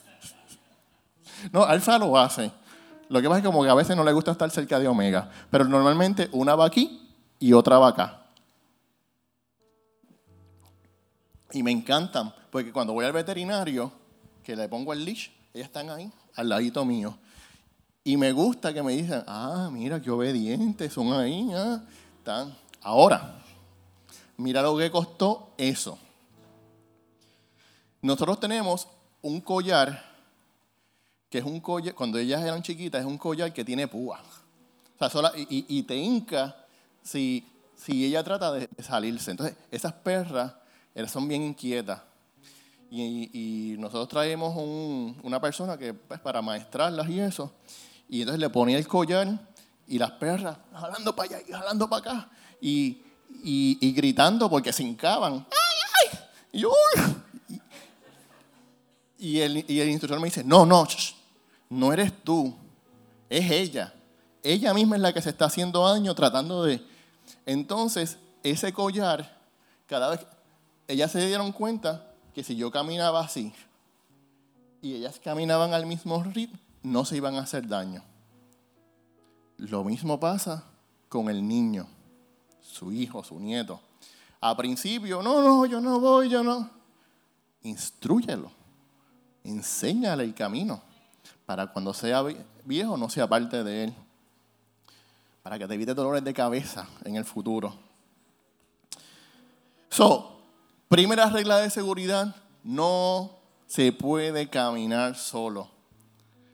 no, 1.52 1.64
Alfa 1.64 1.98
lo 1.98 2.18
hace. 2.18 2.52
Lo 3.10 3.22
que 3.22 3.28
pasa 3.28 3.40
es 3.40 3.46
como 3.46 3.64
que 3.64 3.70
a 3.70 3.74
veces 3.74 3.96
no 3.98 4.04
le 4.04 4.14
gusta 4.14 4.32
estar 4.32 4.50
cerca 4.52 4.80
de 4.80 4.88
Omega, 4.88 5.30
pero 5.50 5.66
normalmente 5.66 6.30
una 6.32 6.56
va 6.56 6.66
aquí 6.66 7.10
y 7.40 7.54
otra 7.54 7.78
va 7.78 7.90
acá. 7.90 8.22
Y 11.52 11.64
me 11.64 11.72
encantan, 11.72 12.34
porque 12.50 12.72
cuando 12.72 12.94
voy 12.94 13.06
al 13.06 13.12
veterinario, 13.12 13.92
que 14.44 14.56
le 14.56 14.70
pongo 14.70 14.94
el 14.94 15.04
leash, 15.04 15.30
ellas 15.54 15.68
están 15.68 15.90
ahí, 15.90 16.10
al 16.36 16.48
ladito 16.48 16.86
mío. 16.86 17.18
Y 18.04 18.18
me 18.18 18.32
gusta 18.32 18.74
que 18.74 18.82
me 18.82 18.94
dicen, 18.94 19.24
ah, 19.28 19.70
mira 19.72 20.02
qué 20.02 20.10
obedientes 20.10 20.94
son 20.94 21.14
ahí. 21.14 21.52
Ah, 21.54 21.82
están. 22.18 22.56
Ahora, 22.82 23.42
mira 24.38 24.62
lo 24.62 24.78
que 24.78 24.90
costó 24.90 25.54
eso. 25.58 25.98
Nosotros 28.02 28.40
tenemos 28.40 28.88
un 29.22 29.42
collar, 29.42 30.04
que 31.30 31.38
es 31.38 31.46
un 31.46 31.60
collar, 31.60 31.94
cuando 31.94 32.18
ellas 32.18 32.42
eran 32.42 32.64
chiquitas, 32.64 33.02
es 33.02 33.08
un 33.08 33.18
collar 33.18 33.54
que 33.54 33.64
tiene 33.64 33.88
púas. 33.88 34.22
O 35.00 35.10
sea, 35.10 35.32
y, 35.36 35.84
te 35.84 35.96
hinca 35.96 36.56
si, 37.02 37.48
si 37.76 38.06
ella 38.06 38.24
trata 38.24 38.52
de 38.52 38.70
salirse. 38.80 39.32
Entonces, 39.32 39.56
esas 39.72 39.94
perras 39.94 40.54
son 41.08 41.28
bien 41.28 41.42
inquietas. 41.44 42.02
Y, 42.90 43.76
nosotros 43.80 44.10
traemos 44.10 44.56
una 45.24 45.40
persona 45.40 45.78
que, 45.78 45.94
pues, 45.94 46.20
para 46.20 46.42
maestrarlas 46.42 47.10
y 47.10 47.20
eso. 47.20 47.54
Y 48.10 48.22
entonces 48.22 48.40
le 48.40 48.50
ponía 48.50 48.78
el 48.78 48.88
collar 48.88 49.28
y 49.88 49.98
las 49.98 50.12
perras 50.12 50.58
jalando 50.74 51.16
para 51.16 51.38
allá 51.38 51.48
y 51.48 51.52
jalando 51.52 51.90
para 51.90 52.00
acá. 52.00 52.30
Y, 52.62 53.02
gritando 53.96 54.50
porque 54.50 54.72
se 54.72 54.84
hincaban. 54.84 55.46
¡Ay, 55.50 56.20
ay! 56.54 56.62
Y, 59.18 59.40
el, 59.40 59.66
y 59.68 59.80
el 59.80 59.90
instructor 59.90 60.20
me 60.20 60.28
dice, 60.28 60.44
no, 60.44 60.66
no, 60.66 60.88
no 61.70 61.94
eres 61.94 62.12
tú, 62.24 62.56
es 63.30 63.50
ella. 63.52 63.94
Ella 64.44 64.74
misma 64.74 64.96
es 64.96 65.02
la 65.02 65.14
que 65.14 65.22
se 65.22 65.30
está 65.30 65.46
haciendo 65.46 65.88
daño 65.88 66.16
tratando 66.16 66.64
de... 66.64 66.84
Entonces, 67.46 68.18
ese 68.44 68.74
collar, 68.74 69.38
cada 69.88 70.10
vez... 70.10 70.26
Ellas 70.88 71.12
se 71.12 71.26
dieron 71.26 71.52
cuenta 71.52 72.12
que 72.34 72.44
si 72.44 72.56
yo 72.56 72.72
caminaba 72.72 73.22
así 73.22 73.54
y 74.82 74.96
ellas 74.96 75.20
caminaban 75.24 75.74
al 75.74 75.86
mismo 75.86 76.24
ritmo, 76.24 76.60
no 76.84 77.06
se 77.06 77.18
iban 77.18 77.36
a 77.36 77.42
hacer 77.42 77.68
daño. 77.68 78.04
Lo 79.58 79.84
mismo 79.84 80.20
pasa 80.20 80.64
con 81.08 81.30
el 81.30 81.48
niño, 81.48 81.88
su 82.72 82.92
hijo, 82.92 83.24
su 83.24 83.40
nieto. 83.40 83.80
A 84.40 84.56
principio, 84.56 85.22
no, 85.22 85.42
no, 85.42 85.66
yo 85.66 85.80
no 85.80 86.00
voy, 86.00 86.30
yo 86.30 86.44
no. 86.44 86.70
Instrúyelo, 87.64 88.52
enséñale 89.44 90.24
el 90.24 90.34
camino 90.34 90.82
para 91.46 91.68
cuando 91.68 91.94
sea 91.94 92.24
viejo 92.66 92.98
no 92.98 93.10
sea 93.10 93.28
parte 93.28 93.64
de 93.64 93.86
él. 93.86 93.94
Para 95.44 95.58
que 95.58 95.68
te 95.68 95.74
evite 95.74 95.94
dolores 95.94 96.24
de 96.24 96.34
cabeza 96.34 96.88
en 97.04 97.16
el 97.16 97.26
futuro. 97.26 97.74
So, 99.90 100.32
Primera 100.92 101.30
regla 101.30 101.60
de 101.60 101.70
seguridad, 101.70 102.36
no 102.66 103.32
se 103.66 103.94
puede 103.94 104.50
caminar 104.50 105.16
solo. 105.16 105.70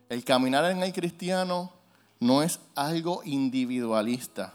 El 0.08 0.22
caminar 0.22 0.70
en 0.70 0.80
el 0.80 0.92
cristiano 0.92 1.72
no 2.20 2.44
es 2.44 2.60
algo 2.76 3.22
individualista. 3.24 4.54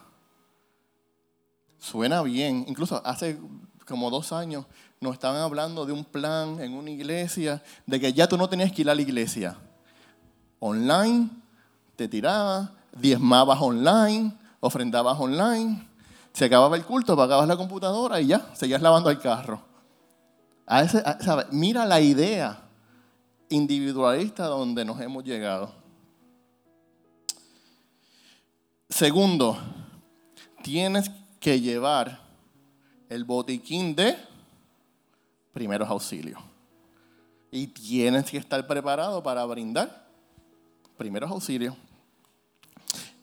Suena 1.83 2.21
bien, 2.21 2.63
incluso 2.69 3.01
hace 3.05 3.37
como 3.85 4.09
dos 4.09 4.31
años 4.31 4.65
nos 5.01 5.15
estaban 5.15 5.41
hablando 5.41 5.85
de 5.85 5.91
un 5.91 6.05
plan 6.05 6.61
en 6.61 6.75
una 6.75 6.89
iglesia, 6.89 7.61
de 7.85 7.99
que 7.99 8.13
ya 8.13 8.25
tú 8.25 8.37
no 8.37 8.47
tenías 8.47 8.71
que 8.71 8.83
ir 8.83 8.89
a 8.89 8.95
la 8.95 9.01
iglesia. 9.01 9.57
Online, 10.59 11.29
te 11.97 12.07
tirabas, 12.07 12.69
diezmabas 12.95 13.59
online, 13.61 14.33
ofrendabas 14.61 15.19
online, 15.19 15.85
se 16.31 16.45
acababa 16.45 16.77
el 16.77 16.85
culto, 16.85 17.11
apagabas 17.11 17.49
la 17.49 17.57
computadora 17.57 18.21
y 18.21 18.27
ya, 18.27 18.49
seguías 18.53 18.81
lavando 18.81 19.09
el 19.09 19.19
carro. 19.19 19.61
Mira 21.51 21.85
la 21.85 21.99
idea 21.99 22.61
individualista 23.49 24.45
donde 24.45 24.85
nos 24.85 25.01
hemos 25.01 25.25
llegado. 25.25 25.73
Segundo, 28.87 29.57
tienes 30.63 31.09
que 31.09 31.22
llevar 31.59 32.19
el 33.09 33.23
botiquín 33.23 33.95
de 33.95 34.17
primeros 35.53 35.89
auxilios. 35.89 36.39
Y 37.51 37.67
tienes 37.67 38.29
que 38.29 38.37
estar 38.37 38.65
preparado 38.65 39.21
para 39.21 39.45
brindar 39.45 40.07
primeros 40.97 41.29
auxilios. 41.29 41.75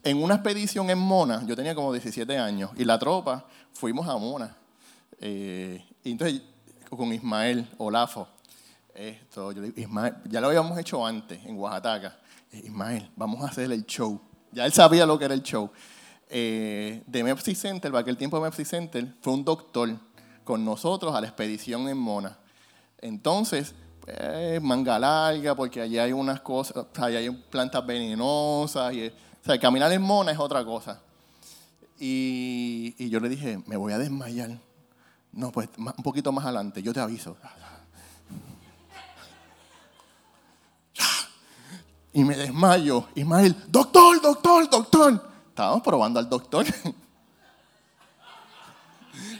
En 0.02 0.22
una 0.22 0.34
expedición 0.36 0.88
en 0.88 0.98
Mona, 0.98 1.44
yo 1.46 1.56
tenía 1.56 1.74
como 1.74 1.92
17 1.92 2.38
años, 2.38 2.70
y 2.76 2.84
la 2.84 2.98
tropa 2.98 3.46
fuimos 3.72 4.08
a 4.08 4.16
Mona. 4.16 4.56
Eh, 5.18 5.84
entonces 6.04 6.42
con 6.96 7.12
Ismael 7.12 7.68
Olafo. 7.78 8.28
Esto, 8.94 9.52
yo 9.52 9.64
Ismael, 9.64 10.16
ya 10.28 10.40
lo 10.40 10.48
habíamos 10.48 10.76
hecho 10.78 11.04
antes 11.06 11.44
en 11.44 11.58
Oaxaca. 11.58 12.18
Ismael, 12.52 13.08
vamos 13.16 13.42
a 13.42 13.46
hacer 13.46 13.70
el 13.70 13.86
show. 13.86 14.20
Ya 14.52 14.66
él 14.66 14.72
sabía 14.72 15.06
lo 15.06 15.18
que 15.18 15.24
era 15.24 15.34
el 15.34 15.42
show. 15.42 15.70
Eh, 16.32 17.02
de 17.06 17.24
Mepsi 17.24 17.56
Center, 17.56 17.90
para 17.90 18.02
aquel 18.02 18.16
tiempo 18.16 18.36
de 18.36 18.44
Mepsi 18.44 18.64
Center, 18.64 19.04
fue 19.20 19.32
un 19.32 19.44
doctor 19.44 19.90
con 20.44 20.64
nosotros 20.64 21.12
a 21.12 21.20
la 21.20 21.26
expedición 21.26 21.88
en 21.88 21.98
Mona. 21.98 22.38
Entonces, 23.00 23.74
pues, 24.00 24.62
manga 24.62 24.96
larga, 24.96 25.56
porque 25.56 25.80
allí 25.80 25.98
hay 25.98 26.12
unas 26.12 26.40
cosas, 26.40 26.86
allí 26.98 27.16
hay 27.16 27.30
plantas 27.30 27.84
venenosas. 27.84 28.94
Y, 28.94 29.08
o 29.08 29.44
sea, 29.44 29.58
caminar 29.58 29.92
en 29.92 30.02
Mona 30.02 30.30
es 30.30 30.38
otra 30.38 30.64
cosa. 30.64 31.00
Y, 31.98 32.94
y 32.96 33.10
yo 33.10 33.18
le 33.18 33.28
dije, 33.28 33.60
me 33.66 33.76
voy 33.76 33.92
a 33.92 33.98
desmayar. 33.98 34.56
No, 35.32 35.50
pues 35.50 35.68
un 35.76 36.02
poquito 36.04 36.30
más 36.30 36.44
adelante, 36.44 36.80
yo 36.80 36.92
te 36.92 37.00
aviso. 37.00 37.36
Y 42.12 42.24
me 42.24 42.36
desmayo. 42.36 43.06
Ismael, 43.14 43.54
doctor, 43.68 44.20
doctor, 44.20 44.68
doctor. 44.68 45.29
Estábamos 45.60 45.82
probando 45.82 46.18
al 46.18 46.26
doctor. 46.26 46.64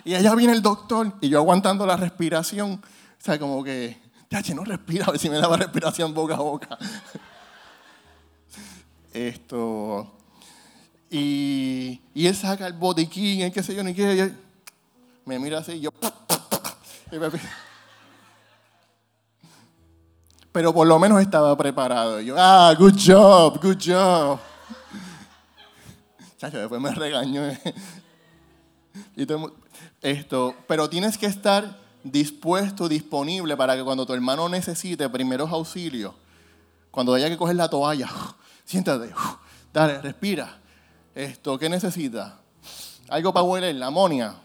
Y 0.05 0.15
allá 0.15 0.35
viene 0.35 0.53
el 0.53 0.61
doctor 0.61 1.15
y 1.23 1.31
yo 1.31 1.39
aguantando 1.39 1.87
la 1.87 1.97
respiración. 1.97 2.73
O 2.73 2.81
sea, 3.19 3.39
como 3.39 3.65
que 3.65 3.99
che, 4.43 4.55
no 4.55 4.65
respira, 4.65 5.07
a 5.07 5.13
ver 5.13 5.19
si 5.19 5.31
me 5.31 5.39
daba 5.39 5.57
respiración 5.57 6.13
boca 6.13 6.35
a 6.35 6.41
boca. 6.41 6.79
Esto. 9.15 10.13
Y, 11.11 12.03
y 12.13 12.27
él 12.27 12.37
saca 12.37 12.67
el 12.67 12.75
botiquín, 12.75 13.41
el 13.41 13.53
qué 13.53 13.63
sé 13.63 13.75
yo, 13.75 13.83
ni 13.83 13.95
qué. 13.95 14.35
Me 15.25 15.39
mira 15.39 15.61
así 15.61 15.73
y 15.73 15.81
yo. 15.81 15.91
Pero 20.53 20.75
por 20.75 20.87
lo 20.87 20.99
menos 20.99 21.19
estaba 21.23 21.57
preparado. 21.57 22.21
Y 22.21 22.27
yo, 22.27 22.35
ah, 22.39 22.75
good 22.79 22.95
job, 22.95 23.59
good 23.63 23.79
job. 23.83 24.50
Chacho, 26.41 26.57
después 26.57 26.81
me 26.81 26.91
regañó. 26.95 27.43
y 29.15 29.27
esto, 30.01 30.55
pero 30.67 30.89
tienes 30.89 31.19
que 31.19 31.27
estar 31.27 31.79
dispuesto, 32.03 32.89
disponible 32.89 33.59
para 33.59 33.77
que 33.77 33.85
cuando 33.85 34.07
tu 34.07 34.15
hermano 34.15 34.49
necesite 34.49 35.07
primeros 35.11 35.51
auxilios, 35.53 36.15
cuando 36.91 37.13
haya 37.13 37.29
que 37.29 37.37
coger 37.37 37.57
la 37.57 37.69
toalla, 37.69 38.09
siéntate, 38.65 39.13
dale, 39.75 40.01
respira. 40.01 40.59
Esto, 41.15 41.59
¿qué 41.59 41.69
necesita? 41.69 42.41
Algo 43.11 43.35
para 43.35 43.45
hueler, 43.45 43.75
la 43.75 43.89
amonia. 43.89 44.37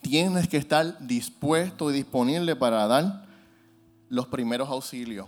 Tienes 0.00 0.48
que 0.48 0.56
estar 0.56 1.06
dispuesto 1.06 1.90
y 1.90 1.92
disponible 1.92 2.56
para 2.56 2.86
dar 2.86 3.26
los 4.08 4.28
primeros 4.28 4.70
auxilios. 4.70 5.26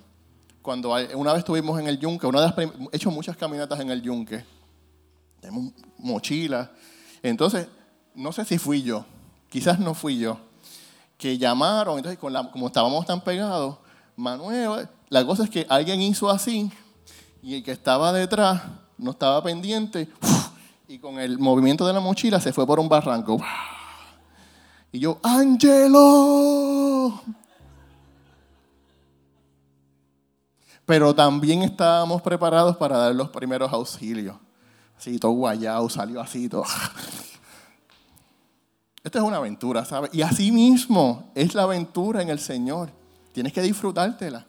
Cuando 0.62 0.94
una 1.14 1.32
vez 1.34 1.40
estuvimos 1.40 1.78
en 1.78 1.88
el 1.88 1.98
yunque, 1.98 2.26
una 2.26 2.40
de 2.40 2.64
he 2.90 2.96
hecho 2.96 3.10
muchas 3.10 3.36
caminatas 3.36 3.80
en 3.80 3.90
el 3.90 4.00
yunque, 4.00 4.46
tenemos 5.44 5.74
mochilas. 5.98 6.70
Entonces, 7.22 7.68
no 8.14 8.32
sé 8.32 8.46
si 8.46 8.56
fui 8.56 8.82
yo, 8.82 9.04
quizás 9.50 9.78
no 9.78 9.92
fui 9.92 10.18
yo, 10.18 10.38
que 11.18 11.36
llamaron, 11.36 11.98
entonces 11.98 12.18
como 12.18 12.66
estábamos 12.66 13.04
tan 13.04 13.20
pegados, 13.20 13.76
Manuel, 14.16 14.88
la 15.10 15.26
cosa 15.26 15.44
es 15.44 15.50
que 15.50 15.66
alguien 15.68 16.00
hizo 16.00 16.30
así 16.30 16.70
y 17.42 17.56
el 17.56 17.62
que 17.62 17.72
estaba 17.72 18.12
detrás 18.12 18.62
no 18.96 19.10
estaba 19.10 19.42
pendiente 19.42 20.08
y 20.88 20.98
con 20.98 21.18
el 21.18 21.38
movimiento 21.38 21.86
de 21.86 21.92
la 21.92 22.00
mochila 22.00 22.40
se 22.40 22.52
fue 22.52 22.66
por 22.66 22.80
un 22.80 22.88
barranco. 22.88 23.38
Y 24.92 25.00
yo, 25.00 25.18
Angelo. 25.22 27.20
Pero 30.86 31.14
también 31.14 31.62
estábamos 31.62 32.22
preparados 32.22 32.76
para 32.76 32.96
dar 32.96 33.14
los 33.14 33.28
primeros 33.30 33.72
auxilios. 33.72 34.36
Así, 35.04 35.18
todo 35.18 35.32
guayado, 35.32 35.86
salió 35.90 36.18
así, 36.18 36.48
todo. 36.48 36.64
Esta 39.04 39.18
es 39.18 39.22
una 39.22 39.36
aventura, 39.36 39.84
¿sabes? 39.84 40.08
Y 40.14 40.22
así 40.22 40.50
mismo 40.50 41.30
es 41.34 41.54
la 41.54 41.64
aventura 41.64 42.22
en 42.22 42.30
el 42.30 42.38
Señor. 42.38 42.88
Tienes 43.34 43.52
que 43.52 43.60
disfrutártela. 43.60 44.46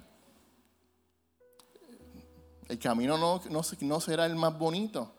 El 2.70 2.80
camino 2.80 3.18
no, 3.18 3.42
no, 3.50 4.00
será 4.00 4.26
el 4.26 4.38
más 4.38 4.58
bonito, 4.58 5.12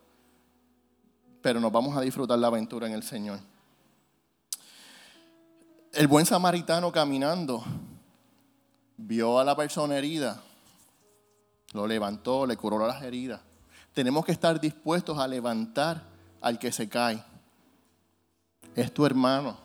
pero 1.42 1.60
nos 1.60 1.70
vamos 1.70 1.94
a 1.98 2.00
disfrutar 2.00 2.38
la 2.38 2.46
aventura 2.46 2.86
en 2.86 2.94
el 2.94 3.02
Señor. 3.02 3.38
El 5.92 6.06
buen 6.06 6.24
samaritano 6.24 6.90
caminando 6.90 7.62
vio 8.96 9.38
a 9.38 9.44
la 9.44 9.54
persona 9.54 9.98
herida, 9.98 10.40
lo 11.74 11.86
levantó, 11.86 12.46
le 12.46 12.56
curó 12.56 12.78
las 12.86 13.02
heridas. 13.02 13.42
Tenemos 13.96 14.26
que 14.26 14.32
estar 14.32 14.60
dispuestos 14.60 15.18
a 15.18 15.26
levantar 15.26 16.02
al 16.42 16.58
que 16.58 16.70
se 16.70 16.86
cae 16.86 17.24
es 18.74 18.92
tu 18.92 19.06
hermano. 19.06 19.56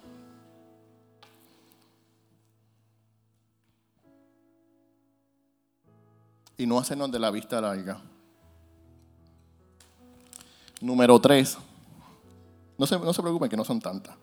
Y 6.58 6.66
no 6.66 6.80
hacernos 6.80 7.12
de 7.12 7.20
la 7.20 7.30
vista 7.30 7.60
larga. 7.60 8.00
Número 10.80 11.20
tres. 11.20 11.58
No 12.78 12.88
se, 12.88 12.98
no 12.98 13.12
se 13.12 13.22
preocupen 13.22 13.50
que 13.50 13.58
no 13.58 13.66
son 13.66 13.82
tantas. 13.82 14.16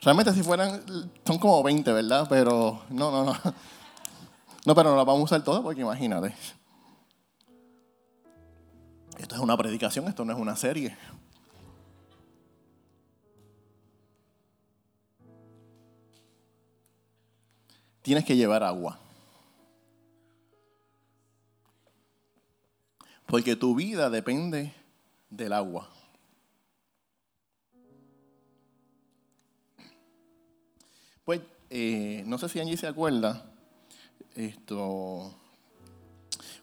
Realmente 0.00 0.32
si 0.32 0.42
fueran, 0.42 0.82
son 1.24 1.38
como 1.38 1.62
20, 1.62 1.92
¿verdad? 1.92 2.26
Pero 2.28 2.82
no, 2.90 3.12
no, 3.12 3.24
no. 3.24 3.34
No, 4.64 4.76
pero 4.76 4.90
no 4.90 4.96
las 4.96 5.04
vamos 5.04 5.22
a 5.22 5.24
usar 5.24 5.42
todas 5.42 5.60
porque 5.60 5.80
imagínate. 5.80 6.36
Esto 9.22 9.36
es 9.36 9.40
una 9.40 9.56
predicación, 9.56 10.06
esto 10.08 10.24
no 10.24 10.32
es 10.32 10.38
una 10.38 10.56
serie. 10.56 10.96
tienes 18.02 18.24
que 18.24 18.36
llevar 18.36 18.62
agua. 18.62 18.98
Porque 23.26 23.56
tu 23.56 23.74
vida 23.74 24.10
depende 24.10 24.74
del 25.30 25.52
agua. 25.52 25.88
Pues, 31.24 31.40
eh, 31.70 32.24
no 32.26 32.36
sé 32.36 32.48
si 32.48 32.60
Angie 32.60 32.76
se 32.76 32.88
acuerda, 32.88 33.46
esto, 34.34 35.32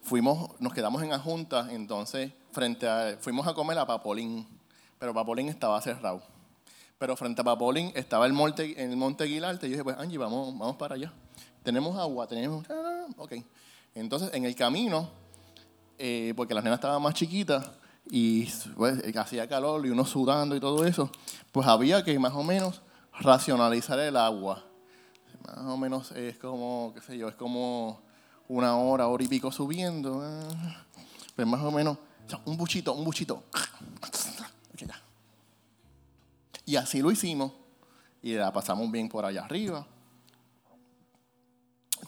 fuimos, 0.04 0.60
nos 0.60 0.74
quedamos 0.74 1.02
en 1.02 1.10
la 1.10 1.20
junta, 1.20 1.70
entonces, 1.72 2.34
frente 2.52 2.88
a, 2.88 3.18
fuimos 3.20 3.48
a 3.48 3.54
comer 3.54 3.78
a 3.78 3.86
Papolín, 3.86 4.48
pero 4.98 5.14
Papolín 5.14 5.50
estaba 5.50 5.82
cerrado. 5.82 6.22
Pero 6.98 7.16
frente 7.16 7.42
a 7.42 7.44
Papolín 7.44 7.92
estaba 7.96 8.26
el 8.26 8.34
monte, 8.34 8.82
el 8.84 8.96
monte 8.98 9.24
Aguilarte, 9.24 9.68
y 9.68 9.70
yo 9.70 9.74
dije, 9.76 9.84
pues 9.84 9.98
Angie, 9.98 10.18
vamos, 10.18 10.58
vamos 10.58 10.76
para 10.76 10.96
allá 10.96 11.14
tenemos 11.64 11.98
agua, 11.98 12.28
tenemos... 12.28 12.66
Ok. 13.18 13.34
Entonces, 13.96 14.32
en 14.34 14.46
el 14.46 14.56
camino, 14.56 15.10
eh, 15.98 16.34
porque 16.36 16.54
las 16.54 16.64
nenas 16.64 16.78
estaban 16.78 17.02
más 17.02 17.14
chiquitas 17.14 17.70
y 18.10 18.46
pues, 18.76 19.04
hacía 19.16 19.48
calor 19.48 19.86
y 19.86 19.90
uno 19.90 20.06
sudando 20.06 20.56
y 20.56 20.60
todo 20.60 20.86
eso, 20.86 21.12
pues 21.52 21.68
había 21.68 22.04
que 22.04 22.18
más 22.18 22.34
o 22.34 22.44
menos 22.44 22.82
racionalizar 23.20 24.00
el 24.00 24.16
agua. 24.16 24.64
Más 25.46 25.66
o 25.66 25.78
menos 25.78 26.12
es 26.12 26.38
como, 26.38 26.92
qué 26.96 27.02
sé 27.02 27.18
yo, 27.18 27.28
es 27.28 27.36
como 27.36 28.02
una 28.48 28.78
hora, 28.78 29.08
hora 29.08 29.24
y 29.24 29.28
pico 29.28 29.52
subiendo. 29.52 30.22
Ah, 30.24 30.86
pues 31.36 31.48
más 31.48 31.62
o 31.62 31.72
menos, 31.72 31.98
un 32.46 32.58
buchito, 32.58 32.94
un 32.94 33.04
buchito. 33.06 33.44
Y 36.66 36.76
así 36.76 37.02
lo 37.02 37.12
hicimos 37.12 37.52
y 38.22 38.34
la 38.34 38.54
pasamos 38.54 38.92
bien 38.92 39.10
por 39.10 39.26
allá 39.26 39.44
arriba 39.44 39.88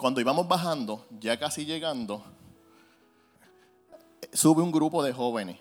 cuando 0.02 0.20
íbamos 0.20 0.48
bajando, 0.48 1.06
ya 1.20 1.38
casi 1.38 1.64
llegando, 1.64 2.24
sube 4.34 4.64
un 4.64 4.72
grupo 4.72 5.04
de 5.04 5.14
jóvenes. 5.14 5.60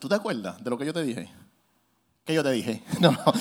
¿Tú 0.00 0.08
te 0.08 0.16
acuerdas 0.16 0.62
de 0.64 0.68
lo 0.68 0.76
que 0.76 0.84
yo 0.84 0.92
te 0.92 1.02
dije? 1.02 1.30
¿Qué 2.24 2.34
yo 2.34 2.42
te 2.42 2.50
dije? 2.50 2.82
No, 3.00 3.12
no. 3.12 3.18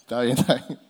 está 0.00 0.20
bien, 0.20 0.38
está 0.38 0.54
bien. 0.54 0.87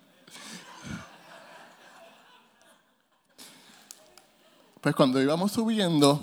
Pues 4.80 4.94
cuando 4.94 5.20
íbamos 5.20 5.52
subiendo, 5.52 6.20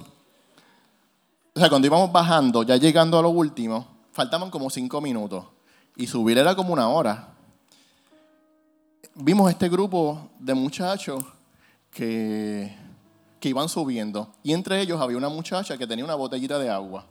o 1.53 1.59
sea, 1.59 1.69
cuando 1.69 1.87
íbamos 1.87 2.11
bajando, 2.11 2.63
ya 2.63 2.77
llegando 2.77 3.19
a 3.19 3.21
lo 3.21 3.29
último, 3.29 3.87
faltaban 4.11 4.49
como 4.49 4.69
cinco 4.69 5.01
minutos. 5.01 5.45
Y 5.97 6.07
subir 6.07 6.37
era 6.37 6.55
como 6.55 6.73
una 6.73 6.89
hora 6.89 7.35
vimos 9.15 9.49
este 9.49 9.69
grupo 9.69 10.29
de 10.39 10.53
muchachos 10.53 11.23
que, 11.89 12.75
que 13.39 13.49
iban 13.49 13.69
subiendo. 13.69 14.29
Y 14.43 14.53
entre 14.53 14.81
ellos 14.81 15.01
había 15.01 15.17
una 15.17 15.29
muchacha 15.29 15.77
que 15.77 15.87
tenía 15.87 16.05
una 16.05 16.15
botellita 16.15 16.59
de 16.59 16.69
agua. 16.69 17.05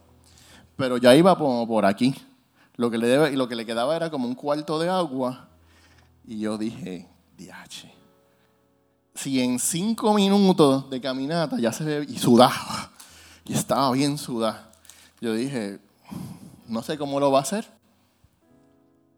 Pero 0.77 0.99
ya 0.99 1.15
iba 1.15 1.37
por, 1.37 1.85
aquí. 1.87 2.15
Lo 2.77 2.91
que, 2.91 2.99
le 2.99 3.33
lo 3.37 3.49
que 3.49 3.55
le 3.55 3.65
quedaba 3.65 3.97
era 3.97 4.11
como 4.11 4.29
un 4.29 4.35
cuarto 4.35 4.79
de 4.79 4.89
agua. 4.89 5.49
Y 6.27 6.41
yo 6.41 6.59
dije, 6.59 7.09
diache. 7.37 7.93
Si 9.15 9.41
en 9.41 9.59
cinco 9.59 10.13
minutos 10.13 10.91
de 10.91 11.01
caminata 11.01 11.57
ya 11.59 11.73
se 11.73 11.85
ve 11.85 12.07
y 12.09 12.19
sudaba, 12.19 12.91
y 13.45 13.53
estaba 13.53 13.91
bien 13.93 14.19
sudada, 14.19 14.73
yo 15.21 15.35
dije, 15.35 15.79
no 16.67 16.83
sé 16.83 16.99
cómo 16.99 17.21
lo 17.21 17.31
va 17.31 17.39
a 17.39 17.43
hacer, 17.43 17.67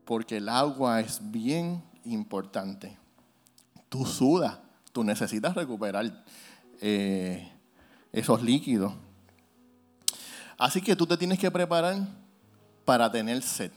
porque 0.04 0.36
el 0.36 0.48
agua 0.48 1.00
es 1.00 1.20
bien 1.22 1.82
importante. 2.04 2.96
Tú 3.88 4.04
sudas, 4.04 4.58
tú 4.92 5.02
necesitas 5.02 5.54
recuperar 5.54 6.24
eh, 6.80 7.50
esos 8.12 8.42
líquidos. 8.42 8.92
Así 10.58 10.80
que 10.80 10.94
tú 10.94 11.06
te 11.06 11.16
tienes 11.16 11.38
que 11.38 11.50
preparar 11.50 12.06
para 12.84 13.10
tener 13.10 13.42
sed. 13.42 13.72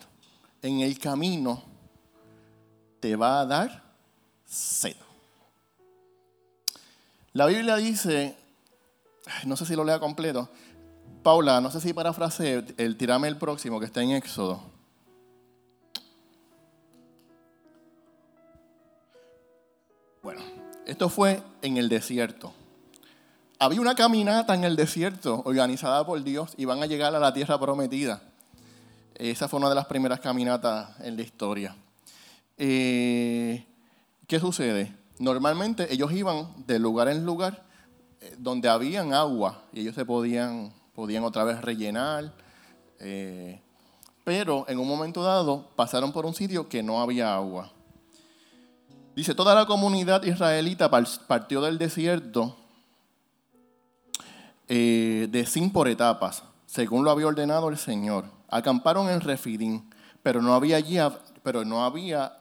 En 0.62 0.82
el 0.82 0.98
camino 1.00 1.64
te 3.00 3.16
va 3.16 3.42
a 3.42 3.46
dar 3.46 3.84
sed. 4.46 4.96
La 7.40 7.46
Biblia 7.46 7.78
dice, 7.78 8.36
no 9.46 9.56
sé 9.56 9.66
si 9.66 9.74
lo 9.74 9.86
lea 9.86 9.98
completo, 9.98 10.50
Paula, 11.24 11.62
no 11.62 11.72
sé 11.72 11.80
si 11.80 11.94
parafrase 11.94 12.66
el 12.76 12.98
tirame 12.98 13.30
el 13.30 13.38
próximo 13.38 13.80
que 13.80 13.86
está 13.86 14.04
en 14.04 14.12
Éxodo. 14.12 14.62
Bueno, 20.22 20.42
esto 20.86 21.08
fue 21.08 21.42
en 21.62 21.78
el 21.78 21.88
desierto. 21.88 22.54
Había 23.58 23.80
una 23.80 23.96
caminata 23.96 24.54
en 24.54 24.66
el 24.66 24.76
desierto 24.76 25.42
organizada 25.46 26.06
por 26.06 26.22
Dios 26.22 26.54
y 26.58 26.66
van 26.66 26.84
a 26.84 26.88
llegar 26.88 27.16
a 27.16 27.20
la 27.20 27.34
tierra 27.34 27.58
prometida. 27.58 28.22
Esa 29.16 29.48
fue 29.48 29.62
una 29.62 29.70
de 29.70 29.76
las 29.76 29.86
primeras 29.86 30.20
caminatas 30.20 30.90
en 31.00 31.16
la 31.16 31.22
historia. 31.22 31.74
Eh, 32.58 33.66
¿Qué 34.28 34.42
sucede? 34.42 34.99
Normalmente 35.20 35.94
ellos 35.94 36.12
iban 36.12 36.48
de 36.66 36.80
lugar 36.80 37.08
en 37.10 37.26
lugar 37.26 37.64
eh, 38.22 38.36
donde 38.38 38.70
habían 38.70 39.14
agua 39.14 39.62
y 39.72 39.82
ellos 39.82 39.96
se 39.96 40.06
podían, 40.06 40.74
podían 40.96 41.24
otra 41.24 41.44
vez 41.44 41.62
rellenar. 41.62 42.34
Eh, 43.00 43.62
pero 44.24 44.66
en 44.68 44.80
un 44.80 44.88
momento 44.88 45.22
dado 45.24 45.68
pasaron 45.76 46.12
por 46.12 46.26
un 46.26 46.34
sitio 46.34 46.68
que 46.68 46.82
no 46.82 47.02
había 47.02 47.36
agua. 47.36 47.72
Dice, 49.16 49.36
toda 49.36 49.54
la 49.54 49.66
comunidad 49.66 50.24
israelita 50.24 50.90
partió 50.90 51.62
del 51.62 51.78
desierto 51.78 52.56
de 54.68 55.46
sin 55.48 55.72
por 55.72 55.88
etapas, 55.88 56.44
según 56.68 57.04
lo 57.04 57.10
había 57.10 57.26
ordenado 57.26 57.70
el 57.70 57.78
Señor 57.78 58.26
Acamparon 58.52 59.10
en 59.10 59.22
Refidín, 59.22 59.90
pero 60.24 60.42
no 60.42 60.54
había 60.54 60.78
allí, 60.78 60.98
pero 61.44 61.64
no 61.64 61.84
había 61.84 62.38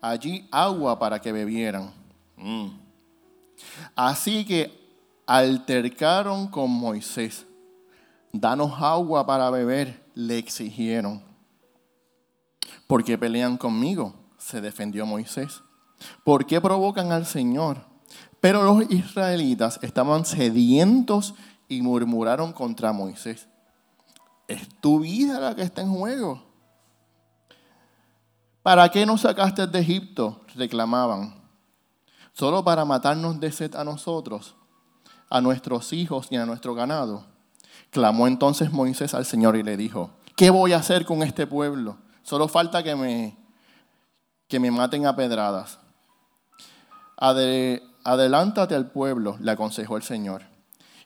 allí 0.00 0.48
agua 0.50 0.98
para 0.98 1.20
que 1.20 1.32
bebieran. 1.32 1.92
Mm. 2.40 2.68
Así 3.94 4.44
que 4.44 4.80
altercaron 5.26 6.48
con 6.48 6.70
Moisés. 6.70 7.46
Danos 8.32 8.80
agua 8.80 9.26
para 9.26 9.50
beber, 9.50 10.04
le 10.14 10.38
exigieron. 10.38 11.22
¿Por 12.86 13.04
qué 13.04 13.16
pelean 13.16 13.56
conmigo? 13.56 14.14
se 14.38 14.60
defendió 14.60 15.04
Moisés. 15.04 15.62
¿Por 16.24 16.46
qué 16.46 16.60
provocan 16.60 17.12
al 17.12 17.26
Señor? 17.26 17.84
Pero 18.40 18.62
los 18.62 18.90
israelitas 18.90 19.78
estaban 19.82 20.24
sedientos 20.24 21.34
y 21.68 21.82
murmuraron 21.82 22.52
contra 22.52 22.92
Moisés. 22.92 23.48
Es 24.48 24.66
tu 24.80 25.00
vida 25.00 25.38
la 25.38 25.54
que 25.54 25.62
está 25.62 25.82
en 25.82 25.92
juego. 25.92 26.42
¿Para 28.62 28.88
qué 28.88 29.06
nos 29.06 29.20
sacaste 29.20 29.66
de 29.66 29.78
Egipto? 29.78 30.44
reclamaban. 30.56 31.39
Solo 32.40 32.64
para 32.64 32.86
matarnos 32.86 33.38
de 33.38 33.52
sed 33.52 33.74
a 33.74 33.84
nosotros, 33.84 34.54
a 35.28 35.42
nuestros 35.42 35.92
hijos 35.92 36.28
y 36.30 36.36
a 36.36 36.46
nuestro 36.46 36.74
ganado. 36.74 37.26
Clamó 37.90 38.26
entonces 38.26 38.72
Moisés 38.72 39.12
al 39.12 39.26
Señor 39.26 39.56
y 39.56 39.62
le 39.62 39.76
dijo, 39.76 40.12
¿qué 40.36 40.48
voy 40.48 40.72
a 40.72 40.78
hacer 40.78 41.04
con 41.04 41.22
este 41.22 41.46
pueblo? 41.46 41.98
Solo 42.22 42.48
falta 42.48 42.82
que 42.82 42.96
me, 42.96 43.36
que 44.48 44.58
me 44.58 44.70
maten 44.70 45.04
a 45.04 45.14
pedradas. 45.14 45.80
adelántate 47.18 48.74
al 48.74 48.90
pueblo, 48.90 49.36
le 49.38 49.50
aconsejó 49.50 49.98
el 49.98 50.02
Señor. 50.02 50.44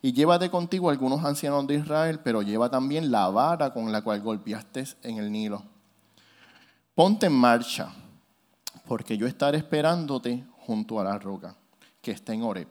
Y 0.03 0.13
llévate 0.13 0.51
contigo 0.51 0.89
algunos 0.89 1.25
ancianos 1.25 1.67
de 1.67 1.75
Israel, 1.75 2.21
pero 2.23 2.43
lleva 2.43 2.71
también 2.71 3.11
la 3.11 3.29
vara 3.29 3.73
con 3.73 3.91
la 3.91 4.03
cual 4.03 4.21
golpeaste 4.21 4.85
en 5.03 5.19
el 5.19 5.33
Nilo. 5.33 5.65
Ponte 6.95 7.27
en 7.27 7.33
marcha, 7.33 7.93
porque 8.87 9.19
yo 9.19 9.27
estaré 9.27 9.59
esperándote 9.59 10.45
junto 10.67 11.01
a 11.01 11.05
la 11.05 11.19
roca, 11.19 11.57
que 12.01 12.11
está 12.11 12.35
en 12.35 12.43
Oreb. 12.43 12.69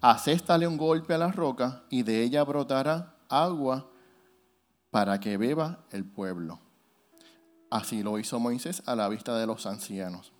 Acéstale 0.00 0.66
un 0.66 0.76
golpe 0.76 1.14
a 1.14 1.18
la 1.18 1.32
roca 1.32 1.84
y 1.88 2.02
de 2.02 2.22
ella 2.22 2.44
brotará 2.44 3.16
agua 3.28 3.90
para 4.90 5.18
que 5.18 5.36
beba 5.36 5.84
el 5.90 6.04
pueblo. 6.04 6.58
Así 7.70 8.02
lo 8.02 8.18
hizo 8.18 8.38
Moisés 8.38 8.82
a 8.86 8.94
la 8.94 9.08
vista 9.08 9.36
de 9.36 9.46
los 9.46 9.66
ancianos. 9.66 10.32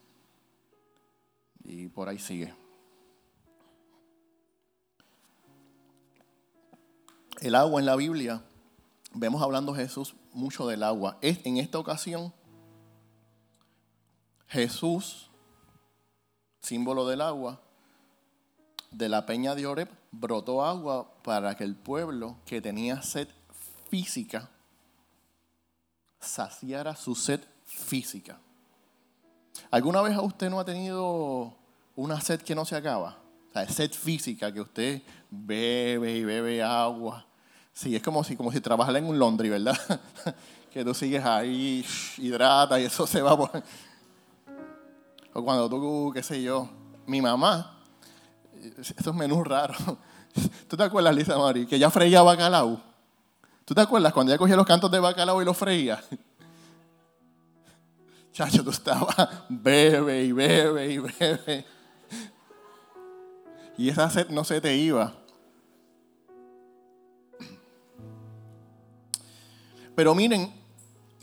Y 1.64 1.88
por 1.88 2.08
ahí 2.08 2.18
sigue. 2.18 2.54
el 7.44 7.54
agua 7.54 7.78
en 7.78 7.84
la 7.84 7.94
Biblia, 7.94 8.42
vemos 9.12 9.42
hablando 9.42 9.74
Jesús 9.74 10.14
mucho 10.32 10.66
del 10.66 10.82
agua. 10.82 11.18
En 11.20 11.58
esta 11.58 11.78
ocasión, 11.78 12.32
Jesús, 14.46 15.30
símbolo 16.64 17.06
del 17.06 17.20
agua, 17.20 17.60
de 18.90 19.08
la 19.08 19.26
peña 19.26 19.54
de 19.54 19.66
Oreb, 19.66 19.88
brotó 20.10 20.64
agua 20.64 21.08
para 21.22 21.54
que 21.54 21.64
el 21.64 21.76
pueblo 21.76 22.36
que 22.46 22.60
tenía 22.60 23.02
sed 23.02 23.28
física 23.90 24.48
saciara 26.20 26.96
su 26.96 27.14
sed 27.14 27.40
física. 27.64 28.38
¿Alguna 29.70 30.02
vez 30.02 30.16
usted 30.20 30.50
no 30.50 30.58
ha 30.58 30.64
tenido 30.64 31.54
una 31.96 32.20
sed 32.20 32.40
que 32.40 32.54
no 32.54 32.64
se 32.64 32.76
acaba? 32.76 33.18
O 33.50 33.52
sea, 33.52 33.68
sed 33.68 33.92
física, 33.92 34.52
que 34.52 34.60
usted 34.60 35.02
bebe 35.30 36.16
y 36.16 36.24
bebe 36.24 36.62
agua 36.62 37.26
Sí, 37.74 37.96
es 37.96 38.02
como 38.02 38.22
si, 38.22 38.36
como 38.36 38.52
si 38.52 38.60
trabajara 38.60 38.98
en 39.00 39.06
un 39.06 39.18
laundry, 39.18 39.48
¿verdad? 39.48 39.76
que 40.72 40.84
tú 40.84 40.94
sigues 40.94 41.24
ahí, 41.24 41.84
hidrata 42.18 42.80
y 42.80 42.84
eso 42.84 43.04
se 43.06 43.20
va 43.20 43.36
por... 43.36 43.50
O 45.34 45.44
cuando 45.44 45.68
tú, 45.68 46.12
qué 46.14 46.22
sé 46.22 46.40
yo, 46.40 46.70
mi 47.06 47.20
mamá, 47.20 47.76
estos 48.78 49.14
menús 49.14 49.46
raros. 49.46 49.76
¿Tú 50.68 50.76
te 50.76 50.84
acuerdas, 50.84 51.14
Lisa 51.14 51.36
Mari, 51.36 51.66
que 51.66 51.74
ella 51.74 51.90
freía 51.90 52.22
bacalao? 52.22 52.80
¿Tú 53.64 53.74
te 53.74 53.80
acuerdas 53.80 54.12
cuando 54.12 54.30
ella 54.30 54.38
cogía 54.38 54.54
los 54.54 54.64
cantos 54.64 54.92
de 54.92 55.00
bacalao 55.00 55.42
y 55.42 55.44
los 55.44 55.56
freía? 55.56 56.02
Chacho, 58.32 58.62
tú 58.62 58.70
estabas 58.70 59.28
bebe 59.48 60.22
y 60.22 60.32
bebe 60.32 60.92
y 60.92 60.98
bebe. 60.98 61.66
Y 63.76 63.88
esa 63.88 64.08
sed 64.10 64.28
no 64.28 64.44
se 64.44 64.60
te 64.60 64.76
iba. 64.76 65.14
Pero 69.96 70.14
miren, 70.14 70.52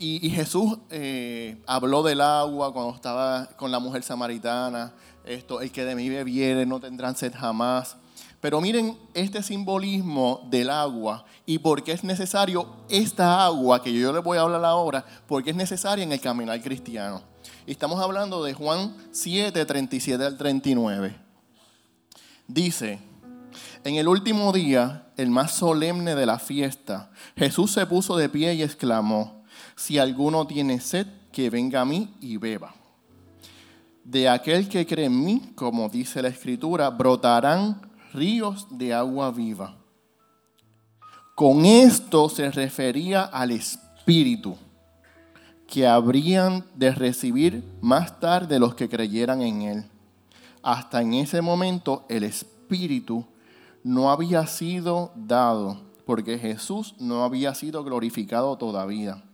y, 0.02 0.30
Jesús 0.30 0.78
eh, 0.90 1.62
habló 1.66 2.02
del 2.02 2.20
agua 2.20 2.72
cuando 2.72 2.92
estaba 2.92 3.46
con 3.56 3.70
la 3.70 3.78
mujer 3.78 4.02
samaritana, 4.02 4.92
esto, 5.24 5.60
el 5.60 5.70
que 5.70 5.84
de 5.84 5.94
mí 5.94 6.08
bebiere 6.08 6.66
no 6.66 6.80
tendrán 6.80 7.14
sed 7.14 7.32
jamás. 7.32 7.96
Pero 8.40 8.60
miren 8.60 8.98
este 9.14 9.44
simbolismo 9.44 10.48
del 10.50 10.70
agua 10.70 11.24
y 11.46 11.58
por 11.58 11.84
qué 11.84 11.92
es 11.92 12.02
necesario 12.02 12.66
esta 12.88 13.44
agua, 13.44 13.80
que 13.80 13.92
yo 13.92 14.12
les 14.12 14.24
voy 14.24 14.38
a 14.38 14.40
hablar 14.40 14.64
ahora, 14.64 15.04
porque 15.28 15.50
es 15.50 15.56
necesaria 15.56 16.02
en 16.02 16.10
el 16.10 16.20
caminar 16.20 16.60
cristiano. 16.60 17.22
Estamos 17.64 18.00
hablando 18.00 18.42
de 18.42 18.54
Juan 18.54 18.96
7, 19.12 19.64
37 19.64 20.24
al 20.24 20.36
39. 20.36 21.14
Dice, 22.48 22.98
en 23.84 23.94
el 23.94 24.08
último 24.08 24.52
día, 24.52 25.06
el 25.16 25.30
más 25.30 25.52
solemne 25.52 26.16
de 26.16 26.26
la 26.26 26.40
fiesta, 26.40 27.10
Jesús 27.36 27.70
se 27.70 27.86
puso 27.86 28.16
de 28.16 28.28
pie 28.28 28.54
y 28.54 28.64
exclamó, 28.64 29.41
si 29.76 29.98
alguno 29.98 30.46
tiene 30.46 30.80
sed, 30.80 31.06
que 31.32 31.50
venga 31.50 31.80
a 31.80 31.84
mí 31.84 32.14
y 32.20 32.36
beba. 32.36 32.74
De 34.04 34.28
aquel 34.28 34.68
que 34.68 34.86
cree 34.86 35.06
en 35.06 35.24
mí, 35.24 35.52
como 35.54 35.88
dice 35.88 36.20
la 36.20 36.28
Escritura, 36.28 36.90
brotarán 36.90 37.80
ríos 38.12 38.66
de 38.70 38.92
agua 38.92 39.30
viva. 39.30 39.76
Con 41.34 41.64
esto 41.64 42.28
se 42.28 42.50
refería 42.50 43.22
al 43.22 43.52
Espíritu 43.52 44.56
que 45.66 45.86
habrían 45.86 46.64
de 46.74 46.90
recibir 46.92 47.64
más 47.80 48.20
tarde 48.20 48.58
los 48.58 48.74
que 48.74 48.88
creyeran 48.88 49.40
en 49.40 49.62
Él. 49.62 49.84
Hasta 50.62 51.00
en 51.00 51.14
ese 51.14 51.40
momento 51.40 52.04
el 52.10 52.24
Espíritu 52.24 53.24
no 53.82 54.10
había 54.10 54.46
sido 54.46 55.12
dado, 55.16 55.80
porque 56.04 56.38
Jesús 56.38 56.94
no 56.98 57.24
había 57.24 57.54
sido 57.54 57.82
glorificado 57.84 58.58
todavía. 58.58 59.24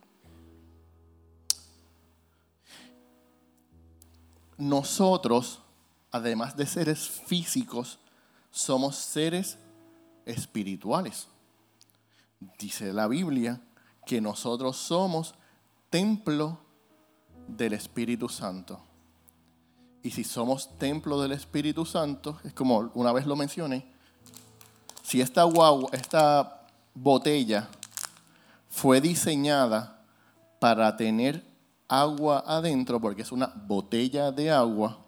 Nosotros, 4.58 5.60
además 6.10 6.56
de 6.56 6.66
seres 6.66 7.08
físicos, 7.08 7.98
somos 8.50 8.96
seres 8.96 9.58
espirituales. 10.26 11.28
Dice 12.58 12.92
la 12.92 13.08
Biblia 13.08 13.60
que 14.04 14.20
nosotros 14.20 14.76
somos 14.76 15.34
templo 15.90 16.58
del 17.46 17.72
Espíritu 17.72 18.28
Santo. 18.28 18.80
Y 20.02 20.10
si 20.10 20.24
somos 20.24 20.76
templo 20.78 21.20
del 21.20 21.32
Espíritu 21.32 21.84
Santo, 21.84 22.38
es 22.44 22.52
como 22.52 22.90
una 22.94 23.12
vez 23.12 23.26
lo 23.26 23.36
mencioné, 23.36 23.86
si 25.02 25.20
esta, 25.20 25.44
esta 25.92 26.66
botella 26.94 27.68
fue 28.68 29.00
diseñada 29.00 30.02
para 30.60 30.96
tener 30.96 31.44
agua 31.88 32.44
adentro, 32.46 33.00
porque 33.00 33.22
es 33.22 33.32
una 33.32 33.46
botella 33.46 34.30
de 34.30 34.50
agua, 34.50 34.98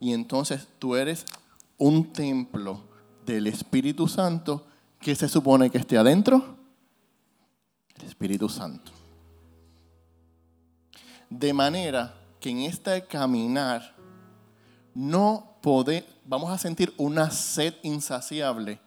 y 0.00 0.12
entonces 0.12 0.68
tú 0.78 0.96
eres 0.96 1.26
un 1.76 2.12
templo 2.12 2.80
del 3.26 3.46
Espíritu 3.46 4.06
Santo, 4.06 4.66
¿qué 5.00 5.14
se 5.14 5.28
supone 5.28 5.70
que 5.70 5.78
esté 5.78 5.98
adentro? 5.98 6.56
El 7.96 8.06
Espíritu 8.06 8.48
Santo. 8.48 8.92
De 11.30 11.52
manera 11.52 12.14
que 12.38 12.50
en 12.50 12.58
este 12.58 13.04
caminar 13.06 13.94
no 14.94 15.56
podemos, 15.62 16.08
vamos 16.24 16.50
a 16.50 16.58
sentir 16.58 16.94
una 16.96 17.30
sed 17.30 17.74
insaciable 17.82 18.80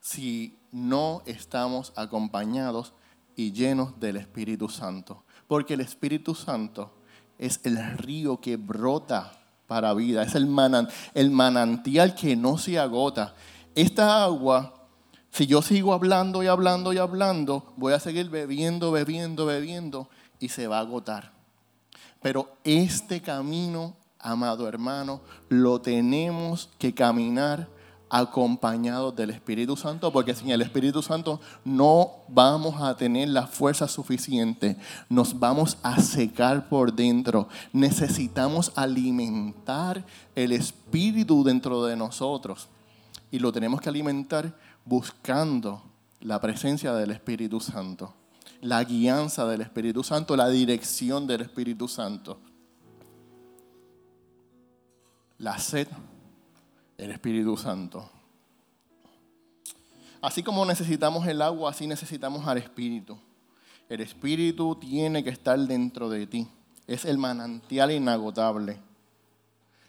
si 0.00 0.58
no 0.70 1.22
estamos 1.26 1.92
acompañados 1.96 2.92
y 3.34 3.52
llenos 3.52 3.98
del 3.98 4.16
Espíritu 4.16 4.68
Santo. 4.68 5.24
Porque 5.48 5.74
el 5.74 5.80
Espíritu 5.80 6.34
Santo 6.34 6.92
es 7.38 7.60
el 7.64 7.98
río 7.98 8.40
que 8.40 8.56
brota 8.56 9.32
para 9.66 9.92
vida, 9.94 10.22
es 10.22 10.34
el, 10.34 10.46
manantial 10.46 12.14
que 12.14 12.36
no 12.36 12.58
se 12.58 12.78
agota. 12.78 13.34
Esta 13.74 14.24
agua, 14.24 14.74
si 15.30 15.46
yo 15.46 15.62
sigo 15.62 15.92
hablando 15.92 16.42
y 16.42 16.46
hablando 16.46 16.92
y 16.92 16.98
hablando, 16.98 17.72
voy 17.76 17.92
a 17.92 18.00
seguir 18.00 18.30
bebiendo, 18.30 18.92
bebiendo, 18.92 19.46
bebiendo 19.46 20.08
y 20.38 20.48
se 20.48 20.66
va 20.66 20.78
a 20.78 20.80
agotar. 20.80 21.32
Pero 22.20 22.56
este 22.64 23.20
camino, 23.20 23.96
amado 24.18 24.68
hermano, 24.68 25.20
lo 25.48 25.80
tenemos 25.80 26.70
que 26.78 26.94
caminar 26.94 27.68
acompañados 28.10 29.14
del 29.14 29.30
Espíritu 29.30 29.76
Santo, 29.76 30.12
porque 30.12 30.34
sin 30.34 30.50
el 30.50 30.62
Espíritu 30.62 31.02
Santo 31.02 31.40
no 31.64 32.10
vamos 32.28 32.80
a 32.80 32.96
tener 32.96 33.28
la 33.28 33.46
fuerza 33.46 33.88
suficiente, 33.88 34.76
nos 35.08 35.38
vamos 35.38 35.78
a 35.82 36.00
secar 36.00 36.68
por 36.68 36.92
dentro. 36.92 37.48
Necesitamos 37.72 38.72
alimentar 38.74 40.04
el 40.34 40.52
Espíritu 40.52 41.44
dentro 41.44 41.84
de 41.84 41.96
nosotros 41.96 42.68
y 43.30 43.38
lo 43.38 43.52
tenemos 43.52 43.80
que 43.80 43.88
alimentar 43.88 44.54
buscando 44.84 45.82
la 46.20 46.40
presencia 46.40 46.94
del 46.94 47.10
Espíritu 47.10 47.60
Santo, 47.60 48.14
la 48.60 48.82
guianza 48.84 49.46
del 49.46 49.60
Espíritu 49.60 50.02
Santo, 50.02 50.36
la 50.36 50.48
dirección 50.48 51.26
del 51.26 51.42
Espíritu 51.42 51.88
Santo. 51.88 52.38
La 55.38 55.56
sed 55.58 55.86
el 56.98 57.12
Espíritu 57.12 57.56
Santo. 57.56 58.10
Así 60.20 60.42
como 60.42 60.66
necesitamos 60.66 61.26
el 61.28 61.40
agua, 61.40 61.70
así 61.70 61.86
necesitamos 61.86 62.46
al 62.46 62.58
Espíritu. 62.58 63.16
El 63.88 64.00
Espíritu 64.00 64.74
tiene 64.74 65.22
que 65.22 65.30
estar 65.30 65.58
dentro 65.58 66.10
de 66.10 66.26
ti. 66.26 66.48
Es 66.88 67.04
el 67.04 67.16
manantial 67.16 67.92
inagotable. 67.92 68.80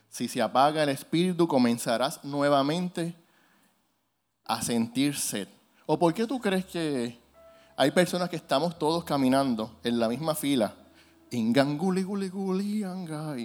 Si 0.10 0.28
se 0.28 0.42
apaga 0.42 0.84
el 0.84 0.90
Espíritu, 0.90 1.48
comenzarás 1.48 2.24
nuevamente 2.24 3.16
a 4.46 4.62
sentir 4.62 5.16
sed. 5.16 5.48
¿O 5.88 5.98
por 5.98 6.14
qué 6.14 6.28
tú 6.28 6.40
crees 6.40 6.66
que 6.66 7.18
hay 7.76 7.92
personas 7.92 8.30
que 8.30 8.36
estamos 8.36 8.78
todos 8.78 9.04
caminando 9.04 9.80
en 9.84 10.00
la 10.00 10.08
misma 10.08 10.36
fila? 10.36 10.76
Inganguli, 11.32 12.04
guli, 12.04 12.30
guli, 12.30 12.84
anga, 12.84 13.36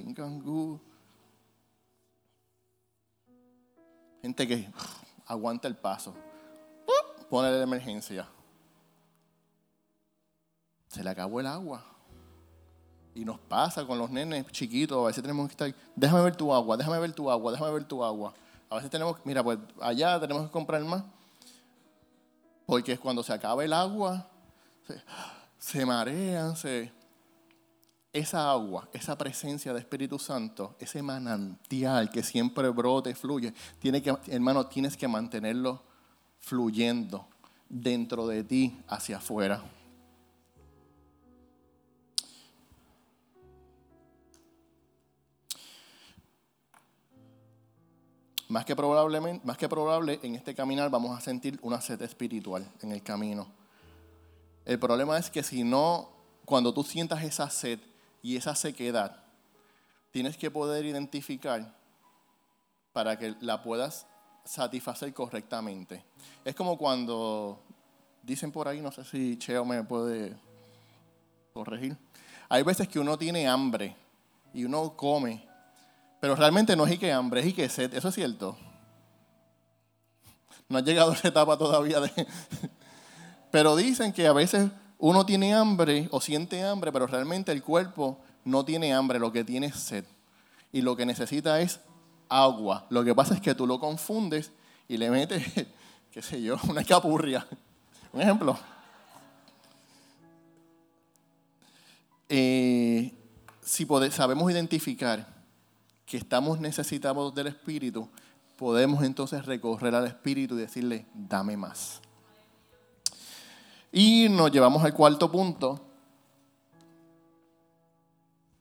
Gente 4.24 4.48
que 4.48 4.66
aguanta 5.26 5.68
el 5.68 5.76
paso. 5.76 6.14
Pone 7.28 7.50
la 7.50 7.62
emergencia. 7.62 8.26
Se 10.88 11.04
le 11.04 11.10
acabó 11.10 11.40
el 11.40 11.46
agua. 11.46 11.84
Y 13.14 13.22
nos 13.22 13.38
pasa 13.38 13.86
con 13.86 13.98
los 13.98 14.08
nenes 14.08 14.46
chiquitos. 14.46 14.96
A 14.96 15.08
veces 15.08 15.22
tenemos 15.22 15.46
que 15.48 15.52
estar, 15.52 15.74
déjame 15.94 16.22
ver 16.22 16.36
tu 16.36 16.54
agua, 16.54 16.74
déjame 16.78 16.98
ver 17.00 17.12
tu 17.12 17.30
agua, 17.30 17.52
déjame 17.52 17.72
ver 17.72 17.84
tu 17.84 18.02
agua. 18.02 18.32
A 18.70 18.76
veces 18.76 18.90
tenemos, 18.90 19.18
mira, 19.24 19.44
pues 19.44 19.58
allá 19.78 20.18
tenemos 20.18 20.46
que 20.46 20.50
comprar 20.50 20.82
más. 20.84 21.04
Porque 22.64 22.96
cuando 22.96 23.22
se 23.22 23.34
acaba 23.34 23.62
el 23.62 23.74
agua, 23.74 24.26
se 25.58 25.84
marean, 25.84 26.56
se, 26.56 26.90
esa 28.14 28.48
agua, 28.48 28.88
esa 28.92 29.18
presencia 29.18 29.72
de 29.74 29.80
Espíritu 29.80 30.20
Santo, 30.20 30.76
ese 30.78 31.02
manantial 31.02 32.08
que 32.10 32.22
siempre 32.22 32.68
brota 32.68 33.10
y 33.10 33.14
fluye, 33.14 33.52
tiene 33.80 34.00
que, 34.00 34.16
hermano, 34.28 34.66
tienes 34.68 34.96
que 34.96 35.08
mantenerlo 35.08 35.82
fluyendo 36.38 37.26
dentro 37.68 38.28
de 38.28 38.44
ti 38.44 38.80
hacia 38.86 39.16
afuera. 39.16 39.64
Más 48.48 48.64
que, 48.64 48.76
probablemente, 48.76 49.44
más 49.44 49.58
que 49.58 49.68
probable, 49.68 50.20
en 50.22 50.36
este 50.36 50.54
caminar 50.54 50.88
vamos 50.88 51.18
a 51.18 51.20
sentir 51.20 51.58
una 51.62 51.80
sed 51.80 52.00
espiritual 52.02 52.70
en 52.80 52.92
el 52.92 53.02
camino. 53.02 53.48
El 54.64 54.78
problema 54.78 55.18
es 55.18 55.30
que 55.30 55.42
si 55.42 55.64
no, 55.64 56.10
cuando 56.44 56.72
tú 56.72 56.84
sientas 56.84 57.24
esa 57.24 57.50
sed, 57.50 57.80
y 58.24 58.38
esa 58.38 58.54
sequedad 58.54 59.22
tienes 60.10 60.38
que 60.38 60.50
poder 60.50 60.86
identificar 60.86 61.76
para 62.94 63.18
que 63.18 63.36
la 63.42 63.62
puedas 63.62 64.06
satisfacer 64.46 65.12
correctamente. 65.12 66.02
Es 66.42 66.54
como 66.54 66.78
cuando 66.78 67.62
dicen 68.22 68.50
por 68.50 68.66
ahí, 68.66 68.80
no 68.80 68.90
sé 68.90 69.04
si 69.04 69.36
Cheo 69.36 69.66
me 69.66 69.84
puede 69.84 70.34
corregir, 71.52 71.98
hay 72.48 72.62
veces 72.62 72.88
que 72.88 72.98
uno 72.98 73.18
tiene 73.18 73.46
hambre 73.46 73.94
y 74.54 74.64
uno 74.64 74.96
come, 74.96 75.46
pero 76.18 76.34
realmente 76.34 76.74
no 76.76 76.86
es 76.86 76.94
y 76.94 76.98
que 76.98 77.12
hambre, 77.12 77.42
es 77.42 77.46
y 77.48 77.52
que 77.52 77.68
sed, 77.68 77.92
eso 77.92 78.08
es 78.08 78.14
cierto. 78.14 78.56
No 80.70 80.78
ha 80.78 80.80
llegado 80.80 81.10
a 81.10 81.14
esa 81.16 81.28
etapa 81.28 81.58
todavía 81.58 82.00
de... 82.00 82.26
Pero 83.50 83.76
dicen 83.76 84.14
que 84.14 84.26
a 84.26 84.32
veces 84.32 84.70
uno 85.06 85.26
tiene 85.26 85.52
hambre 85.52 86.08
o 86.12 86.20
siente 86.22 86.62
hambre, 86.64 86.90
pero 86.90 87.06
realmente 87.06 87.52
el 87.52 87.62
cuerpo 87.62 88.18
no 88.42 88.64
tiene 88.64 88.94
hambre, 88.94 89.18
lo 89.18 89.30
que 89.30 89.44
tiene 89.44 89.66
es 89.66 89.76
sed. 89.76 90.06
Y 90.72 90.80
lo 90.80 90.96
que 90.96 91.04
necesita 91.04 91.60
es 91.60 91.78
agua. 92.30 92.86
Lo 92.88 93.04
que 93.04 93.14
pasa 93.14 93.34
es 93.34 93.42
que 93.42 93.54
tú 93.54 93.66
lo 93.66 93.78
confundes 93.78 94.50
y 94.88 94.96
le 94.96 95.10
metes, 95.10 95.44
qué 96.10 96.22
sé 96.22 96.40
yo, 96.40 96.56
una 96.70 96.80
escapurria. 96.80 97.46
Un 98.14 98.22
ejemplo. 98.22 98.58
Eh, 102.30 103.12
si 103.60 103.86
sabemos 104.10 104.50
identificar 104.50 105.26
que 106.06 106.16
estamos 106.16 106.60
necesitados 106.60 107.34
del 107.34 107.48
Espíritu, 107.48 108.08
podemos 108.56 109.04
entonces 109.04 109.44
recorrer 109.44 109.94
al 109.94 110.06
Espíritu 110.06 110.54
y 110.54 110.62
decirle, 110.62 111.04
dame 111.12 111.58
más. 111.58 112.00
Y 113.96 114.28
nos 114.28 114.50
llevamos 114.50 114.82
al 114.82 114.92
cuarto 114.92 115.30
punto. 115.30 115.80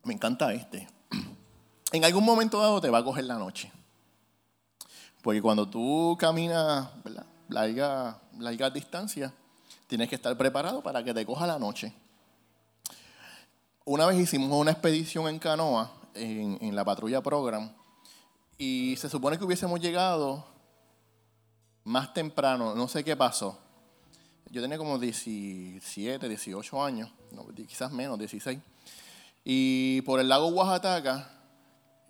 Me 0.03 0.13
encanta 0.13 0.53
este. 0.53 0.87
En 1.91 2.05
algún 2.05 2.23
momento 2.23 2.59
dado 2.59 2.79
te 2.79 2.91
va 2.91 2.99
a 2.99 3.03
coger 3.03 3.25
la 3.25 3.39
noche. 3.39 3.71
Porque 5.23 5.41
cuando 5.41 5.67
tú 5.67 6.15
caminas 6.19 6.87
larga, 7.49 8.19
larga 8.37 8.69
distancia, 8.69 9.33
tienes 9.87 10.07
que 10.07 10.15
estar 10.15 10.37
preparado 10.37 10.83
para 10.83 11.03
que 11.03 11.15
te 11.15 11.25
coja 11.25 11.47
la 11.47 11.57
noche. 11.57 11.95
Una 13.85 14.05
vez 14.05 14.19
hicimos 14.19 14.51
una 14.59 14.71
expedición 14.71 15.27
en 15.27 15.39
canoa, 15.39 15.91
en, 16.13 16.59
en 16.61 16.75
la 16.75 16.85
patrulla 16.85 17.21
Program, 17.21 17.71
y 18.57 18.95
se 18.97 19.09
supone 19.09 19.39
que 19.39 19.45
hubiésemos 19.45 19.79
llegado 19.79 20.45
más 21.83 22.13
temprano, 22.13 22.75
no 22.75 22.87
sé 22.87 23.03
qué 23.03 23.15
pasó, 23.15 23.62
yo 24.53 24.61
tenía 24.61 24.77
como 24.77 24.99
17, 24.99 26.29
18 26.29 26.83
años, 26.83 27.09
quizás 27.67 27.91
menos, 27.91 28.19
16. 28.19 28.59
Y 29.43 30.01
por 30.01 30.19
el 30.19 30.29
lago 30.29 30.45
Oaxaca, 30.49 31.27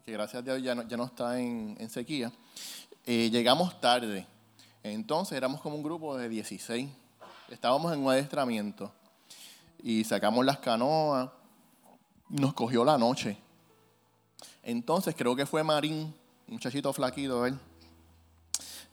que 0.05 0.11
gracias 0.11 0.41
a 0.41 0.43
Dios 0.43 0.61
ya 0.61 0.75
no, 0.75 0.85
ya 0.85 0.97
no 0.97 1.05
está 1.05 1.39
en, 1.39 1.89
sequía, 1.89 2.33
eh, 3.05 3.29
llegamos 3.31 3.79
tarde. 3.79 4.27
Entonces 4.83 5.37
éramos 5.37 5.61
como 5.61 5.77
un 5.77 5.83
grupo 5.83 6.17
de 6.17 6.27
16. 6.27 6.89
Estábamos 7.47 7.93
en 7.93 8.01
un 8.01 8.11
adiestramiento 8.11 8.91
y 9.81 10.03
sacamos 10.03 10.43
las 10.43 10.57
canoas. 10.57 11.29
Nos 12.27 12.53
cogió 12.53 12.83
la 12.83 12.97
noche. 12.97 13.37
Entonces 14.63 15.15
creo 15.17 15.33
que 15.33 15.45
fue 15.45 15.63
Marín, 15.63 16.13
un 16.47 16.55
muchachito 16.55 16.91
flaquito, 16.91 17.45
él. 17.45 17.57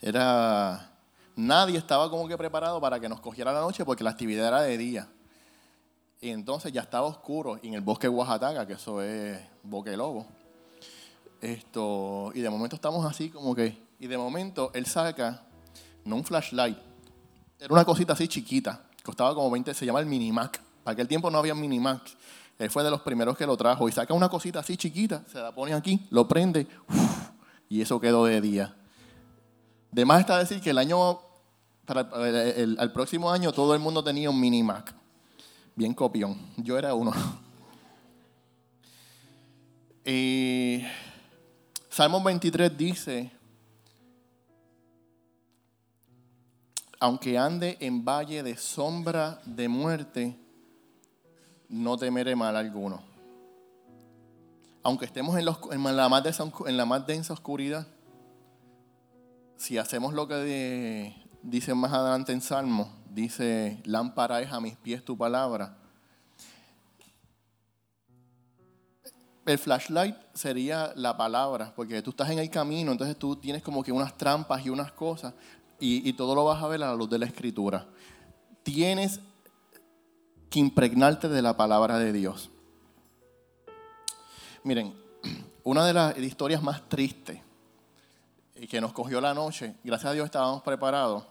Era 0.01 0.89
nadie 1.37 1.79
estaba 1.79 2.11
como 2.11 2.29
que 2.29 2.37
preparado 2.37 2.81
para 2.81 3.01
que 3.01 3.09
nos 3.09 3.21
cogiera 3.21 3.53
la 3.53 3.61
noche 3.61 3.85
porque 3.85 4.05
la 4.05 4.11
actividad 4.11 4.49
era 4.49 4.63
de 4.63 4.77
día. 4.79 5.09
Y 6.21 6.31
entonces 6.31 6.73
ya 6.73 6.83
estaba 6.83 7.07
oscuro 7.07 7.59
en 7.63 7.75
el 7.75 7.81
bosque 7.81 8.09
Oaxaca, 8.09 8.67
que 8.67 8.75
eso 8.75 9.01
es 9.01 9.39
Boque 9.63 9.97
Lobo. 9.97 10.27
Esto, 11.41 12.31
y 12.35 12.41
de 12.41 12.51
momento 12.51 12.77
estamos 12.77 13.07
así 13.07 13.31
como 13.31 13.55
que, 13.55 13.79
y 13.99 14.07
de 14.07 14.19
momento 14.19 14.71
él 14.75 14.85
saca, 14.85 15.43
no 16.05 16.17
un 16.17 16.25
flashlight, 16.25 16.77
era 17.59 17.73
una 17.73 17.85
cosita 17.85 18.13
así 18.13 18.29
chiquita, 18.29 18.85
costaba 19.03 19.35
como 19.35 19.51
20, 19.51 19.73
se 19.73 19.87
llama 19.87 20.01
el 20.01 20.07
Minimac. 20.07 20.61
Para 20.85 20.93
aquel 20.93 21.09
tiempo 21.09 21.31
no 21.31 21.39
había 21.39 21.55
Minimac. 21.55 22.03
Él 22.59 22.71
fue 22.71 22.85
de 22.85 22.91
los 22.91 23.01
primeros 23.01 23.39
que 23.39 23.47
lo 23.47 23.57
trajo 23.57 23.89
y 23.89 23.93
saca 23.93 24.13
una 24.13 24.29
cosita 24.29 24.61
así 24.61 24.77
chiquita, 24.77 25.25
se 25.27 25.39
la 25.39 25.55
pone 25.55 25.73
aquí, 25.73 26.07
lo 26.11 26.29
prende, 26.29 26.67
y 27.71 27.81
eso 27.81 27.99
quedó 27.99 28.27
de 28.27 28.43
día. 28.43 28.77
De 29.91 30.05
más 30.05 30.21
está 30.21 30.39
decir 30.39 30.61
que 30.61 30.71
el 30.71 30.79
año 30.79 31.21
para 31.85 32.09
el, 32.57 32.93
próximo 32.93 33.31
año 33.31 33.53
todo 33.53 33.75
el 33.75 33.81
mundo 33.81 34.05
tenía 34.05 34.31
un 34.31 34.39
mini 34.39 34.63
Mac. 34.63 34.95
Bien 35.75 35.93
copión. 35.93 36.39
Yo 36.57 36.79
era 36.79 36.95
uno. 36.95 37.13
Salmo 41.91 42.23
23 42.23 42.79
dice, 42.79 43.33
aunque 47.01 47.37
ande 47.37 47.77
en 47.81 48.05
valle 48.05 48.43
de 48.43 48.57
sombra 48.57 49.41
de 49.45 49.69
muerte, 49.69 50.39
no 51.69 51.97
temeré 51.97 52.37
mal 52.37 52.57
alguno. 52.57 53.03
Aunque 54.83 55.05
estemos 55.07 55.37
en, 55.37 55.45
la, 55.45 56.09
más 56.09 56.41
en 56.67 56.77
la 56.77 56.87
más 56.87 57.07
densa 57.07 57.33
oscuridad, 57.33 57.87
si 59.61 59.77
hacemos 59.77 60.15
lo 60.15 60.27
que 60.27 61.15
dice 61.43 61.75
más 61.75 61.93
adelante 61.93 62.33
en 62.33 62.41
Salmo, 62.41 62.91
dice, 63.11 63.83
lámpara 63.85 64.41
es 64.41 64.51
a 64.51 64.59
mis 64.59 64.75
pies 64.75 65.05
tu 65.05 65.19
palabra. 65.19 65.77
El 69.45 69.59
flashlight 69.59 70.17
sería 70.33 70.95
la 70.97 71.15
palabra, 71.15 71.75
porque 71.77 72.01
tú 72.01 72.09
estás 72.09 72.31
en 72.31 72.39
el 72.39 72.49
camino, 72.49 72.91
entonces 72.91 73.19
tú 73.19 73.37
tienes 73.37 73.63
como 73.63 73.83
que 73.83 73.93
unas 73.93 74.17
trampas 74.17 74.65
y 74.65 74.71
unas 74.71 74.93
cosas, 74.93 75.35
y, 75.79 76.11
todo 76.15 76.35
lo 76.35 76.47
vas 76.47 76.63
a 76.63 76.67
ver 76.67 76.83
a 76.83 76.89
la 76.89 76.95
luz 76.95 77.11
de 77.11 77.19
la 77.19 77.27
escritura. 77.27 77.87
Tienes 78.63 79.21
que 80.49 80.59
impregnarte 80.59 81.29
de 81.29 81.43
la 81.43 81.59
palabra 81.59 81.99
de 81.99 82.15
Dios. 82.15 82.49
Miren, 84.65 84.95
una 85.65 85.85
de 85.85 85.93
las 85.93 86.17
historias 86.17 86.63
más 86.63 86.89
tristes 86.89 87.41
que 88.69 88.81
nos 88.81 88.93
cogió 88.93 89.21
la 89.21 89.35
noche, 89.35 89.75
gracias 89.85 90.11
a 90.11 90.15
Dios 90.15 90.27
estábamos 90.27 90.63
preparados, 90.63 91.25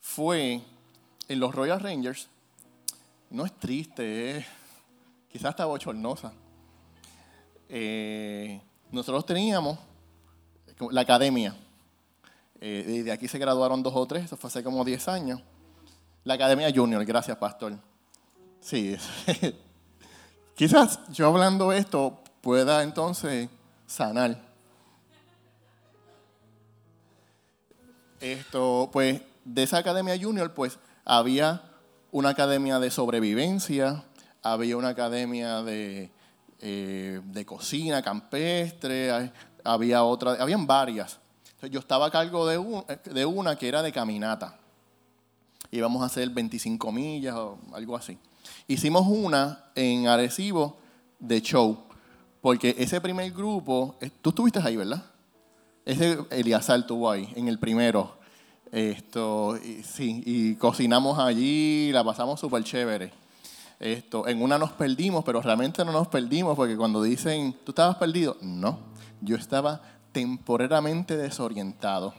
fue 0.00 0.62
en 1.28 1.40
los 1.40 1.54
Royal 1.54 1.80
Rangers. 1.80 2.28
No 3.30 3.44
es 3.44 3.52
triste, 3.58 4.38
es 4.38 4.46
quizás 5.28 5.50
hasta 5.50 5.64
bochornosa. 5.64 6.32
Eh, 7.68 8.60
nosotros 8.90 9.26
teníamos 9.26 9.78
la 10.90 11.00
academia 11.00 11.56
eh, 12.60 13.02
de 13.04 13.12
aquí 13.12 13.28
se 13.28 13.38
graduaron 13.38 13.82
dos 13.82 13.94
o 13.94 14.06
tres, 14.06 14.24
eso 14.24 14.36
fue 14.36 14.48
hace 14.48 14.62
como 14.62 14.84
10 14.84 15.08
años. 15.08 15.42
La 16.24 16.34
Academia 16.34 16.70
Junior, 16.74 17.04
gracias, 17.04 17.36
pastor. 17.36 17.74
Sí, 18.60 18.96
quizás 20.54 20.98
yo 21.12 21.28
hablando 21.28 21.72
esto 21.72 22.18
pueda 22.40 22.82
entonces 22.82 23.48
sanar. 23.86 24.45
Esto, 28.20 28.90
pues, 28.92 29.20
de 29.44 29.62
esa 29.62 29.78
Academia 29.78 30.18
Junior, 30.20 30.52
pues, 30.54 30.78
había 31.04 31.62
una 32.10 32.30
academia 32.30 32.78
de 32.78 32.90
sobrevivencia, 32.90 34.04
había 34.42 34.76
una 34.76 34.88
academia 34.88 35.62
de, 35.62 36.10
eh, 36.60 37.20
de 37.24 37.46
cocina 37.46 38.02
campestre, 38.02 39.32
había 39.64 40.02
otra, 40.04 40.32
habían 40.32 40.66
varias 40.66 41.18
yo 41.70 41.80
estaba 41.80 42.06
a 42.06 42.10
cargo 42.10 42.46
de, 42.46 43.26
una 43.26 43.56
que 43.56 43.68
era 43.68 43.82
de 43.82 43.92
caminata. 43.92 44.58
Íbamos 45.70 46.02
a 46.02 46.06
hacer 46.06 46.28
25 46.30 46.92
millas 46.92 47.34
o 47.34 47.58
algo 47.72 47.96
así. 47.96 48.18
Hicimos 48.68 49.06
una 49.06 49.66
en 49.74 50.06
Arecibo 50.06 50.78
de 51.18 51.40
show, 51.40 51.78
porque 52.40 52.74
ese 52.78 53.00
primer 53.00 53.32
grupo, 53.32 53.96
eh, 54.00 54.10
tú 54.22 54.30
estuviste 54.30 54.60
ahí, 54.62 54.76
¿verdad? 54.76 55.02
Ese 55.86 56.18
Eliazar 56.30 56.80
estuvo 56.80 57.10
ahí, 57.10 57.32
en 57.36 57.48
el 57.48 57.58
primero. 57.58 58.16
Esto, 58.72 59.56
y, 59.56 59.82
sí, 59.84 60.22
y 60.26 60.56
cocinamos 60.56 61.18
allí, 61.18 61.92
la 61.92 62.04
pasamos 62.04 62.40
súper 62.40 62.64
chévere. 62.64 63.12
Esto, 63.78 64.26
en 64.26 64.42
una 64.42 64.58
nos 64.58 64.72
perdimos, 64.72 65.24
pero 65.24 65.40
realmente 65.40 65.84
no 65.84 65.92
nos 65.92 66.08
perdimos, 66.08 66.56
porque 66.56 66.76
cuando 66.76 67.02
dicen, 67.02 67.54
¿tú 67.64 67.70
estabas 67.70 67.96
perdido? 67.96 68.36
No, 68.40 68.80
yo 69.20 69.36
estaba 69.36 69.80
temporalmente 70.10 71.16
desorientado, 71.16 72.14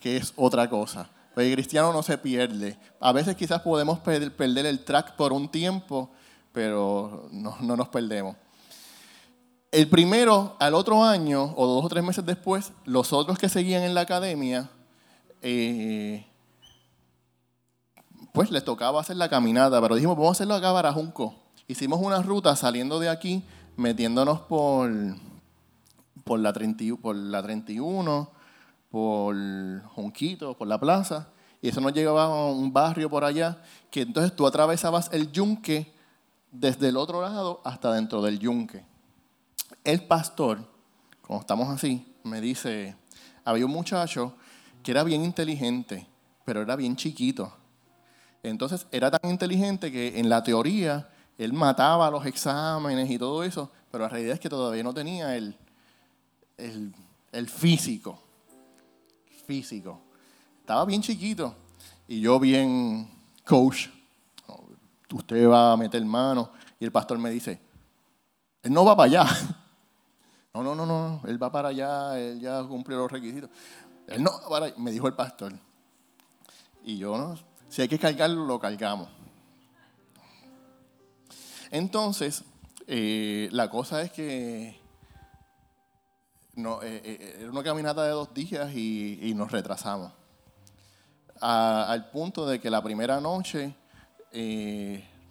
que 0.00 0.16
es 0.16 0.32
otra 0.36 0.68
cosa. 0.68 1.08
el 1.36 1.52
cristiano 1.52 1.92
no 1.92 2.02
se 2.02 2.18
pierde. 2.18 2.76
A 2.98 3.12
veces 3.12 3.36
quizás 3.36 3.60
podemos 3.60 4.00
perder 4.00 4.66
el 4.66 4.84
track 4.84 5.14
por 5.14 5.32
un 5.32 5.48
tiempo, 5.48 6.10
pero 6.52 7.28
no, 7.30 7.56
nos 7.60 7.88
perdemos. 7.88 8.36
El 9.72 9.88
primero, 9.88 10.56
al 10.58 10.74
otro 10.74 11.04
año, 11.04 11.54
o 11.56 11.64
dos 11.64 11.84
o 11.84 11.88
tres 11.88 12.02
meses 12.02 12.26
después, 12.26 12.72
los 12.84 13.12
otros 13.12 13.38
que 13.38 13.48
seguían 13.48 13.84
en 13.84 13.94
la 13.94 14.00
academia, 14.00 14.68
eh, 15.42 16.26
pues 18.32 18.50
les 18.50 18.64
tocaba 18.64 19.00
hacer 19.00 19.14
la 19.16 19.28
caminata, 19.28 19.80
pero 19.80 19.94
dijimos, 19.94 20.16
vamos 20.16 20.30
a 20.30 20.32
hacerlo 20.32 20.54
acá 20.54 20.70
a 20.70 20.72
Barajunco. 20.72 21.36
Hicimos 21.68 22.00
una 22.00 22.20
ruta 22.20 22.56
saliendo 22.56 22.98
de 22.98 23.10
aquí, 23.10 23.44
metiéndonos 23.76 24.40
por, 24.40 24.90
por 26.24 26.40
la, 26.40 26.52
30, 26.52 26.96
por 27.00 27.14
la 27.14 27.40
31, 27.40 28.28
por 28.90 29.36
Junquito, 29.94 30.58
por 30.58 30.66
la 30.66 30.80
plaza, 30.80 31.28
y 31.62 31.68
eso 31.68 31.80
nos 31.80 31.92
llevaba 31.92 32.24
a 32.24 32.50
un 32.50 32.72
barrio 32.72 33.08
por 33.08 33.22
allá, 33.22 33.62
que 33.88 34.02
entonces 34.02 34.34
tú 34.34 34.48
atravesabas 34.48 35.10
el 35.12 35.30
yunque 35.30 35.94
desde 36.50 36.88
el 36.88 36.96
otro 36.96 37.22
lado 37.22 37.60
hasta 37.64 37.92
dentro 37.92 38.20
del 38.20 38.40
yunque. 38.40 38.89
El 39.84 40.06
pastor, 40.06 40.66
como 41.22 41.40
estamos 41.40 41.68
así, 41.68 42.06
me 42.22 42.40
dice, 42.40 42.96
había 43.44 43.66
un 43.66 43.72
muchacho 43.72 44.34
que 44.82 44.90
era 44.90 45.04
bien 45.04 45.24
inteligente, 45.24 46.06
pero 46.44 46.62
era 46.62 46.76
bien 46.76 46.96
chiquito. 46.96 47.52
Entonces 48.42 48.86
era 48.90 49.10
tan 49.10 49.30
inteligente 49.30 49.92
que 49.92 50.18
en 50.18 50.28
la 50.28 50.42
teoría 50.42 51.08
él 51.38 51.52
mataba 51.52 52.10
los 52.10 52.26
exámenes 52.26 53.10
y 53.10 53.18
todo 53.18 53.42
eso, 53.42 53.70
pero 53.90 54.04
la 54.04 54.10
realidad 54.10 54.34
es 54.34 54.40
que 54.40 54.48
todavía 54.48 54.82
no 54.82 54.92
tenía 54.92 55.36
el, 55.36 55.56
el, 56.58 57.48
físico. 57.48 58.22
Físico. 59.46 60.00
Estaba 60.60 60.84
bien 60.84 61.00
chiquito 61.02 61.54
y 62.06 62.20
yo 62.20 62.38
bien 62.38 63.08
coach. 63.44 63.88
Usted 65.12 65.48
va 65.48 65.72
a 65.72 65.76
meter 65.76 66.04
mano 66.04 66.52
y 66.78 66.84
el 66.84 66.92
pastor 66.92 67.18
me 67.18 67.30
dice, 67.30 67.60
él 68.62 68.72
no 68.72 68.84
va 68.84 68.96
para 68.96 69.22
allá. 69.22 69.26
No, 70.52 70.64
no, 70.64 70.74
no, 70.74 70.84
no, 70.84 71.20
él 71.26 71.40
va 71.40 71.52
para 71.52 71.68
allá, 71.68 72.18
él 72.18 72.40
ya 72.40 72.62
cumplió 72.64 72.98
los 72.98 73.12
requisitos. 73.12 73.50
Él 74.08 74.22
no 74.22 74.32
para 74.48 74.72
me 74.76 74.90
dijo 74.90 75.06
el 75.06 75.14
pastor. 75.14 75.52
Y 76.82 76.98
yo, 76.98 77.16
no, 77.16 77.38
si 77.68 77.82
hay 77.82 77.88
que 77.88 77.98
cargarlo, 77.98 78.44
lo 78.44 78.58
cargamos. 78.58 79.08
Entonces, 81.70 82.42
eh, 82.88 83.48
la 83.52 83.70
cosa 83.70 84.02
es 84.02 84.10
que 84.10 84.76
no, 86.56 86.82
eh, 86.82 87.00
eh, 87.04 87.36
era 87.42 87.50
una 87.50 87.62
caminata 87.62 88.02
de 88.02 88.10
dos 88.10 88.34
días 88.34 88.74
y, 88.74 89.32
nos 89.36 89.52
retrasamos. 89.52 90.12
al 91.40 92.10
punto 92.10 92.44
de 92.44 92.60
que 92.60 92.68
la 92.70 92.82
primera 92.82 93.20
noche 93.20 93.76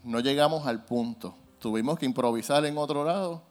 no 0.06 0.20
llegamos 0.22 0.66
al 0.66 0.86
punto. 0.86 1.36
Tuvimos 1.60 2.00
que 2.00 2.06
improvisar 2.06 2.66
en 2.66 2.78
otro 2.78 3.04
lado 3.04 3.49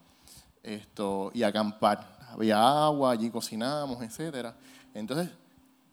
esto, 0.63 1.31
y 1.35 1.43
acampar. 1.43 2.19
Había 2.31 2.85
agua, 2.85 3.13
allí 3.13 3.31
cocinamos, 3.31 4.03
etc. 4.03 4.55
Entonces, 4.95 5.31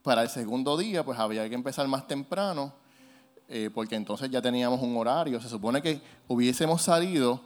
para 0.01 0.22
el 0.22 0.30
segundo 0.30 0.78
día, 0.78 1.03
pues 1.03 1.18
había 1.18 1.47
que 1.47 1.55
empezar 1.55 1.88
más 1.88 2.07
temprano, 2.07 2.74
porque 3.74 3.95
entonces 3.95 4.30
ya 4.30 4.41
teníamos 4.41 4.82
un 4.82 4.97
horario. 4.97 5.39
Se 5.41 5.49
supone 5.49 5.82
que 5.82 6.01
hubiésemos 6.28 6.82
salido 6.82 7.41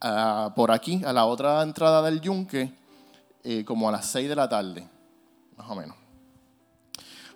ah, 0.00 0.52
por 0.54 0.70
aquí, 0.70 1.02
a 1.04 1.12
la 1.12 1.26
otra 1.26 1.62
entrada 1.62 2.02
del 2.02 2.20
yunque, 2.20 2.72
eh, 3.42 3.64
como 3.64 3.88
a 3.88 3.92
las 3.92 4.06
6 4.06 4.28
de 4.28 4.36
la 4.36 4.48
tarde, 4.48 4.88
más 5.56 5.68
o 5.68 5.74
menos. 5.74 5.96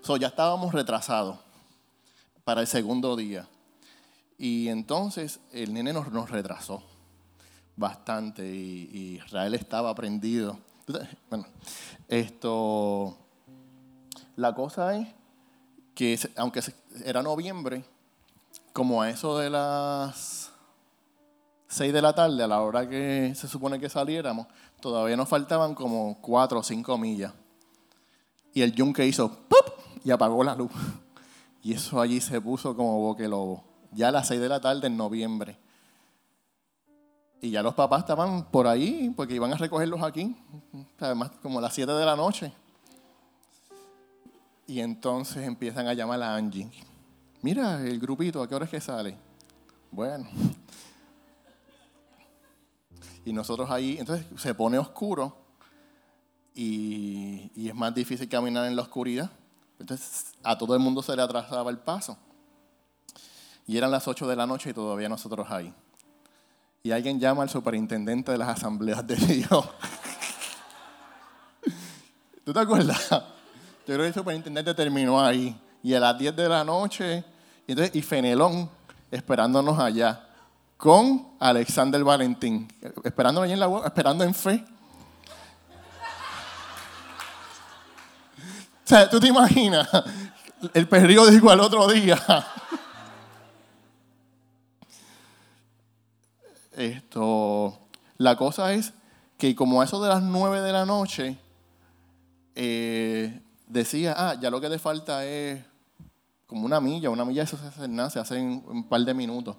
So, 0.00 0.16
ya 0.16 0.28
estábamos 0.28 0.72
retrasados 0.72 1.38
para 2.44 2.62
el 2.62 2.66
segundo 2.66 3.16
día. 3.16 3.46
Y 4.38 4.68
entonces 4.68 5.40
el 5.52 5.74
nene 5.74 5.92
nos 5.92 6.30
retrasó 6.30 6.82
bastante 7.78 8.44
y, 8.44 9.20
Israel 9.24 9.54
estaba 9.54 9.94
prendido. 9.94 10.58
Bueno, 11.28 11.46
esto, 12.08 13.16
la 14.36 14.54
cosa 14.54 14.96
es 14.96 15.08
que 15.94 16.18
aunque 16.36 16.62
era 17.04 17.22
noviembre, 17.22 17.84
como 18.72 19.02
a 19.02 19.10
eso 19.10 19.38
de 19.38 19.50
las 19.50 20.50
6 21.68 21.92
de 21.92 22.02
la 22.02 22.14
tarde, 22.14 22.42
a 22.42 22.46
la 22.46 22.62
hora 22.62 22.88
que 22.88 23.32
se 23.34 23.48
supone 23.48 23.78
que 23.78 23.88
saliéramos, 23.88 24.46
todavía 24.80 25.16
nos 25.16 25.28
faltaban 25.28 25.74
como 25.74 26.18
4 26.20 26.60
o 26.60 26.62
5 26.62 26.98
millas. 26.98 27.32
Y 28.54 28.62
el 28.62 28.72
yunque 28.72 29.06
hizo 29.06 29.28
¡pup! 29.28 29.74
y 30.04 30.10
apagó 30.10 30.42
la 30.42 30.54
luz. 30.54 30.72
Y 31.62 31.74
eso 31.74 32.00
allí 32.00 32.20
se 32.20 32.40
puso 32.40 32.74
como 32.74 32.98
boque 33.00 33.28
lobo. 33.28 33.64
Ya 33.92 34.08
a 34.08 34.12
las 34.12 34.28
6 34.28 34.40
de 34.40 34.48
la 34.48 34.60
tarde 34.60 34.86
en 34.86 34.96
noviembre. 34.96 35.58
Y 37.40 37.50
ya 37.50 37.62
los 37.62 37.74
papás 37.74 38.00
estaban 38.00 38.44
por 38.46 38.66
ahí 38.66 39.12
porque 39.16 39.34
iban 39.34 39.52
a 39.52 39.56
recogerlos 39.56 40.02
aquí. 40.02 40.36
Además, 40.98 41.30
como 41.42 41.58
a 41.58 41.62
las 41.62 41.74
7 41.74 41.92
de 41.92 42.04
la 42.04 42.16
noche. 42.16 42.52
Y 44.66 44.80
entonces 44.80 45.46
empiezan 45.46 45.86
a 45.86 45.94
llamar 45.94 46.22
a 46.22 46.34
Angie. 46.34 46.70
Mira, 47.42 47.80
el 47.80 47.98
grupito, 48.00 48.42
¿a 48.42 48.48
qué 48.48 48.54
hora 48.54 48.64
es 48.64 48.70
que 48.70 48.80
sale? 48.80 49.16
Bueno, 49.90 50.28
y 53.28 53.32
nosotros 53.32 53.70
ahí, 53.70 53.96
entonces 53.98 54.26
se 54.40 54.54
pone 54.54 54.78
oscuro 54.78 55.36
y, 56.54 57.50
y 57.54 57.68
es 57.68 57.74
más 57.74 57.94
difícil 57.94 58.28
caminar 58.28 58.66
en 58.66 58.74
la 58.74 58.82
oscuridad. 58.82 59.30
Entonces 59.78 60.32
a 60.42 60.56
todo 60.56 60.74
el 60.74 60.80
mundo 60.80 61.02
se 61.02 61.14
le 61.14 61.22
atrasaba 61.22 61.70
el 61.70 61.78
paso. 61.78 62.16
Y 63.66 63.76
eran 63.76 63.90
las 63.90 64.08
8 64.08 64.26
de 64.26 64.34
la 64.34 64.46
noche 64.46 64.70
y 64.70 64.72
todavía 64.72 65.10
nosotros 65.10 65.46
ahí. 65.50 65.72
Y 66.82 66.90
alguien 66.90 67.18
llama 67.18 67.42
al 67.42 67.50
superintendente 67.50 68.32
de 68.32 68.38
las 68.38 68.48
asambleas 68.48 69.06
de 69.06 69.16
Dios. 69.16 69.68
¿Tú 72.44 72.52
te 72.52 72.60
acuerdas? 72.60 73.08
Yo 73.10 73.94
creo 73.94 73.98
que 73.98 74.06
el 74.06 74.14
superintendente 74.14 74.74
terminó 74.74 75.20
ahí. 75.20 75.60
Y 75.82 75.94
a 75.94 76.00
las 76.00 76.18
10 76.18 76.34
de 76.34 76.48
la 76.48 76.64
noche, 76.64 77.24
y, 77.66 77.72
entonces, 77.72 77.94
y 77.94 78.02
Fenelón 78.02 78.70
esperándonos 79.10 79.78
allá, 79.78 80.24
con 80.76 81.28
Alexander 81.40 82.02
Valentín, 82.04 82.68
esperando 83.04 83.44
en 83.44 83.58
la 83.58 83.82
esperando 83.84 84.24
en 84.24 84.34
fe. 84.34 84.64
O 88.84 88.88
sea, 88.88 89.10
tú 89.10 89.20
te 89.20 89.28
imaginas 89.28 89.86
el 90.72 90.88
periódico 90.88 91.50
al 91.50 91.60
otro 91.60 91.86
día. 91.88 92.18
Esto, 96.78 97.76
la 98.18 98.36
cosa 98.36 98.72
es 98.72 98.92
que 99.36 99.56
como 99.56 99.82
eso 99.82 100.00
de 100.00 100.08
las 100.08 100.22
nueve 100.22 100.60
de 100.60 100.72
la 100.72 100.86
noche, 100.86 101.36
eh, 102.54 103.42
decía, 103.66 104.14
ah, 104.16 104.36
ya 104.40 104.48
lo 104.48 104.60
que 104.60 104.68
te 104.68 104.78
falta 104.78 105.26
es 105.26 105.60
como 106.46 106.64
una 106.64 106.80
milla, 106.80 107.10
una 107.10 107.24
milla 107.24 107.42
eso 107.42 107.56
se 107.56 107.66
hace 107.66 107.88
nada, 107.88 108.10
se 108.10 108.20
hace 108.20 108.38
en 108.38 108.62
un 108.64 108.88
par 108.88 109.00
de 109.00 109.12
minutos. 109.12 109.56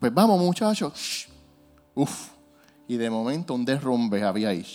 Pues 0.00 0.12
vamos 0.12 0.40
muchachos, 0.40 1.28
uf, 1.94 2.30
y 2.88 2.96
de 2.96 3.08
momento 3.08 3.54
un 3.54 3.64
derrumbe 3.64 4.24
había 4.24 4.48
ahí. 4.48 4.66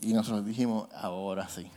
Y 0.00 0.12
nosotros 0.12 0.44
dijimos, 0.44 0.88
ahora 0.92 1.48
sí. 1.48 1.70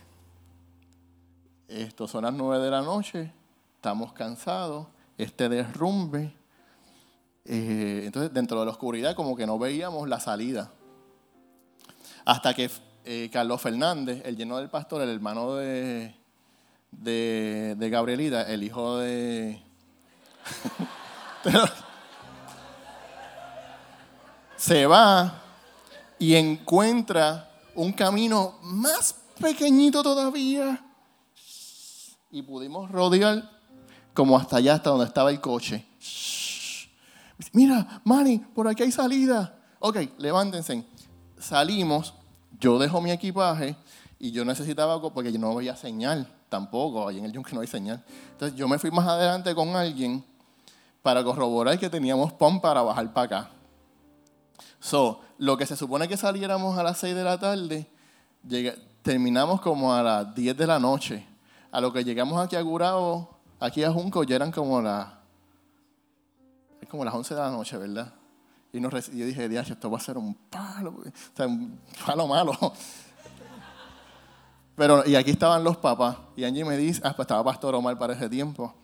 Esto 1.68 2.08
son 2.08 2.24
las 2.24 2.34
nueve 2.34 2.64
de 2.64 2.70
la 2.72 2.82
noche, 2.82 3.32
estamos 3.76 4.12
cansados, 4.12 4.88
este 5.16 5.48
derrumbe. 5.48 6.36
Eh, 7.50 8.02
entonces, 8.04 8.30
dentro 8.34 8.60
de 8.60 8.66
la 8.66 8.72
oscuridad, 8.72 9.16
como 9.16 9.34
que 9.34 9.46
no 9.46 9.58
veíamos 9.58 10.06
la 10.06 10.20
salida. 10.20 10.70
Hasta 12.26 12.52
que 12.52 12.70
eh, 13.06 13.30
Carlos 13.32 13.62
Fernández, 13.62 14.20
el 14.26 14.36
lleno 14.36 14.58
del 14.58 14.68
pastor, 14.68 15.00
el 15.00 15.08
hermano 15.08 15.54
de, 15.54 16.14
de, 16.90 17.88
Gabrielita, 17.90 18.42
el 18.42 18.64
hijo 18.64 18.98
de. 18.98 19.62
se 24.56 24.84
va 24.84 25.40
y 26.18 26.34
encuentra 26.34 27.50
un 27.74 27.92
camino 27.92 28.58
más 28.60 29.14
pequeñito 29.40 30.02
todavía. 30.02 30.84
Y 32.30 32.42
pudimos 32.42 32.90
rodear 32.90 33.50
como 34.12 34.36
hasta 34.36 34.58
allá, 34.58 34.74
hasta 34.74 34.90
donde 34.90 35.06
estaba 35.06 35.30
el 35.30 35.40
coche. 35.40 35.86
Mira, 37.52 38.00
Manny, 38.04 38.38
por 38.38 38.68
aquí 38.68 38.82
hay 38.82 38.92
salida. 38.92 39.58
Ok, 39.78 39.96
levántense. 40.18 40.84
Salimos, 41.38 42.14
yo 42.58 42.78
dejo 42.78 43.00
mi 43.00 43.12
equipaje 43.12 43.76
y 44.18 44.32
yo 44.32 44.44
necesitaba, 44.44 45.00
porque 45.00 45.32
yo 45.32 45.38
no 45.38 45.54
veía 45.54 45.76
señal 45.76 46.28
tampoco, 46.48 47.06
ahí 47.06 47.18
en 47.18 47.26
el 47.26 47.32
yunque 47.32 47.54
no 47.54 47.60
hay 47.60 47.66
señal. 47.66 48.02
Entonces 48.32 48.58
yo 48.58 48.66
me 48.66 48.78
fui 48.78 48.90
más 48.90 49.06
adelante 49.06 49.54
con 49.54 49.76
alguien 49.76 50.24
para 51.02 51.22
corroborar 51.22 51.78
que 51.78 51.88
teníamos 51.88 52.32
POM 52.32 52.60
para 52.60 52.82
bajar 52.82 53.12
para 53.12 53.24
acá. 53.24 53.50
So, 54.80 55.20
lo 55.38 55.56
que 55.56 55.66
se 55.66 55.76
supone 55.76 56.08
que 56.08 56.16
saliéramos 56.16 56.76
a 56.78 56.82
las 56.82 56.98
6 56.98 57.14
de 57.14 57.24
la 57.24 57.38
tarde, 57.38 57.86
terminamos 59.02 59.60
como 59.60 59.94
a 59.94 60.02
las 60.02 60.34
10 60.34 60.56
de 60.56 60.66
la 60.66 60.78
noche. 60.78 61.26
A 61.70 61.80
lo 61.80 61.92
que 61.92 62.02
llegamos 62.02 62.42
aquí 62.42 62.56
a 62.56 62.62
Gurao, 62.62 63.28
aquí 63.60 63.84
a 63.84 63.92
Junco, 63.92 64.24
ya 64.24 64.36
eran 64.36 64.50
como 64.50 64.80
las, 64.80 65.08
como 66.88 67.04
las 67.04 67.14
11 67.14 67.34
de 67.34 67.40
la 67.40 67.50
noche, 67.50 67.76
¿verdad? 67.76 68.12
Y 68.72 68.80
yo 68.80 69.26
dije, 69.26 69.48
Dios, 69.48 69.70
esto 69.70 69.90
va 69.90 69.98
a 69.98 70.00
ser 70.00 70.18
un 70.18 70.34
palo, 70.34 70.90
o 70.90 71.36
sea, 71.36 71.46
un 71.46 71.80
palo 72.04 72.26
malo. 72.26 72.52
Pero, 74.76 75.04
y 75.06 75.16
aquí 75.16 75.30
estaban 75.30 75.64
los 75.64 75.76
papás, 75.76 76.16
y 76.36 76.44
Angie 76.44 76.64
me 76.64 76.76
dice, 76.76 77.00
ah, 77.02 77.12
pues 77.16 77.24
estaba 77.24 77.42
Pastor 77.42 77.74
Omar 77.74 77.98
para 77.98 78.12
ese 78.12 78.28
tiempo. 78.28 78.74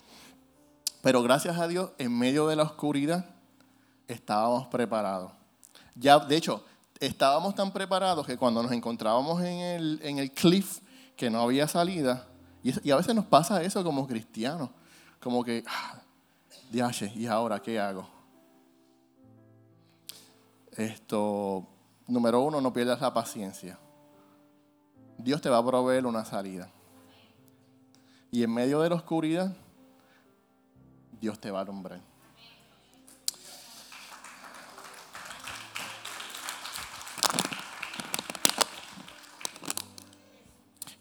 Pero 1.03 1.23
gracias 1.23 1.59
a 1.59 1.69
Dios, 1.69 1.91
en 1.99 2.19
medio 2.19 2.49
de 2.49 2.57
la 2.57 2.65
oscuridad, 2.65 3.27
estábamos 4.09 4.67
preparados. 4.69 5.33
Ya, 5.95 6.19
de 6.19 6.37
hecho, 6.37 6.65
estábamos 6.99 7.55
tan 7.55 7.73
preparados 7.73 8.27
que 8.27 8.37
cuando 8.37 8.63
nos 8.63 8.73
encontrábamos 8.73 9.41
en 9.43 9.59
el, 9.59 10.01
en 10.03 10.19
el 10.19 10.33
cliff, 10.33 10.81
que 11.17 11.31
no 11.31 11.43
había 11.43 11.69
salida, 11.69 12.27
y, 12.65 12.91
a 12.91 12.97
veces 12.97 13.15
nos 13.15 13.27
pasa 13.27 13.63
eso 13.63 13.85
como 13.85 14.09
cristianos, 14.09 14.71
como 15.21 15.45
que, 15.45 15.63
ah, 15.67 16.01
¿y 16.73 17.27
ahora 17.27 17.61
qué 17.61 17.79
hago? 17.79 18.09
Esto, 20.73 21.65
número 22.09 22.41
uno, 22.41 22.61
no 22.61 22.73
pierdas 22.73 23.01
la 23.01 23.15
paciencia. 23.15 23.79
Dios 25.19 25.41
te 25.41 25.49
va 25.49 25.59
a 25.59 25.65
proveer 25.65 26.05
una 26.05 26.25
salida. 26.25 26.69
Y 28.33 28.43
en 28.43 28.53
medio 28.53 28.81
de 28.81 28.89
la 28.89 28.97
oscuridad, 28.97 29.55
Dios 31.21 31.39
te 31.39 31.53
va 31.53 31.61
a 31.61 31.63
alumbrar. 31.63 32.01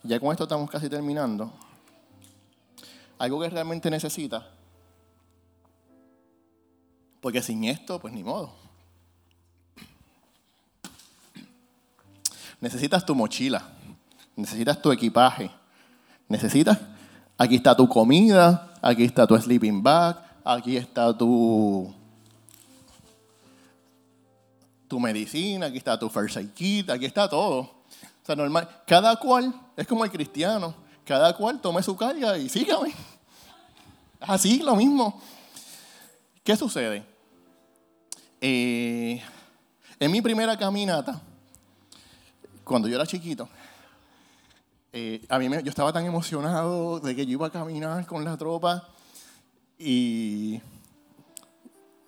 Ya 0.03 0.19
con 0.19 0.31
esto 0.31 0.43
estamos 0.43 0.69
casi 0.69 0.89
terminando. 0.89 1.51
Algo 3.17 3.41
que 3.41 3.49
realmente 3.49 3.89
necesitas. 3.89 4.52
Porque 7.23 7.41
sin 7.41 7.63
esto, 7.63 7.99
pues 7.99 8.13
ni 8.13 8.21
modo. 8.21 8.53
Necesitas 12.59 13.05
tu 13.05 13.15
mochila. 13.15 13.63
Necesitas 14.35 14.81
tu 14.81 14.91
equipaje. 14.91 15.49
Necesitas. 16.27 16.77
Aquí 17.37 17.55
está 17.55 17.77
tu 17.77 17.87
comida. 17.87 18.73
Aquí 18.81 19.05
está 19.05 19.25
tu 19.25 19.37
sleeping 19.37 19.81
bag. 19.81 20.21
Aquí 20.43 20.75
está 20.75 21.17
tu. 21.17 21.95
Tu 24.89 24.99
medicina. 24.99 25.67
Aquí 25.67 25.77
está 25.77 25.97
tu 25.97 26.09
first 26.09 26.35
aid 26.35 26.49
kit. 26.49 26.89
Aquí 26.89 27.05
está 27.05 27.29
todo. 27.29 27.59
O 27.61 28.25
sea, 28.25 28.35
normal. 28.35 28.67
Cada 28.85 29.15
cual 29.15 29.53
es 29.77 29.87
como 29.87 30.03
el 30.03 30.11
cristiano. 30.11 30.75
Cada 31.05 31.33
cual 31.37 31.61
tome 31.61 31.81
su 31.83 31.95
carga 31.95 32.37
y 32.37 32.49
sígame. 32.49 32.93
Así, 34.19 34.59
lo 34.59 34.75
mismo. 34.75 35.21
¿Qué 36.43 36.57
sucede? 36.57 37.12
Eh, 38.45 39.23
en 39.97 40.11
mi 40.11 40.21
primera 40.21 40.57
caminata, 40.57 41.21
cuando 42.65 42.89
yo 42.89 42.95
era 42.95 43.07
chiquito, 43.07 43.47
eh, 44.91 45.25
yo 45.29 45.69
estaba 45.69 45.93
tan 45.93 46.05
emocionado 46.05 46.99
de 46.99 47.15
que 47.15 47.25
yo 47.25 47.31
iba 47.31 47.47
a 47.47 47.49
caminar 47.49 48.05
con 48.05 48.25
la 48.25 48.35
tropa 48.35 48.85
y, 49.79 50.59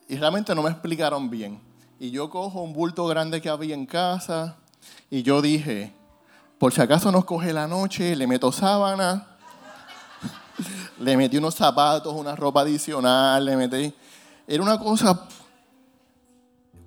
y 0.10 0.18
realmente 0.18 0.54
no 0.54 0.62
me 0.62 0.72
explicaron 0.72 1.30
bien. 1.30 1.58
Y 2.02 2.12
yo 2.12 2.30
cojo 2.30 2.64
un 2.64 2.74
bulto 2.74 3.08
grande 3.08 3.40
que 3.40 3.48
había 3.48 3.74
en 3.74 3.86
casa 3.86 4.58
y 5.10 5.24
yo 5.24 5.42
dije, 5.42 5.94
por 6.60 6.74
si 6.74 6.82
acaso 6.82 7.14
nos 7.14 7.24
coge 7.24 7.54
la 7.54 7.66
noche, 7.66 8.14
le 8.14 8.28
meto 8.28 8.52
sábana, 8.52 9.38
le 11.00 11.16
metí 11.16 11.38
unos 11.38 11.56
zapatos, 11.56 12.14
una 12.14 12.36
ropa 12.36 12.60
adicional, 12.60 13.46
le 13.46 13.56
metí... 13.56 13.94
Era 14.46 14.62
una 14.62 14.78
cosa... 14.78 15.30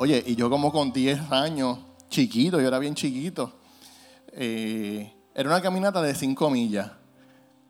Oye, 0.00 0.22
y 0.26 0.36
yo 0.36 0.48
como 0.48 0.70
con 0.70 0.92
10 0.92 1.32
años, 1.32 1.76
chiquito, 2.08 2.60
yo 2.60 2.68
era 2.68 2.78
bien 2.78 2.94
chiquito. 2.94 3.52
Eh, 4.32 5.12
era 5.34 5.48
una 5.48 5.60
caminata 5.60 6.00
de 6.00 6.14
5 6.14 6.50
millas. 6.50 6.92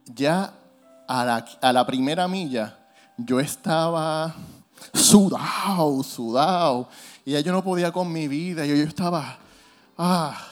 Ya 0.05 0.53
a 1.07 1.25
la, 1.25 1.47
a 1.63 1.73
la 1.73 1.87
primera 1.87 2.29
milla 2.29 2.79
yo 3.17 3.41
estaba 3.41 4.35
sudado, 4.93 6.03
sudado. 6.03 6.91
Y 7.25 7.33
ya 7.33 7.41
yo 7.41 7.51
no 7.51 7.65
podía 7.65 7.93
con 7.93 8.13
mi 8.13 8.29
vida. 8.29 8.67
Yo, 8.67 8.75
yo 8.75 8.85
estaba... 8.85 9.39
Ah, 9.97 10.49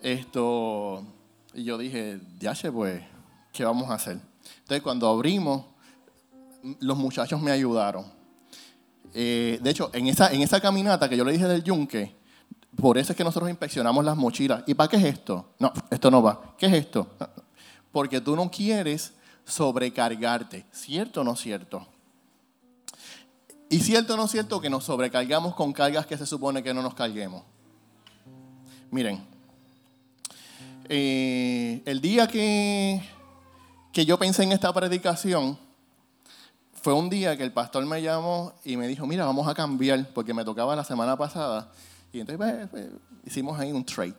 esto, 0.00 1.02
y 1.52 1.64
yo 1.64 1.76
dije, 1.76 2.20
Diache, 2.38 2.72
pues, 2.72 3.02
¿qué 3.52 3.64
vamos 3.64 3.90
a 3.90 3.94
hacer? 3.94 4.18
Entonces, 4.60 4.82
cuando 4.82 5.08
abrimos, 5.08 5.64
los 6.80 6.96
muchachos 6.96 7.40
me 7.40 7.50
ayudaron. 7.50 8.13
Eh, 9.14 9.60
de 9.62 9.70
hecho, 9.70 9.90
en 9.92 10.08
esa, 10.08 10.32
en 10.32 10.42
esa 10.42 10.60
caminata 10.60 11.08
que 11.08 11.16
yo 11.16 11.24
le 11.24 11.32
dije 11.32 11.46
del 11.46 11.62
yunque, 11.62 12.16
por 12.76 12.98
eso 12.98 13.12
es 13.12 13.16
que 13.16 13.24
nosotros 13.24 13.48
inspeccionamos 13.48 14.04
las 14.04 14.16
mochilas. 14.16 14.64
¿Y 14.66 14.74
para 14.74 14.88
qué 14.88 14.96
es 14.96 15.04
esto? 15.04 15.54
No, 15.60 15.72
esto 15.90 16.10
no 16.10 16.22
va. 16.22 16.54
¿Qué 16.58 16.66
es 16.66 16.72
esto? 16.72 17.06
Porque 17.92 18.20
tú 18.20 18.34
no 18.34 18.50
quieres 18.50 19.12
sobrecargarte. 19.44 20.66
¿Cierto 20.72 21.20
o 21.20 21.24
no 21.24 21.36
cierto? 21.36 21.86
Y 23.70 23.78
cierto 23.80 24.14
o 24.14 24.16
no 24.16 24.26
cierto 24.26 24.60
que 24.60 24.68
nos 24.68 24.84
sobrecargamos 24.84 25.54
con 25.54 25.72
cargas 25.72 26.06
que 26.06 26.18
se 26.18 26.26
supone 26.26 26.62
que 26.62 26.74
no 26.74 26.82
nos 26.82 26.94
carguemos. 26.94 27.44
Miren, 28.90 29.24
eh, 30.88 31.82
el 31.84 32.00
día 32.00 32.26
que, 32.26 33.02
que 33.92 34.04
yo 34.04 34.18
pensé 34.18 34.42
en 34.42 34.52
esta 34.52 34.72
predicación, 34.72 35.58
fue 36.84 36.92
un 36.92 37.08
día 37.08 37.34
que 37.34 37.42
el 37.42 37.50
pastor 37.50 37.86
me 37.86 38.02
llamó 38.02 38.52
y 38.62 38.76
me 38.76 38.86
dijo, 38.86 39.06
mira, 39.06 39.24
vamos 39.24 39.48
a 39.48 39.54
cambiar, 39.54 40.06
porque 40.12 40.34
me 40.34 40.44
tocaba 40.44 40.76
la 40.76 40.84
semana 40.84 41.16
pasada. 41.16 41.72
Y 42.12 42.20
entonces 42.20 42.36
pues, 42.36 42.68
pues, 42.68 42.90
hicimos 43.24 43.58
ahí 43.58 43.72
un 43.72 43.86
trade. 43.86 44.18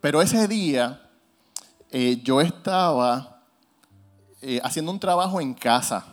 Pero 0.00 0.20
ese 0.20 0.48
día 0.48 1.00
eh, 1.92 2.20
yo 2.24 2.40
estaba 2.40 3.44
eh, 4.42 4.60
haciendo 4.64 4.90
un 4.90 4.98
trabajo 4.98 5.40
en 5.40 5.54
casa. 5.54 6.04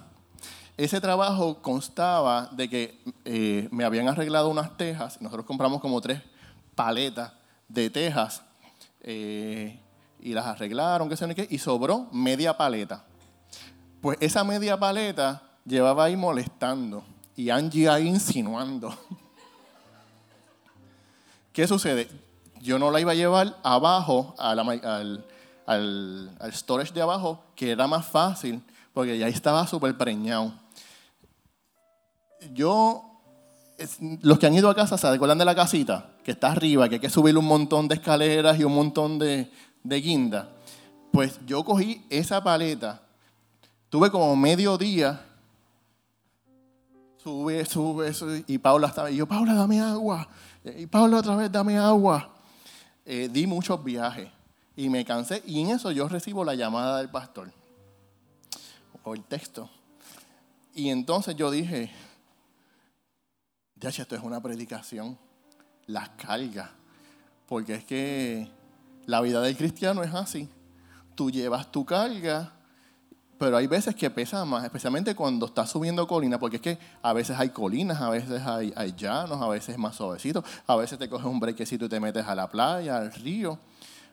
Ese 0.77 1.01
trabajo 1.01 1.59
constaba 1.59 2.49
de 2.51 2.69
que 2.69 3.01
eh, 3.25 3.67
me 3.71 3.83
habían 3.83 4.07
arreglado 4.07 4.49
unas 4.49 4.77
tejas. 4.77 5.19
Nosotros 5.21 5.47
compramos 5.47 5.81
como 5.81 5.99
tres 6.01 6.21
paletas 6.75 7.33
de 7.67 7.89
tejas 7.89 8.43
y 9.03 10.33
las 10.33 10.45
arreglaron, 10.45 11.09
qué 11.09 11.17
sé 11.17 11.33
qué, 11.33 11.47
y 11.49 11.57
sobró 11.57 12.09
media 12.11 12.55
paleta. 12.55 13.05
Pues 14.01 14.19
esa 14.21 14.43
media 14.43 14.77
paleta 14.77 15.46
llevaba 15.68 16.05
ahí 16.05 16.15
molestando 16.15 17.03
y 17.36 17.49
Angie 17.49 17.89
ahí 17.89 18.07
insinuando. 18.07 18.91
¿Qué 21.53 21.68
sucede? 21.68 22.09
Yo 22.61 22.80
no 22.80 22.89
la 22.89 23.01
iba 23.01 23.11
a 23.11 23.15
llevar 23.15 23.57
abajo, 23.63 24.34
al, 24.38 25.26
storage 26.51 26.93
de 26.93 27.01
abajo, 27.01 27.43
que 27.55 27.72
era 27.72 27.88
más 27.88 28.05
fácil, 28.05 28.61
porque 28.93 29.18
ya 29.18 29.28
estaba 29.28 29.68
súper 29.68 29.97
preñado. 29.97 30.53
Yo, 32.53 33.03
los 34.22 34.39
que 34.39 34.47
han 34.47 34.53
ido 34.53 34.70
a 34.70 34.76
casa, 34.76 34.97
¿se 34.97 35.07
acuerdan 35.07 35.38
de 35.38 35.45
la 35.45 35.55
casita? 35.55 36.11
Que 36.24 36.32
está 36.32 36.51
arriba, 36.51 36.89
que 36.89 36.95
hay 36.95 37.01
que 37.01 37.09
subir 37.09 37.38
un 37.38 37.45
montón 37.45 37.88
de 37.88 37.95
escaleras 37.95 38.59
y 38.59 38.63
un 38.63 38.74
montón 38.74 39.20
de, 39.20 39.51
de 39.84 40.01
guinda. 40.01 40.49
Pues 41.11 41.39
yo 41.45 41.63
cogí 41.63 42.05
esa 42.09 42.43
paleta, 42.43 43.01
tuve 43.89 44.11
como 44.11 44.36
medio 44.36 44.78
día 44.78 45.26
sube, 47.28 47.65
sube, 47.65 48.13
sube. 48.13 48.45
Y 48.47 48.57
Paula 48.57 48.88
estaba, 48.88 49.11
y 49.11 49.17
yo, 49.17 49.28
Paula, 49.28 49.53
dame 49.53 49.82
agua. 49.82 50.30
Y 50.63 50.86
Paula 50.86 51.17
otra 51.17 51.36
vez, 51.36 51.51
dame 51.51 51.78
agua. 51.78 52.34
Eh, 53.05 53.28
di 53.30 53.45
muchos 53.45 53.84
viajes 53.84 54.30
y 54.78 54.88
me 54.89 55.03
cansé. 55.03 55.43
Y 55.45 55.59
en 55.59 55.71
eso 55.71 55.91
yo 55.91 56.07
recibo 56.07 56.45
la 56.45 56.55
llamada 56.55 56.99
del 56.99 57.09
pastor 57.09 57.51
o 59.03 59.13
el 59.13 59.25
texto. 59.25 59.69
Y 60.73 60.89
entonces 60.89 61.36
yo 61.36 61.51
dije, 61.51 61.91
ya 63.75 63.89
esto 63.89 64.15
es 64.15 64.23
una 64.23 64.41
predicación, 64.41 65.17
las 65.86 66.09
cargas. 66.09 66.69
Porque 67.45 67.75
es 67.75 67.84
que 67.84 68.49
la 69.05 69.19
vida 69.19 69.41
del 69.41 69.57
cristiano 69.57 70.01
es 70.01 70.13
así. 70.13 70.47
Tú 71.15 71.30
llevas 71.30 71.71
tu 71.73 71.86
carga 71.86 72.53
pero 73.38 73.57
hay 73.57 73.67
veces 73.67 73.95
que 73.95 74.09
pesa 74.09 74.43
más, 74.45 74.63
especialmente 74.63 75.15
cuando 75.15 75.45
estás 75.45 75.69
subiendo 75.69 76.07
colinas, 76.07 76.39
porque 76.39 76.55
es 76.55 76.61
que 76.61 76.79
a 77.01 77.13
veces 77.13 77.38
hay 77.39 77.49
colinas, 77.49 78.01
a 78.01 78.09
veces 78.09 78.41
hay, 78.45 78.93
llanos, 78.97 79.41
a 79.41 79.47
veces 79.47 79.69
es 79.69 79.77
más 79.77 79.95
suavecito, 79.95 80.43
a 80.65 80.75
veces 80.75 80.97
te 80.97 81.07
coges 81.07 81.27
un 81.27 81.39
brequecito 81.39 81.85
y 81.85 81.89
te 81.89 81.99
metes 81.99 82.25
a 82.25 82.33
la 82.33 82.49
playa, 82.49 82.97
al 82.97 83.13
río, 83.13 83.59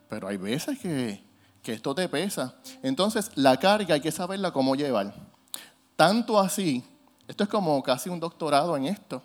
pero 0.08 0.28
hay 0.28 0.36
veces 0.36 0.78
que, 0.78 1.24
que 1.62 1.72
esto 1.72 1.94
te 1.94 2.08
pesa. 2.08 2.54
Entonces, 2.82 3.30
la 3.34 3.56
carga 3.56 3.94
hay 3.94 4.00
que 4.00 4.12
saberla 4.12 4.50
cómo 4.50 4.74
llevar. 4.74 5.14
Tanto 5.96 6.38
así, 6.38 6.84
esto 7.26 7.44
es 7.44 7.50
como 7.50 7.82
casi 7.82 8.10
un 8.10 8.20
doctorado 8.20 8.76
en 8.76 8.86
esto. 8.86 9.22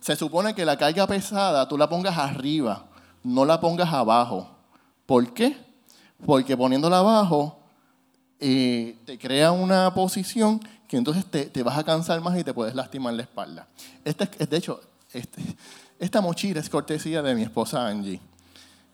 Se 0.00 0.14
supone 0.14 0.54
que 0.54 0.64
la 0.64 0.76
carga 0.76 1.06
pesada 1.06 1.66
tú 1.66 1.76
la 1.76 1.88
pongas 1.88 2.16
arriba, 2.16 2.86
no 3.24 3.44
la 3.44 3.58
pongas 3.58 3.92
abajo. 3.92 4.50
¿Por 5.04 5.34
qué? 5.34 5.56
Porque 6.24 6.56
poniéndola 6.56 6.98
abajo 6.98 7.65
eh, 8.40 8.96
te 9.04 9.18
crea 9.18 9.52
una 9.52 9.92
posición 9.94 10.60
que 10.88 10.96
entonces 10.96 11.24
te, 11.26 11.62
vas 11.62 11.78
a 11.78 11.84
cansar 11.84 12.20
más 12.20 12.38
y 12.38 12.44
te 12.44 12.54
puedes 12.54 12.74
lastimar 12.74 13.14
la 13.14 13.22
espalda. 13.22 13.66
Este, 14.04 14.46
de 14.46 14.56
hecho, 14.56 14.80
este, 15.12 15.42
esta 15.98 16.20
mochila 16.20 16.60
es 16.60 16.68
cortesía 16.68 17.22
de 17.22 17.34
mi 17.34 17.42
esposa 17.42 17.86
Angie. 17.86 18.20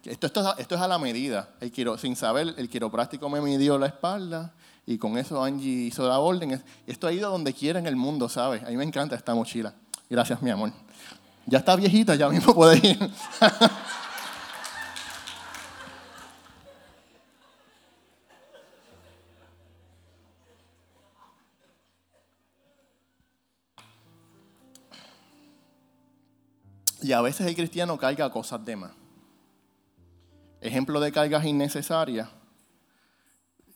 Esto, 0.05 0.26
esto, 0.26 0.57
esto 0.59 0.74
es 0.74 0.80
a 0.80 0.88
la 0.88 0.99
medida. 0.99 1.51
El 1.61 1.72
sin 1.99 2.16
saber, 2.16 2.55
el 2.57 2.68
quiropráctico 2.68 3.28
me 3.28 3.40
midió 3.40 3.78
la 3.78 3.86
espalda 3.86 4.53
y 4.86 4.99
con 4.99 5.16
eso 5.18 5.43
Angie 5.43 5.86
hizo 5.86 6.09
la 6.09 6.18
orden. 6.18 6.62
Esto 6.86 7.07
ha 7.07 7.12
ido 7.12 7.30
donde 7.30 7.53
quiera 7.53 7.78
en 7.78 7.86
el 7.86 7.97
mundo, 7.97 8.28
¿sabes? 8.28 8.62
A 8.64 8.66
mí 8.66 8.76
me 8.76 8.84
encanta 8.84 9.14
esta 9.14 9.34
mochila. 9.34 9.74
Gracias, 10.09 10.43
mi 10.43 10.51
amor. 10.51 10.72
Ya 11.47 11.59
está 11.59 11.76
viejita, 11.76 12.14
ya 12.14 12.28
mismo 12.28 12.55
puede 12.55 12.78
ir. 12.86 12.99
Y 27.03 27.12
a 27.12 27.20
veces 27.20 27.46
el 27.48 27.57
cristiano 27.57 27.98
carga 27.98 28.30
cosas 28.30 28.64
de 28.64 28.76
más. 28.76 28.92
Ejemplo 30.61 31.00
de 31.00 31.11
cargas 31.11 31.44
innecesarias. 31.44 32.28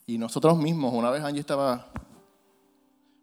Y 0.06 0.16
nosotros 0.16 0.56
mismos, 0.56 0.94
una 0.94 1.10
vez 1.10 1.24
Angie 1.24 1.40
estaba 1.40 1.90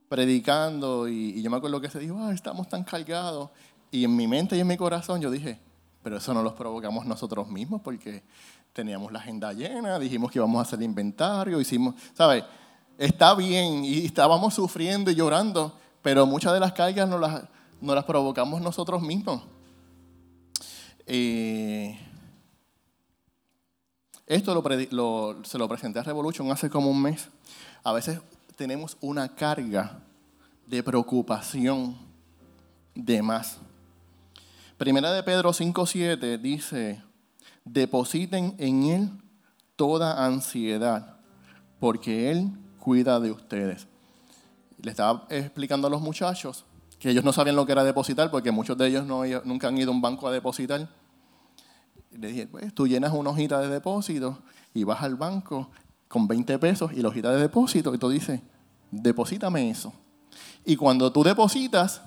predicando 0.10 1.08
y, 1.08 1.42
yo 1.42 1.50
me 1.50 1.56
acuerdo 1.56 1.80
que 1.80 1.90
se 1.90 2.00
dijo, 2.00 2.18
ah, 2.20 2.34
estamos 2.34 2.68
tan 2.68 2.84
cargados. 2.84 3.50
Y 3.90 4.04
en 4.04 4.14
mi 4.14 4.28
mente 4.28 4.58
y 4.58 4.60
en 4.60 4.68
mi 4.68 4.76
corazón 4.76 5.22
yo 5.22 5.32
dije, 5.32 5.58
pero 6.04 6.18
eso 6.18 6.34
no 6.34 6.44
lo 6.44 6.54
provocamos 6.54 7.06
nosotros 7.06 7.48
mismos 7.48 7.82
porque 7.82 8.24
teníamos 8.74 9.14
la 9.14 9.20
agenda 9.20 9.54
llena, 9.54 9.98
dijimos 10.00 10.32
que 10.32 10.40
íbamos 10.40 10.60
a 10.60 10.64
hacer 10.64 10.82
inventario, 10.82 11.62
hicimos, 11.62 11.96
¿sabes? 12.14 12.44
Está 12.98 13.36
bien 13.36 13.86
y 13.86 14.06
estábamos 14.06 14.54
sufriendo 14.54 15.10
y 15.10 15.16
llorando, 15.16 15.80
pero 16.02 16.26
muchas 16.26 16.52
de 16.54 16.60
las 16.60 16.74
cargas 16.74 17.08
no 17.08 17.18
las, 17.18 17.44
no 17.80 17.96
las 17.96 18.04
provocamos 18.04 18.62
nosotros 18.62 19.02
mismos. 19.02 19.53
Esto 24.26 24.64
se 25.44 25.58
lo 25.58 25.68
presenté 25.68 26.00
a 26.00 26.04
Revolution 26.04 26.52
hace 26.52 26.70
como 26.70 26.90
un 26.90 27.02
mes. 27.02 27.30
A 27.84 27.92
veces 27.92 28.20
tenemos 28.56 28.98
una 29.02 29.36
carga 29.36 30.00
de 30.66 30.82
preocupación 30.82 31.98
de 32.96 33.22
más. 33.22 33.58
Primera 34.78 35.12
de 35.12 35.24
Pedro 35.24 35.52
5.7 35.52 36.40
dice, 36.40 37.04
depositen 37.66 38.56
en 38.58 38.84
Él 38.84 39.10
toda 39.76 40.26
ansiedad, 40.26 41.18
porque 41.80 42.32
Él 42.32 42.52
cuida 42.80 43.20
de 43.20 43.32
ustedes. 43.32 43.88
Le 44.82 44.92
estaba 44.92 45.26
explicando 45.30 45.88
a 45.88 45.90
los 45.90 46.02
muchachos 46.02 46.66
que 47.04 47.10
ellos 47.10 47.26
no 47.26 47.34
sabían 47.34 47.58
lo 47.58 47.66
que 47.66 47.74
era 47.74 47.84
depositar, 47.84 48.32
porque 48.32 48.50
muchos 48.50 48.78
de 48.78 48.88
ellos 48.88 49.06
no, 49.06 49.24
nunca 49.44 49.68
han 49.68 49.78
ido 49.78 49.92
a 49.92 49.94
un 49.94 50.02
banco 50.02 50.26
a 50.26 50.32
depositar. 50.32 50.88
le 52.12 52.28
dije, 52.30 52.48
pues 52.48 52.74
tú 52.74 52.88
llenas 52.88 53.12
una 53.12 53.32
hojita 53.32 53.60
de 53.60 53.68
depósito 53.68 54.40
y 54.74 54.86
vas 54.86 55.04
al 55.04 55.16
banco 55.16 55.70
con 56.08 56.30
20 56.30 56.58
pesos 56.60 56.94
y 56.94 57.02
la 57.02 57.10
hojita 57.10 57.32
de 57.32 57.42
depósito 57.42 57.94
y 57.94 57.98
tú 57.98 58.08
dices, 58.08 58.40
deposítame 58.90 59.70
eso. 59.70 59.92
Y 60.64 60.78
cuando 60.78 61.12
tú 61.12 61.26
depositas, 61.26 62.02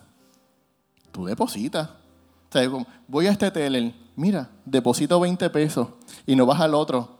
tú 1.13 1.27
depositas. 1.27 1.91
O 1.91 2.53
sea, 2.53 2.67
voy 3.07 3.27
a 3.27 3.33
este 3.33 3.51
teller, 3.51 3.93
mira, 4.15 4.49
deposito 4.65 5.21
20 5.21 5.51
pesos 5.51 5.89
y 6.25 6.35
no 6.35 6.47
vas 6.47 6.63
al 6.63 6.73
otro. 6.73 7.19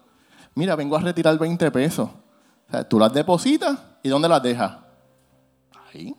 Mira, 0.55 0.77
vengo 0.77 0.97
a 0.97 1.01
retirar 1.01 1.39
20 1.39 1.71
pesos. 1.73 2.09
O 2.09 2.71
sea, 2.71 2.89
tú 2.89 2.99
las 2.99 3.13
depositas 3.13 3.79
y 4.03 4.09
¿dónde 4.09 4.31
las 4.31 4.43
dejas? 4.43 4.79
Ahí. 5.93 6.17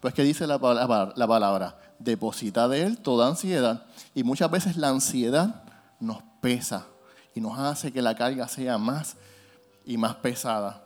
Pues 0.00 0.14
que 0.14 0.22
dice 0.22 0.46
la 0.46 0.58
palabra, 0.58 1.12
la 1.16 1.26
palabra, 1.26 1.78
deposita 1.98 2.68
de 2.68 2.82
Él 2.82 2.98
toda 2.98 3.28
ansiedad. 3.28 3.86
Y 4.14 4.22
muchas 4.22 4.50
veces 4.50 4.76
la 4.76 4.88
ansiedad 4.88 5.62
nos 6.00 6.18
pesa 6.40 6.86
y 7.34 7.40
nos 7.40 7.58
hace 7.58 7.92
que 7.92 8.02
la 8.02 8.14
carga 8.14 8.48
sea 8.48 8.78
más 8.78 9.16
y 9.84 9.96
más 9.96 10.16
pesada. 10.16 10.84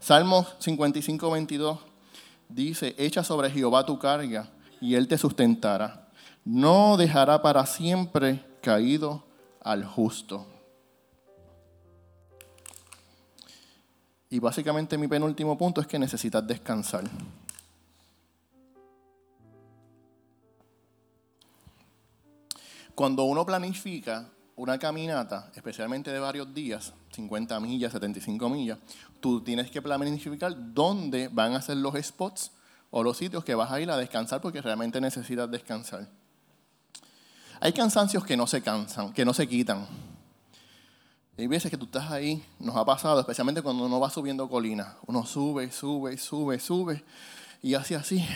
Salmos 0.00 0.54
55, 0.58 1.30
22 1.30 1.78
dice, 2.48 2.94
echa 2.98 3.24
sobre 3.24 3.50
Jehová 3.50 3.84
tu 3.84 3.98
carga 3.98 4.48
y 4.80 4.94
Él 4.94 5.08
te 5.08 5.18
sustentará. 5.18 6.08
No 6.44 6.96
dejará 6.96 7.42
para 7.42 7.66
siempre 7.66 8.44
caído 8.60 9.24
al 9.62 9.84
justo. 9.84 10.46
Y 14.36 14.38
básicamente 14.38 14.98
mi 14.98 15.08
penúltimo 15.08 15.56
punto 15.56 15.80
es 15.80 15.86
que 15.86 15.98
necesitas 15.98 16.46
descansar. 16.46 17.04
Cuando 22.94 23.24
uno 23.24 23.46
planifica 23.46 24.28
una 24.56 24.78
caminata, 24.78 25.50
especialmente 25.54 26.12
de 26.12 26.18
varios 26.18 26.52
días, 26.52 26.92
50 27.12 27.58
millas, 27.60 27.92
75 27.92 28.50
millas, 28.50 28.78
tú 29.20 29.40
tienes 29.40 29.70
que 29.70 29.80
planificar 29.80 30.54
dónde 30.74 31.28
van 31.28 31.54
a 31.54 31.62
ser 31.62 31.78
los 31.78 31.94
spots 31.94 32.52
o 32.90 33.02
los 33.02 33.16
sitios 33.16 33.42
que 33.42 33.54
vas 33.54 33.72
a 33.72 33.80
ir 33.80 33.90
a 33.90 33.96
descansar 33.96 34.42
porque 34.42 34.60
realmente 34.60 35.00
necesitas 35.00 35.50
descansar. 35.50 36.10
Hay 37.60 37.72
cansancios 37.72 38.22
que 38.22 38.36
no 38.36 38.46
se 38.46 38.60
cansan, 38.60 39.14
que 39.14 39.24
no 39.24 39.32
se 39.32 39.48
quitan. 39.48 39.86
Hay 41.38 41.46
veces 41.48 41.70
que 41.70 41.76
tú 41.76 41.84
estás 41.84 42.10
ahí, 42.10 42.42
nos 42.58 42.74
ha 42.76 42.84
pasado, 42.84 43.20
especialmente 43.20 43.60
cuando 43.60 43.84
uno 43.84 44.00
va 44.00 44.08
subiendo 44.08 44.48
colinas. 44.48 44.94
Uno 45.06 45.26
sube, 45.26 45.70
sube, 45.70 46.16
sube, 46.16 46.58
sube, 46.58 47.04
y 47.60 47.74
hace 47.74 47.94
así. 47.94 48.26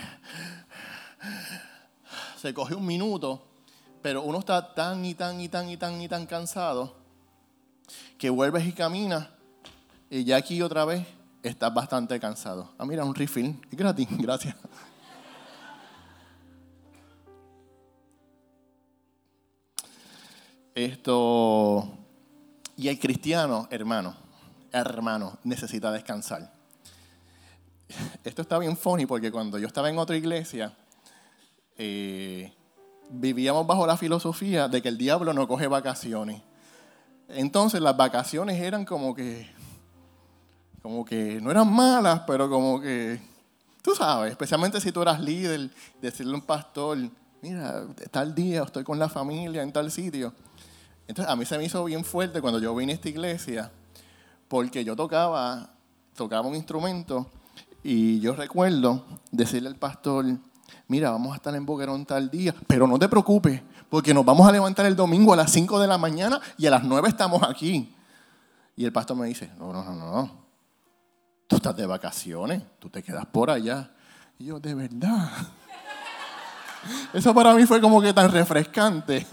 Se 2.36 2.52
coge 2.52 2.74
un 2.74 2.84
minuto, 2.84 3.42
pero 4.02 4.22
uno 4.22 4.40
está 4.40 4.74
tan 4.74 5.02
y 5.04 5.14
tan 5.14 5.40
y 5.40 5.48
tan 5.48 5.70
y 5.70 5.78
tan 5.78 6.00
y 6.00 6.08
tan 6.08 6.26
cansado 6.26 6.94
que 8.18 8.28
vuelves 8.28 8.66
y 8.66 8.72
caminas, 8.72 9.28
y 10.10 10.24
ya 10.24 10.36
aquí 10.36 10.60
otra 10.60 10.84
vez 10.84 11.06
estás 11.42 11.72
bastante 11.72 12.20
cansado. 12.20 12.70
Ah, 12.76 12.84
mira, 12.84 13.04
un 13.04 13.14
refill, 13.14 13.58
es 13.70 13.78
gratis, 13.78 14.08
gracias. 14.18 14.56
Esto. 20.74 21.99
Y 22.80 22.88
el 22.88 22.98
cristiano, 22.98 23.68
hermano, 23.70 24.14
hermano, 24.72 25.36
necesita 25.44 25.92
descansar. 25.92 26.50
Esto 28.24 28.40
está 28.40 28.58
bien 28.58 28.74
funny 28.74 29.04
porque 29.04 29.30
cuando 29.30 29.58
yo 29.58 29.66
estaba 29.66 29.90
en 29.90 29.98
otra 29.98 30.16
iglesia, 30.16 30.74
eh, 31.76 32.50
vivíamos 33.10 33.66
bajo 33.66 33.86
la 33.86 33.98
filosofía 33.98 34.66
de 34.66 34.80
que 34.80 34.88
el 34.88 34.96
diablo 34.96 35.34
no 35.34 35.46
coge 35.46 35.66
vacaciones. 35.66 36.40
Entonces 37.28 37.82
las 37.82 37.98
vacaciones 37.98 38.58
eran 38.58 38.86
como 38.86 39.14
que, 39.14 39.46
como 40.80 41.04
que 41.04 41.38
no 41.38 41.50
eran 41.50 41.70
malas, 41.70 42.22
pero 42.26 42.48
como 42.48 42.80
que, 42.80 43.20
tú 43.82 43.94
sabes, 43.94 44.30
especialmente 44.30 44.80
si 44.80 44.90
tú 44.90 45.02
eras 45.02 45.20
líder, 45.20 45.68
decirle 46.00 46.32
a 46.32 46.36
un 46.36 46.46
pastor, 46.46 46.96
mira, 47.42 47.84
tal 48.10 48.34
día 48.34 48.62
estoy 48.62 48.84
con 48.84 48.98
la 48.98 49.10
familia 49.10 49.62
en 49.62 49.70
tal 49.70 49.90
sitio. 49.90 50.32
Entonces 51.10 51.32
a 51.32 51.34
mí 51.34 51.44
se 51.44 51.58
me 51.58 51.64
hizo 51.64 51.84
bien 51.84 52.04
fuerte 52.04 52.40
cuando 52.40 52.60
yo 52.60 52.72
vine 52.72 52.92
a 52.92 52.94
esta 52.94 53.08
iglesia, 53.08 53.72
porque 54.46 54.84
yo 54.84 54.94
tocaba, 54.94 55.70
tocaba 56.14 56.46
un 56.46 56.54
instrumento 56.54 57.26
y 57.82 58.20
yo 58.20 58.36
recuerdo 58.36 59.04
decirle 59.32 59.70
al 59.70 59.74
pastor, 59.74 60.24
mira, 60.86 61.10
vamos 61.10 61.32
a 61.32 61.34
estar 61.34 61.52
en 61.56 61.66
Boquerón 61.66 62.06
tal 62.06 62.30
día, 62.30 62.54
pero 62.68 62.86
no 62.86 62.96
te 62.96 63.08
preocupes, 63.08 63.60
porque 63.88 64.14
nos 64.14 64.24
vamos 64.24 64.48
a 64.48 64.52
levantar 64.52 64.86
el 64.86 64.94
domingo 64.94 65.32
a 65.32 65.36
las 65.36 65.50
5 65.50 65.80
de 65.80 65.88
la 65.88 65.98
mañana 65.98 66.40
y 66.56 66.66
a 66.66 66.70
las 66.70 66.84
9 66.84 67.08
estamos 67.08 67.42
aquí. 67.42 67.92
Y 68.76 68.84
el 68.84 68.92
pastor 68.92 69.16
me 69.16 69.26
dice, 69.26 69.50
no, 69.58 69.72
no, 69.72 69.82
no, 69.82 69.92
no, 69.96 70.30
tú 71.48 71.56
estás 71.56 71.74
de 71.74 71.86
vacaciones, 71.86 72.62
tú 72.78 72.88
te 72.88 73.02
quedas 73.02 73.26
por 73.26 73.50
allá. 73.50 73.90
Y 74.38 74.44
yo, 74.44 74.60
de 74.60 74.76
verdad. 74.76 75.28
Eso 77.12 77.34
para 77.34 77.54
mí 77.54 77.66
fue 77.66 77.80
como 77.80 78.00
que 78.00 78.12
tan 78.12 78.30
refrescante. 78.30 79.26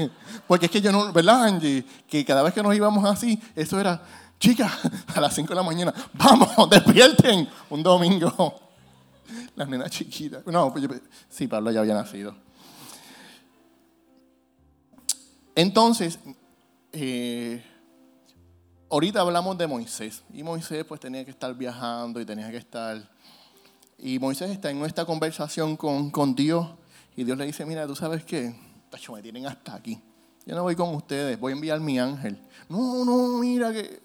Porque 0.48 0.66
es 0.68 0.72
que 0.72 0.82
yo 0.82 0.92
no, 0.92 1.12
¿verdad, 1.12 1.44
Angie? 1.44 1.86
Que 2.08 2.24
cada 2.26 2.44
vez 2.44 2.54
que 2.54 2.64
nos 2.64 2.76
íbamos 2.76 3.04
así, 3.06 3.42
eso 3.56 3.80
era, 3.80 4.02
chicas, 4.40 4.72
a 5.16 5.22
las 5.22 5.34
5 5.36 5.50
de 5.50 5.56
la 5.56 5.64
mañana, 5.64 5.94
vamos, 6.14 6.50
despierten, 6.70 7.48
un 7.70 7.84
domingo. 7.84 8.60
Las 9.56 9.68
nenas 9.68 9.92
chiquitas. 9.92 10.46
No, 10.46 10.72
pues 10.72 10.88
sí, 11.30 11.48
Pablo 11.48 11.72
ya 11.72 11.82
había 11.82 11.94
nacido. 11.94 12.36
Entonces, 15.56 16.20
eh, 16.94 17.64
ahorita 18.90 19.22
hablamos 19.22 19.58
de 19.58 19.68
Moisés. 19.68 20.24
Y 20.34 20.44
Moisés 20.44 20.86
pues 20.86 21.00
tenía 21.00 21.26
que 21.26 21.32
estar 21.32 21.54
viajando 21.56 22.22
y 22.22 22.26
tenía 22.26 22.50
que 22.52 22.58
estar... 22.58 23.10
Y 23.98 24.20
Moisés 24.20 24.52
está 24.52 24.70
en 24.70 24.86
esta 24.86 25.06
conversación 25.06 25.76
con, 25.76 26.12
con 26.12 26.36
Dios 26.36 26.68
y 27.18 27.24
Dios 27.24 27.36
le 27.36 27.48
dice, 27.48 27.66
mira, 27.66 27.88
tú 27.88 27.96
sabes 27.96 28.24
qué, 28.24 28.56
Tacho, 28.92 29.12
me 29.14 29.24
tienen 29.24 29.48
hasta 29.48 29.74
aquí. 29.74 30.00
Yo 30.46 30.56
no 30.56 30.62
voy 30.62 30.76
con 30.76 30.94
ustedes, 30.94 31.38
voy 31.40 31.52
a 31.52 31.56
enviar 31.56 31.80
mi 31.80 32.00
ángel. 32.00 32.40
No, 32.70 33.04
no, 33.04 33.40
mira 33.40 33.74
que 33.74 34.02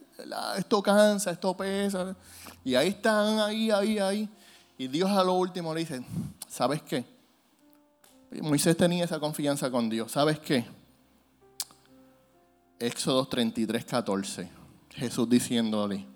esto 0.57 0.83
cansa, 0.83 1.31
esto 1.31 1.55
pesa. 1.55 2.17
Y 2.65 2.75
ahí 2.75 2.89
están, 2.89 3.39
ahí, 3.39 3.71
ahí, 3.71 3.99
ahí. 3.99 4.29
Y 4.79 4.89
Dios 4.89 5.11
a 5.11 5.23
lo 5.23 5.35
último 5.35 5.75
le 5.75 5.81
dice, 5.81 6.03
¿sabes 6.49 6.81
qué? 6.81 7.05
Moisés 8.41 8.79
tenía 8.79 9.05
esa 9.05 9.21
confianza 9.21 9.71
con 9.71 9.91
Dios. 9.91 10.11
¿Sabes 10.11 10.39
qué? 10.39 10.65
Éxodo 12.79 13.29
33, 13.29 13.85
14. 13.85 14.49
Jesús 14.89 15.29
diciéndole, 15.29 16.07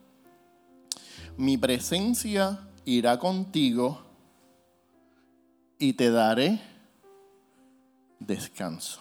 mi 1.37 1.59
presencia 1.59 2.59
irá 2.87 3.19
contigo 3.19 4.01
y 5.79 5.93
te 5.93 6.11
daré 6.11 6.76
descanso. 8.19 9.01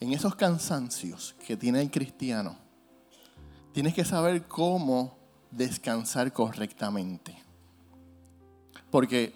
En 0.00 0.12
esos 0.12 0.34
cansancios 0.34 1.34
que 1.46 1.56
tiene 1.56 1.80
el 1.80 1.90
cristiano, 1.90 2.58
tienes 3.72 3.94
que 3.94 4.04
saber 4.04 4.46
cómo 4.46 5.16
descansar 5.50 6.32
correctamente. 6.32 7.36
Porque 8.90 9.34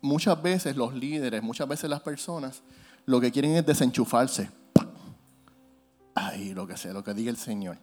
muchas 0.00 0.40
veces 0.42 0.76
los 0.76 0.94
líderes, 0.94 1.42
muchas 1.42 1.68
veces 1.68 1.88
las 1.90 2.00
personas, 2.00 2.62
lo 3.06 3.20
que 3.20 3.30
quieren 3.30 3.54
es 3.56 3.66
desenchufarse. 3.66 4.50
Ay, 6.14 6.54
lo 6.54 6.66
que 6.66 6.76
sea, 6.76 6.92
lo 6.92 7.04
que 7.04 7.14
diga 7.14 7.30
el 7.30 7.36
Señor. 7.36 7.78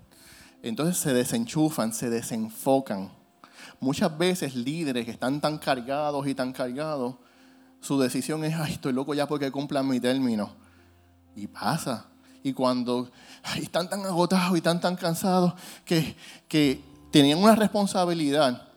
Entonces 0.62 0.98
se 0.98 1.14
desenchufan, 1.14 1.94
se 1.94 2.10
desenfocan. 2.10 3.12
Muchas 3.80 4.18
veces 4.18 4.56
líderes 4.56 5.06
que 5.06 5.12
están 5.12 5.42
tan 5.42 5.58
cargados 5.58 6.28
y 6.28 6.36
tan 6.36 6.52
cargados 6.54 7.16
su 7.82 8.00
decisión 8.00 8.44
es, 8.44 8.56
ay, 8.56 8.74
estoy 8.74 8.94
loco 8.94 9.14
ya 9.14 9.28
porque 9.28 9.52
cumplan 9.52 9.88
mi 9.88 10.00
término. 10.00 10.52
Y 11.36 11.48
pasa. 11.48 12.06
Y 12.44 12.54
cuando 12.54 13.10
están 13.58 13.90
tan 13.90 14.06
agotados 14.06 14.54
y 14.54 14.58
están 14.58 14.80
tan 14.80 14.96
cansados 14.96 15.54
que, 15.86 16.16
que 16.48 16.82
tenían 17.12 17.40
una 17.40 17.56
responsabilidad 17.56 18.68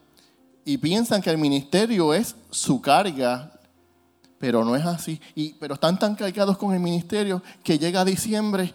y 0.65 0.79
piensan 0.79 1.21
que 1.21 1.31
el 1.31 1.39
ministerio 1.39 2.15
es 2.15 2.37
su 2.51 2.81
carga, 2.81 3.53
pero 4.39 4.65
no 4.65 4.77
es 4.77 4.85
así. 4.85 5.21
Y, 5.35 5.55
pero 5.55 5.75
están 5.75 5.99
tan 5.99 6.15
cargados 6.15 6.57
con 6.59 6.75
el 6.75 6.81
ministerio 6.81 7.43
que 7.63 7.79
llega 7.79 8.05
diciembre, 8.05 8.73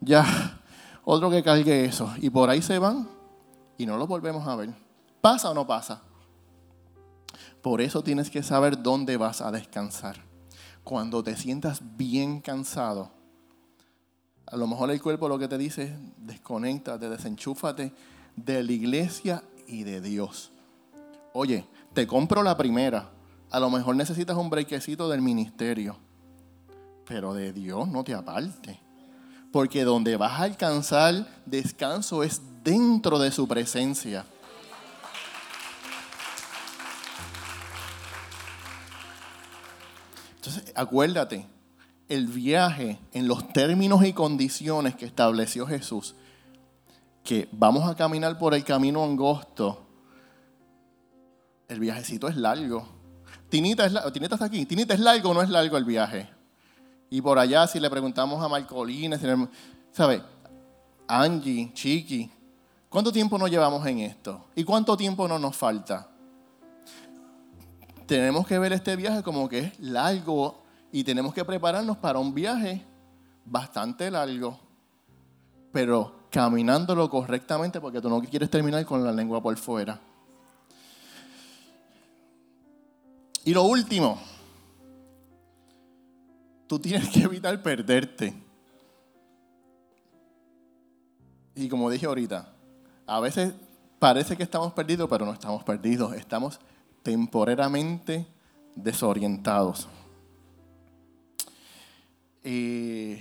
ya, 0.00 0.60
otro 1.04 1.30
que 1.30 1.42
cargue 1.42 1.84
eso. 1.84 2.12
Y 2.18 2.30
por 2.30 2.48
ahí 2.50 2.62
se 2.62 2.78
van 2.78 3.08
y 3.76 3.86
no 3.86 3.96
lo 3.96 4.06
volvemos 4.06 4.46
a 4.46 4.56
ver. 4.56 4.70
¿Pasa 5.20 5.50
o 5.50 5.54
no 5.54 5.66
pasa? 5.66 6.02
Por 7.62 7.80
eso 7.80 8.02
tienes 8.02 8.30
que 8.30 8.42
saber 8.42 8.82
dónde 8.82 9.16
vas 9.16 9.40
a 9.40 9.50
descansar. 9.50 10.24
Cuando 10.84 11.22
te 11.22 11.36
sientas 11.36 11.80
bien 11.96 12.40
cansado, 12.40 13.10
a 14.46 14.56
lo 14.56 14.66
mejor 14.66 14.90
el 14.90 15.02
cuerpo 15.02 15.28
lo 15.28 15.38
que 15.38 15.48
te 15.48 15.58
dice 15.58 15.84
es 15.84 15.90
desconéctate, 16.18 17.08
desenchúfate 17.10 17.92
de 18.36 18.62
la 18.62 18.72
iglesia 18.72 19.42
y 19.66 19.84
de 19.84 20.00
Dios. 20.00 20.50
Oye, 21.34 21.66
te 21.92 22.06
compro 22.06 22.42
la 22.42 22.56
primera. 22.56 23.10
A 23.50 23.60
lo 23.60 23.70
mejor 23.70 23.96
necesitas 23.96 24.36
un 24.36 24.50
brequecito 24.50 25.08
del 25.08 25.20
ministerio. 25.20 25.96
Pero 27.06 27.34
de 27.34 27.52
Dios 27.52 27.88
no 27.88 28.04
te 28.04 28.14
aparte. 28.14 28.80
Porque 29.52 29.84
donde 29.84 30.16
vas 30.16 30.40
a 30.40 30.44
alcanzar 30.44 31.26
descanso 31.46 32.22
es 32.22 32.40
dentro 32.62 33.18
de 33.18 33.30
su 33.30 33.48
presencia. 33.48 34.24
Entonces, 40.38 40.72
acuérdate, 40.76 41.46
el 42.08 42.28
viaje 42.28 42.98
en 43.12 43.26
los 43.26 43.52
términos 43.52 44.04
y 44.04 44.12
condiciones 44.12 44.94
que 44.94 45.04
estableció 45.04 45.66
Jesús, 45.66 46.14
que 47.24 47.48
vamos 47.50 47.90
a 47.90 47.96
caminar 47.96 48.38
por 48.38 48.54
el 48.54 48.64
camino 48.64 49.04
angosto, 49.04 49.84
el 51.66 51.80
viajecito 51.80 52.28
es 52.28 52.36
largo. 52.36 52.88
Tinita, 53.48 53.84
es 53.84 53.94
Tinita 54.12 54.36
está 54.36 54.46
aquí. 54.46 54.64
Tinita 54.64 54.94
es 54.94 55.00
largo 55.00 55.30
o 55.30 55.34
no 55.34 55.42
es 55.42 55.50
largo 55.50 55.76
el 55.76 55.84
viaje. 55.84 56.30
Y 57.10 57.20
por 57.20 57.38
allá, 57.38 57.66
si 57.66 57.80
le 57.80 57.90
preguntamos 57.90 58.42
a 58.42 58.48
Marcolina, 58.48 59.18
¿sabe? 59.92 60.22
Angie, 61.08 61.72
Chiqui, 61.74 62.30
¿cuánto 62.88 63.10
tiempo 63.10 63.38
nos 63.38 63.50
llevamos 63.50 63.84
en 63.86 64.00
esto? 64.00 64.46
¿Y 64.54 64.62
cuánto 64.62 64.96
tiempo 64.96 65.26
no 65.26 65.38
nos 65.38 65.56
falta? 65.56 66.08
Tenemos 68.08 68.46
que 68.46 68.58
ver 68.58 68.72
este 68.72 68.96
viaje 68.96 69.22
como 69.22 69.48
que 69.48 69.58
es 69.58 69.80
largo 69.80 70.62
y 70.90 71.04
tenemos 71.04 71.34
que 71.34 71.44
prepararnos 71.44 71.98
para 71.98 72.18
un 72.18 72.34
viaje 72.34 72.82
bastante 73.44 74.10
largo, 74.10 74.58
pero 75.70 76.14
caminándolo 76.30 77.08
correctamente 77.10 77.80
porque 77.80 78.00
tú 78.00 78.08
no 78.08 78.20
quieres 78.22 78.48
terminar 78.48 78.84
con 78.86 79.04
la 79.04 79.12
lengua 79.12 79.42
por 79.42 79.56
fuera. 79.58 80.00
Y 83.44 83.52
lo 83.52 83.64
último, 83.64 84.18
tú 86.66 86.78
tienes 86.78 87.10
que 87.10 87.20
evitar 87.20 87.62
perderte. 87.62 88.34
Y 91.54 91.68
como 91.68 91.90
dije 91.90 92.06
ahorita, 92.06 92.54
a 93.06 93.20
veces 93.20 93.52
parece 93.98 94.34
que 94.34 94.44
estamos 94.44 94.72
perdidos, 94.72 95.10
pero 95.10 95.26
no 95.26 95.32
estamos 95.32 95.62
perdidos. 95.62 96.14
Estamos 96.14 96.58
temporalmente 97.02 98.26
desorientados. 98.74 99.88
Y, 102.44 103.16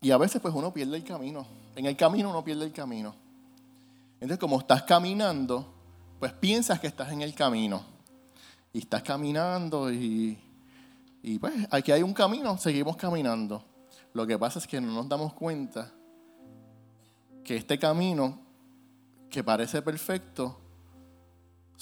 y 0.00 0.10
a 0.10 0.18
veces 0.18 0.40
pues 0.40 0.54
uno 0.54 0.72
pierde 0.72 0.96
el 0.96 1.04
camino. 1.04 1.46
En 1.76 1.86
el 1.86 1.96
camino 1.96 2.30
uno 2.30 2.44
pierde 2.44 2.64
el 2.64 2.72
camino. 2.72 3.14
Entonces 4.14 4.38
como 4.38 4.60
estás 4.60 4.82
caminando, 4.82 5.72
pues 6.18 6.32
piensas 6.32 6.80
que 6.80 6.86
estás 6.86 7.10
en 7.12 7.22
el 7.22 7.34
camino. 7.34 7.82
Y 8.72 8.80
estás 8.80 9.02
caminando 9.02 9.92
y, 9.92 10.38
y 11.22 11.38
pues 11.38 11.54
aquí 11.70 11.92
hay 11.92 12.02
un 12.02 12.12
camino, 12.12 12.58
seguimos 12.58 12.96
caminando. 12.96 13.64
Lo 14.12 14.26
que 14.26 14.38
pasa 14.38 14.58
es 14.58 14.66
que 14.66 14.80
no 14.80 14.92
nos 14.92 15.08
damos 15.08 15.32
cuenta 15.34 15.92
que 17.44 17.56
este 17.56 17.78
camino 17.78 18.38
que 19.30 19.42
parece 19.42 19.82
perfecto, 19.82 20.58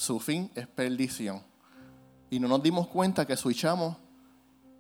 su 0.03 0.19
fin 0.19 0.51
es 0.57 0.67
perdición. 0.67 1.41
Y 2.29 2.41
no 2.41 2.49
nos 2.49 2.61
dimos 2.61 2.89
cuenta 2.89 3.25
que 3.25 3.37
switchamos 3.37 3.97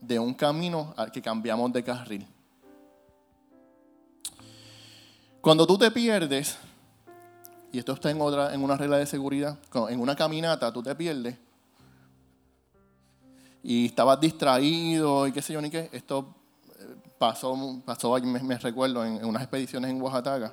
de 0.01 0.18
un 0.18 0.35
camino 0.35 0.93
al 0.97 1.12
que 1.12 1.23
cambiamos 1.23 1.73
de 1.73 1.85
carril. 1.85 2.27
Cuando 5.41 5.64
tú 5.64 5.79
te 5.79 5.93
pierdes, 5.93 6.57
y 7.70 7.79
esto 7.79 7.93
está 7.93 8.11
en, 8.11 8.20
otra, 8.20 8.53
en 8.53 8.64
una 8.64 8.77
regla 8.77 8.97
de 8.97 9.07
seguridad, 9.07 9.57
en 9.89 10.01
una 10.01 10.16
caminata 10.16 10.73
tú 10.73 10.83
te 10.83 10.95
pierdes, 10.97 11.37
y 13.62 13.87
estabas 13.87 14.18
distraído 14.18 15.29
y 15.29 15.33
qué 15.33 15.41
sé 15.41 15.53
yo 15.53 15.61
ni 15.61 15.70
qué, 15.70 15.89
esto 15.93 16.35
eh, 16.81 16.97
pasó, 17.16 17.81
pasó 17.85 18.18
me, 18.18 18.59
recuerdo, 18.59 19.05
en, 19.05 19.25
unas 19.25 19.43
expediciones 19.43 19.89
en 19.89 20.03
Oaxaca. 20.03 20.53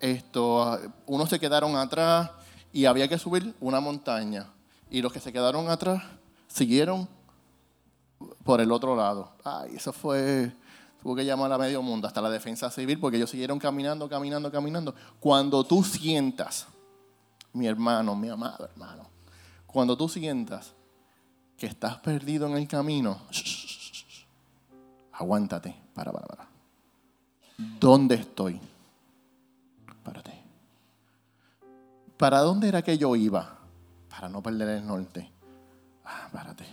Esto, 0.00 0.80
unos 1.04 1.28
se 1.28 1.38
quedaron 1.38 1.76
atrás 1.76 2.30
y 2.72 2.84
había 2.84 3.08
que 3.08 3.18
subir 3.18 3.54
una 3.60 3.80
montaña. 3.80 4.46
Y 4.90 5.02
los 5.02 5.12
que 5.12 5.20
se 5.20 5.32
quedaron 5.32 5.68
atrás 5.70 6.02
siguieron 6.48 7.08
por 8.44 8.60
el 8.60 8.72
otro 8.72 8.96
lado. 8.96 9.32
Ay, 9.44 9.76
eso 9.76 9.92
fue, 9.92 10.52
tuvo 11.02 11.16
que 11.16 11.24
llamar 11.24 11.52
a 11.52 11.58
medio 11.58 11.82
mundo, 11.82 12.06
hasta 12.06 12.20
la 12.20 12.30
defensa 12.30 12.70
civil, 12.70 12.98
porque 12.98 13.16
ellos 13.16 13.30
siguieron 13.30 13.58
caminando, 13.58 14.08
caminando, 14.08 14.50
caminando. 14.50 14.94
Cuando 15.18 15.64
tú 15.64 15.82
sientas, 15.82 16.66
mi 17.52 17.66
hermano, 17.66 18.14
mi 18.14 18.28
amado 18.28 18.64
hermano, 18.64 19.08
cuando 19.66 19.96
tú 19.96 20.08
sientas 20.08 20.72
que 21.56 21.66
estás 21.66 21.98
perdido 21.98 22.46
en 22.46 22.56
el 22.56 22.66
camino, 22.66 23.20
aguántate, 25.12 25.76
para, 25.94 26.10
para, 26.12 26.26
para. 26.26 26.48
¿Dónde 27.78 28.14
estoy? 28.14 28.58
Párate. 30.02 30.39
¿Para 32.20 32.40
dónde 32.40 32.68
era 32.68 32.82
que 32.82 32.98
yo 32.98 33.16
iba? 33.16 33.56
Para 34.10 34.28
no 34.28 34.42
perder 34.42 34.68
el 34.68 34.86
norte. 34.86 35.32
Ah, 36.04 36.28
párate. 36.30 36.66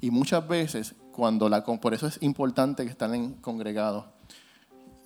Y 0.00 0.10
muchas 0.10 0.48
veces, 0.48 0.94
cuando 1.12 1.50
la, 1.50 1.62
por 1.62 1.92
eso 1.92 2.06
es 2.06 2.16
importante 2.22 2.84
que 2.84 2.92
estén 2.92 3.34
congregados, 3.34 4.06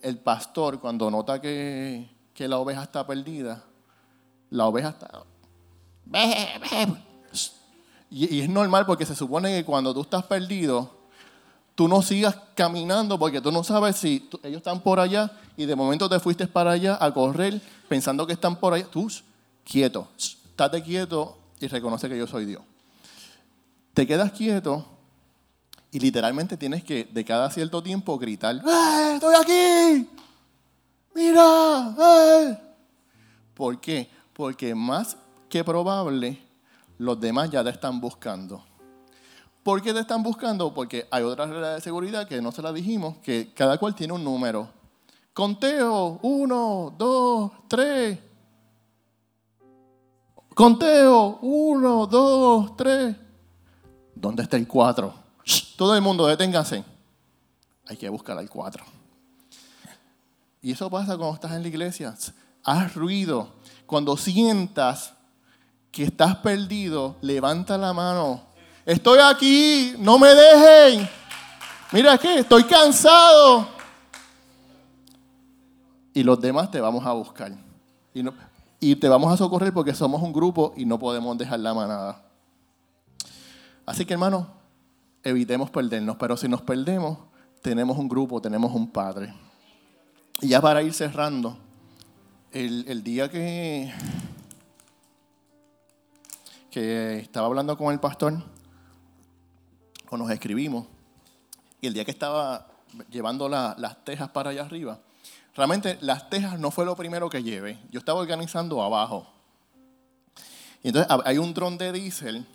el 0.00 0.18
pastor 0.18 0.78
cuando 0.78 1.10
nota 1.10 1.40
que, 1.40 2.08
que 2.32 2.46
la 2.46 2.58
oveja 2.58 2.84
está 2.84 3.04
perdida, 3.04 3.64
la 4.50 4.66
oveja 4.66 4.90
está... 4.90 5.24
Y, 8.10 8.42
es 8.42 8.48
normal 8.48 8.86
porque 8.86 9.06
se 9.06 9.16
supone 9.16 9.56
que 9.56 9.64
cuando 9.64 9.92
tú 9.92 10.02
estás 10.02 10.22
perdido, 10.22 11.03
tú 11.74 11.88
no 11.88 12.02
sigas 12.02 12.36
caminando 12.54 13.18
porque 13.18 13.40
tú 13.40 13.50
no 13.50 13.64
sabes 13.64 13.96
si 13.96 14.28
ellos 14.42 14.58
están 14.58 14.80
por 14.80 15.00
allá 15.00 15.30
y 15.56 15.66
de 15.66 15.76
momento 15.76 16.08
te 16.08 16.20
fuiste 16.20 16.46
para 16.46 16.72
allá 16.72 16.98
a 17.00 17.12
correr 17.12 17.60
pensando 17.88 18.26
que 18.26 18.32
están 18.32 18.56
por 18.56 18.74
allá. 18.74 18.86
Tú, 18.90 19.10
quieto, 19.64 20.08
estate 20.16 20.82
quieto 20.82 21.36
y 21.60 21.66
reconoce 21.66 22.08
que 22.08 22.18
yo 22.18 22.26
soy 22.26 22.44
Dios. 22.44 22.62
Te 23.92 24.06
quedas 24.06 24.32
quieto 24.32 24.84
y 25.90 26.00
literalmente 26.00 26.56
tienes 26.56 26.82
que 26.82 27.04
de 27.04 27.24
cada 27.24 27.50
cierto 27.50 27.82
tiempo 27.82 28.18
gritar, 28.18 28.56
¡Eh, 28.56 29.12
¡Estoy 29.14 29.34
aquí! 29.34 30.08
¡Mira! 31.14 31.94
¡Eh! 31.98 32.58
¿Por 33.54 33.80
qué? 33.80 34.10
Porque 34.32 34.74
más 34.74 35.16
que 35.48 35.62
probable 35.62 36.40
los 36.98 37.20
demás 37.20 37.50
ya 37.50 37.62
te 37.62 37.70
están 37.70 38.00
buscando. 38.00 38.64
¿Por 39.64 39.80
qué 39.80 39.94
te 39.94 40.00
están 40.00 40.22
buscando? 40.22 40.74
Porque 40.74 41.08
hay 41.10 41.22
otra 41.22 41.46
regla 41.46 41.70
de 41.70 41.80
seguridad 41.80 42.28
que 42.28 42.42
no 42.42 42.52
se 42.52 42.60
la 42.60 42.70
dijimos, 42.70 43.16
que 43.22 43.54
cada 43.54 43.78
cual 43.78 43.94
tiene 43.94 44.12
un 44.12 44.22
número. 44.22 44.68
Conteo, 45.32 46.20
uno, 46.20 46.94
dos, 46.98 47.50
tres. 47.66 48.18
Conteo, 50.54 51.38
uno, 51.40 52.06
dos, 52.06 52.76
tres. 52.76 53.16
¿Dónde 54.14 54.42
está 54.42 54.58
el 54.58 54.68
cuatro? 54.68 55.14
Todo 55.78 55.96
el 55.96 56.02
mundo, 56.02 56.26
deténganse. 56.26 56.84
Hay 57.86 57.96
que 57.96 58.10
buscar 58.10 58.36
al 58.36 58.50
cuatro. 58.50 58.84
Y 60.60 60.72
eso 60.72 60.90
pasa 60.90 61.16
cuando 61.16 61.34
estás 61.36 61.52
en 61.52 61.62
la 61.62 61.68
iglesia. 61.68 62.14
Haz 62.62 62.94
ruido. 62.94 63.54
Cuando 63.86 64.14
sientas 64.18 65.14
que 65.90 66.04
estás 66.04 66.36
perdido, 66.36 67.16
levanta 67.22 67.78
la 67.78 67.94
mano. 67.94 68.53
Estoy 68.86 69.18
aquí, 69.18 69.94
no 69.98 70.18
me 70.18 70.28
dejen. 70.28 71.08
Mira 71.90 72.18
que 72.18 72.40
estoy 72.40 72.64
cansado. 72.64 73.68
Y 76.12 76.22
los 76.22 76.38
demás 76.38 76.70
te 76.70 76.80
vamos 76.80 77.04
a 77.06 77.12
buscar. 77.12 77.52
Y, 78.80 78.94
te 78.96 79.08
vamos 79.08 79.32
a 79.32 79.38
socorrer 79.38 79.72
porque 79.72 79.94
somos 79.94 80.20
un 80.22 80.32
grupo 80.32 80.74
y 80.76 80.84
no 80.84 80.98
podemos 80.98 81.38
dejar 81.38 81.60
la 81.60 81.72
manada. 81.72 82.22
Así 83.86 84.04
que 84.04 84.12
hermano, 84.12 84.48
evitemos 85.22 85.70
perdernos. 85.70 86.16
Pero 86.16 86.36
si 86.36 86.46
nos 86.46 86.60
perdemos, 86.60 87.18
tenemos 87.62 87.96
un 87.96 88.08
grupo, 88.08 88.40
tenemos 88.42 88.74
un 88.74 88.90
padre. 88.90 89.34
Y 90.42 90.48
ya 90.48 90.60
para 90.60 90.82
ir 90.82 90.92
cerrando, 90.92 91.56
el, 92.52 93.02
día 93.02 93.30
que 93.30 93.90
estaba 96.70 97.46
hablando 97.46 97.78
con 97.78 97.92
el 97.92 97.98
pastor, 97.98 98.42
o 100.14 100.16
nos 100.16 100.30
escribimos, 100.30 100.86
y 101.80 101.88
el 101.88 101.94
día 101.94 102.04
que 102.04 102.12
estaba 102.12 102.68
llevando 103.10 103.48
las 103.48 104.04
tejas 104.04 104.30
para 104.30 104.50
allá 104.50 104.62
arriba, 104.62 105.00
realmente 105.56 105.98
las 106.00 106.30
tejas 106.30 106.58
no 106.58 106.70
fue 106.70 106.84
lo 106.84 106.94
primero 106.94 107.28
que 107.28 107.42
llevé. 107.42 107.78
Yo 107.90 107.98
estaba 107.98 108.20
organizando 108.20 108.80
abajo. 108.80 109.26
Y 110.82 110.88
entonces 110.88 111.12
hay 111.24 111.38
un 111.38 111.52
dron 111.52 111.76
de 111.78 111.92
diésel, 111.92 112.46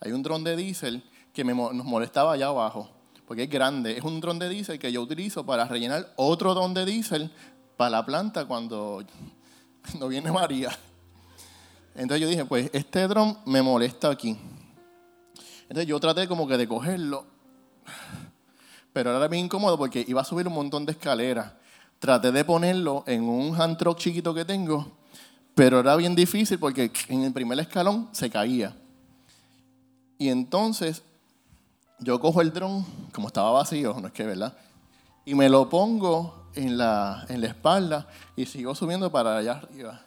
hay 0.00 0.12
un 0.12 0.22
dron 0.22 0.42
de 0.42 0.56
diésel 0.56 1.04
que 1.32 1.44
nos 1.44 1.72
molestaba 1.84 2.32
allá 2.32 2.48
abajo, 2.48 2.90
porque 3.26 3.44
es 3.44 3.50
grande. 3.50 3.96
Es 3.96 4.02
un 4.02 4.20
dron 4.20 4.40
de 4.40 4.48
diésel 4.48 4.80
que 4.80 4.90
yo 4.90 5.02
utilizo 5.02 5.46
para 5.46 5.66
rellenar 5.66 6.12
otro 6.16 6.52
dron 6.54 6.74
de 6.74 6.84
diésel 6.84 7.30
para 7.76 7.90
la 7.90 8.04
planta 8.04 8.44
cuando 8.46 9.04
no 10.00 10.08
viene 10.08 10.32
María. 10.32 10.76
Entonces 11.94 12.22
yo 12.22 12.28
dije, 12.28 12.44
pues 12.44 12.70
este 12.72 13.06
dron 13.06 13.38
me 13.44 13.62
molesta 13.62 14.10
aquí. 14.10 14.36
Entonces 15.72 15.88
yo 15.88 15.98
traté 16.00 16.28
como 16.28 16.46
que 16.46 16.58
de 16.58 16.68
cogerlo, 16.68 17.24
pero 18.92 19.16
era 19.16 19.26
bien 19.26 19.46
incómodo 19.46 19.78
porque 19.78 20.04
iba 20.06 20.20
a 20.20 20.24
subir 20.24 20.46
un 20.46 20.52
montón 20.52 20.84
de 20.84 20.92
escaleras. 20.92 21.50
Traté 21.98 22.30
de 22.30 22.44
ponerlo 22.44 23.04
en 23.06 23.22
un 23.22 23.58
hand 23.58 23.78
truck 23.78 23.96
chiquito 23.96 24.34
que 24.34 24.44
tengo, 24.44 24.86
pero 25.54 25.80
era 25.80 25.96
bien 25.96 26.14
difícil 26.14 26.58
porque 26.58 26.92
en 27.08 27.22
el 27.22 27.32
primer 27.32 27.58
escalón 27.58 28.10
se 28.12 28.28
caía. 28.28 28.76
Y 30.18 30.28
entonces 30.28 31.02
yo 32.00 32.20
cojo 32.20 32.42
el 32.42 32.52
dron, 32.52 32.84
como 33.10 33.28
estaba 33.28 33.50
vacío, 33.52 33.96
no 33.98 34.08
es 34.08 34.12
que, 34.12 34.26
¿verdad? 34.26 34.54
Y 35.24 35.34
me 35.34 35.48
lo 35.48 35.70
pongo 35.70 36.50
en 36.54 36.76
la, 36.76 37.24
en 37.30 37.40
la 37.40 37.46
espalda 37.46 38.06
y 38.36 38.44
sigo 38.44 38.74
subiendo 38.74 39.10
para 39.10 39.38
allá 39.38 39.52
arriba 39.52 40.02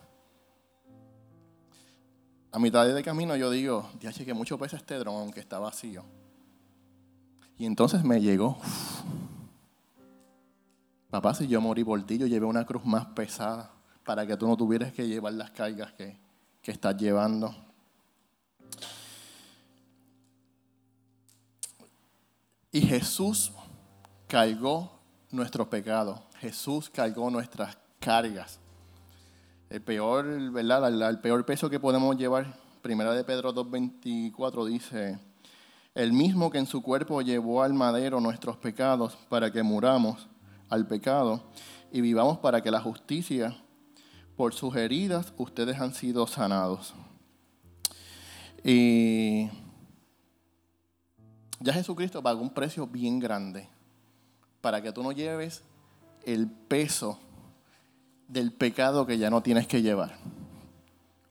a 2.56 2.58
mitad 2.58 2.88
de 2.88 3.04
camino 3.04 3.36
yo 3.36 3.50
digo, 3.50 3.92
ya 4.00 4.14
que 4.14 4.34
mucho 4.34 4.58
pesa 4.58 4.78
este 4.78 4.98
dron, 4.98 5.16
aunque 5.16 5.42
está 5.42 5.60
vacío. 5.60 6.06
Y 7.58 7.66
entonces 7.66 8.02
me 8.02 8.22
llegó, 8.22 8.58
papá, 11.10 11.34
si 11.34 11.48
yo 11.50 11.60
morí 11.60 11.84
por 11.84 12.02
ti, 12.06 12.18
yo 12.18 12.28
llevé 12.28 12.46
una 12.46 12.66
cruz 12.66 12.86
más 12.86 13.08
pesada 13.08 13.74
para 14.06 14.26
que 14.26 14.38
tú 14.38 14.48
no 14.48 14.56
tuvieras 14.56 14.94
que 14.94 15.06
llevar 15.06 15.34
las 15.34 15.52
cargas 15.52 15.92
que, 15.96 16.18
que 16.62 16.72
estás 16.72 16.96
llevando. 16.96 17.54
Y 22.72 22.80
Jesús 22.80 23.52
cargó 24.30 24.98
nuestro 25.30 25.70
pecado. 25.70 26.24
Jesús 26.40 26.90
cargó 26.90 27.30
nuestras 27.30 27.78
cargas 28.00 28.62
el 29.70 29.82
peor, 29.82 30.52
¿verdad? 30.52 31.20
Peor 31.22 31.46
peso 31.46 31.70
que 31.70 31.80
podemos 31.80 32.16
llevar, 32.18 32.58
primera 32.82 33.14
de 33.14 33.24
Pedro 33.24 33.54
2.24 33.54 34.66
dice, 34.66 35.20
el 35.96 36.14
mismo 36.14 36.52
que 36.52 36.60
en 36.60 36.68
su 36.68 36.82
cuerpo 36.82 37.22
llevó 37.22 37.64
al 37.64 37.74
madero 37.74 38.20
nuestros 38.20 38.58
pecados 38.58 39.18
para 39.30 39.52
que 39.52 39.64
muramos 39.64 40.28
al 40.70 40.88
pecado 40.88 41.44
y 41.92 42.02
vivamos 42.02 42.38
para 42.40 42.62
que 42.62 42.72
la 42.72 42.82
justicia, 42.82 43.58
por 44.36 44.54
sus 44.54 44.76
heridas, 44.76 45.34
ustedes 45.38 45.80
han 45.80 45.94
sido 45.94 46.28
sanados. 46.28 46.94
Y 48.64 49.50
ya 51.60 51.74
Jesucristo 51.74 52.22
pagó 52.22 52.42
un 52.42 52.54
precio 52.54 52.86
bien 52.86 53.20
grande 53.20 53.70
para 54.62 54.82
que 54.82 54.92
tú 54.92 55.04
no 55.04 55.12
lleves 55.12 55.64
el 56.26 56.50
peso 56.50 57.20
del 58.28 58.52
pecado 58.52 59.06
que 59.06 59.18
ya 59.18 59.30
no 59.30 59.42
tienes 59.42 59.68
que 59.68 59.82
llevar. 59.82 60.18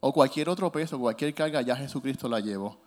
O 0.00 0.12
cualquier 0.12 0.48
otro 0.48 0.70
peso, 0.70 0.98
cualquier 0.98 1.34
carga, 1.34 1.62
ya 1.62 1.76
Jesucristo 1.76 2.28
la 2.28 2.40
llevó. 2.40 2.78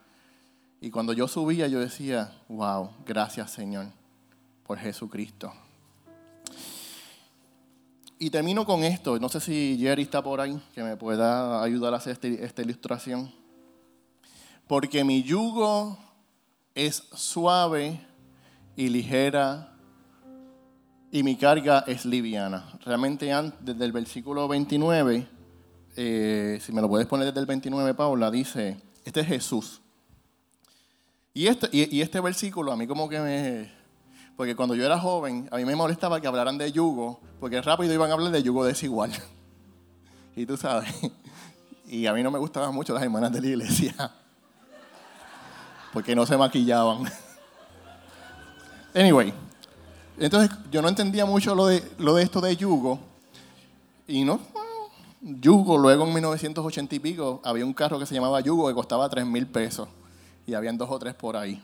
Y 0.79 0.91
cuando 0.91 1.13
yo 1.13 1.27
subía, 1.27 1.67
yo 1.67 1.79
decía, 1.79 2.31
wow, 2.47 2.91
gracias 3.05 3.51
Señor 3.51 3.88
por 4.67 4.77
Jesucristo. 4.77 5.51
Y 8.19 8.29
termino 8.29 8.65
con 8.65 8.84
esto. 8.84 9.19
No 9.19 9.29
sé 9.29 9.39
si 9.39 9.77
Jerry 9.79 10.03
está 10.03 10.21
por 10.21 10.41
ahí, 10.41 10.59
que 10.73 10.84
me 10.84 10.97
pueda 10.97 11.63
ayudar 11.63 11.93
a 11.93 11.97
hacer 11.97 12.13
este, 12.13 12.43
esta 12.43 12.61
ilustración. 12.61 13.31
Porque 14.67 15.03
mi 15.03 15.23
yugo 15.23 15.97
es 16.75 17.03
suave 17.13 18.01
y 18.75 18.89
ligera 18.89 19.76
y 21.18 21.23
mi 21.23 21.35
carga 21.35 21.84
es 21.88 22.06
liviana. 22.06 22.64
Realmente 22.85 23.34
desde 23.60 23.85
el 23.85 23.91
versículo 23.91 24.48
29, 24.48 25.27
eh, 25.95 26.60
si 26.61 26.72
me 26.72 26.80
lo 26.80 26.88
puedes 26.88 27.07
poner 27.07 27.26
desde 27.26 27.39
el 27.39 27.48
29, 27.48 27.95
Paula, 27.95 28.30
dice, 28.30 28.80
este 29.03 29.22
es 29.22 29.27
Jesús. 29.27 29.81
Y 31.34 31.48
este, 31.48 31.69
y, 31.72 32.02
este 32.02 32.19
versículo 32.19 32.72
a 32.72 32.77
mí 32.77 32.85
como 32.85 33.10
que 33.10 33.19
me... 33.19 33.72
Porque 34.35 34.56
cuando 34.56 34.76
yo 34.76 34.85
era 34.85 34.99
joven, 34.99 35.49
a 35.52 35.57
mí 35.57 35.65
me 35.65 35.76
molestaba 35.76 36.22
que 36.22 36.27
hablaran 36.27 36.60
de 36.60 36.72
yugo, 36.72 37.19
porque 37.39 37.60
rápido 37.64 37.91
iban 37.91 38.11
a 38.11 38.14
hablar 38.14 38.31
de 38.31 38.44
yugo 38.44 38.64
desigual. 38.64 39.11
y 40.35 40.45
tú 40.45 40.56
sabes. 40.56 40.94
Y 41.88 42.06
a 42.06 42.14
mí 42.14 42.22
no 42.22 42.30
me 42.30 42.38
gustaban 42.38 42.76
mucho 42.76 42.94
las 42.94 43.02
hermanas 43.02 43.31
de 43.31 43.41
la 43.41 43.48
iglesia. 43.48 43.95
Porque 45.94 46.15
no 46.15 46.27
se 46.27 46.38
maquillaban. 46.38 47.11
Anyway, 48.95 49.31
entonces 50.18 50.56
yo 50.72 50.81
no 50.81 50.89
entendía 50.89 51.26
mucho 51.26 51.53
lo 51.53 51.68
de, 51.68 51.84
lo 51.99 52.15
de 52.15 52.23
esto 52.23 52.41
de 52.41 52.56
yugo. 52.56 52.99
Y 54.07 54.23
no, 54.23 54.39
yugo, 55.22 55.77
luego 55.77 56.06
en 56.06 56.14
1980 56.14 56.95
y 56.95 56.99
pico 56.99 57.41
había 57.44 57.65
un 57.65 57.73
carro 57.73 57.99
que 57.99 58.06
se 58.06 58.15
llamaba 58.15 58.41
yugo 58.41 58.68
que 58.68 58.73
costaba 58.73 59.10
3 59.10 59.26
mil 59.26 59.45
pesos. 59.48 59.88
Y 60.45 60.53
habían 60.53 60.77
dos 60.77 60.89
o 60.89 60.98
tres 60.98 61.14
por 61.14 61.35
ahí. 61.35 61.61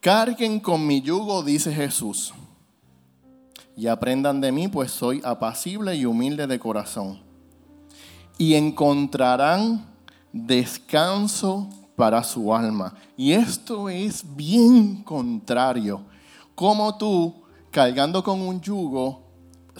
Carguen 0.00 0.60
con 0.60 0.86
mi 0.86 1.00
yugo, 1.00 1.42
dice 1.42 1.72
Jesús. 1.72 2.34
Y 3.76 3.86
aprendan 3.86 4.40
de 4.40 4.50
mí, 4.50 4.68
pues 4.68 4.90
soy 4.90 5.22
apacible 5.24 5.94
y 5.94 6.04
humilde 6.04 6.46
de 6.46 6.58
corazón. 6.58 7.20
Y 8.36 8.54
encontrarán 8.54 9.86
descanso 10.32 11.68
para 11.96 12.24
su 12.24 12.54
alma. 12.54 12.94
Y 13.16 13.32
esto 13.32 13.88
es 13.88 14.24
bien 14.34 15.02
contrario 15.04 16.02
como 16.60 16.94
tú, 16.98 17.42
cargando 17.70 18.22
con 18.22 18.38
un 18.42 18.60
yugo, 18.60 19.22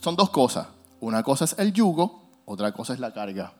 son 0.00 0.16
dos 0.16 0.30
cosas. 0.30 0.66
Una 1.00 1.22
cosa 1.22 1.44
es 1.44 1.54
el 1.58 1.74
yugo, 1.74 2.22
otra 2.46 2.72
cosa 2.72 2.94
es 2.94 3.00
la 3.00 3.12
carga. 3.12 3.52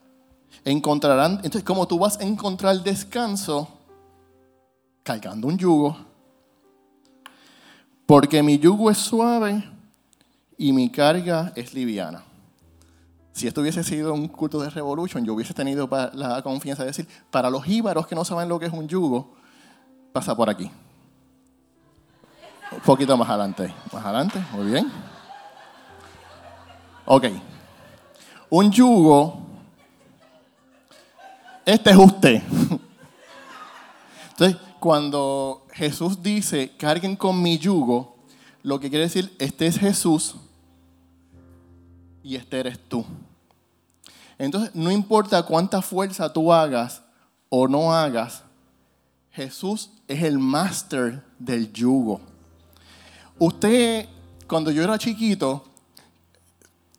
Encontrarán, 0.64 1.32
entonces, 1.34 1.62
como 1.62 1.86
tú 1.86 1.98
vas 1.98 2.18
a 2.18 2.22
encontrar 2.22 2.82
descanso 2.82 3.68
cargando 5.02 5.48
un 5.48 5.58
yugo, 5.58 5.98
porque 8.06 8.42
mi 8.42 8.58
yugo 8.58 8.90
es 8.90 8.96
suave 8.96 9.68
y 10.56 10.72
mi 10.72 10.88
carga 10.88 11.52
es 11.54 11.74
liviana. 11.74 12.24
Si 13.34 13.46
esto 13.46 13.60
hubiese 13.60 13.84
sido 13.84 14.14
un 14.14 14.28
culto 14.28 14.62
de 14.62 14.70
Revolution, 14.70 15.26
yo 15.26 15.34
hubiese 15.34 15.52
tenido 15.52 15.90
la 16.14 16.40
confianza 16.42 16.84
de 16.84 16.86
decir, 16.86 17.06
para 17.30 17.50
los 17.50 17.68
íbaros 17.68 18.06
que 18.06 18.14
no 18.14 18.24
saben 18.24 18.48
lo 18.48 18.58
que 18.58 18.64
es 18.64 18.72
un 18.72 18.88
yugo, 18.88 19.34
pasa 20.14 20.34
por 20.34 20.48
aquí. 20.48 20.70
Un 22.80 22.86
poquito 22.86 23.14
más 23.14 23.28
adelante. 23.28 23.74
Más 23.92 24.04
adelante, 24.04 24.42
muy 24.52 24.66
bien. 24.72 24.90
Ok. 27.04 27.26
Un 28.48 28.72
yugo. 28.72 29.38
Este 31.66 31.90
es 31.90 31.96
usted. 31.96 32.42
Entonces, 34.30 34.56
cuando 34.80 35.66
Jesús 35.72 36.22
dice, 36.22 36.74
carguen 36.78 37.16
con 37.16 37.40
mi 37.42 37.58
yugo, 37.58 38.16
lo 38.62 38.80
que 38.80 38.88
quiere 38.88 39.04
decir, 39.04 39.36
este 39.38 39.66
es 39.66 39.78
Jesús 39.78 40.36
y 42.22 42.36
este 42.36 42.60
eres 42.60 42.78
tú. 42.88 43.04
Entonces, 44.38 44.74
no 44.74 44.90
importa 44.90 45.42
cuánta 45.42 45.82
fuerza 45.82 46.32
tú 46.32 46.50
hagas 46.50 47.02
o 47.50 47.68
no 47.68 47.92
hagas, 47.92 48.42
Jesús 49.32 49.90
es 50.08 50.22
el 50.22 50.38
máster 50.38 51.22
del 51.38 51.70
yugo. 51.74 52.29
Usted, 53.40 54.06
cuando 54.46 54.70
yo 54.70 54.82
era 54.84 54.98
chiquito, 54.98 55.64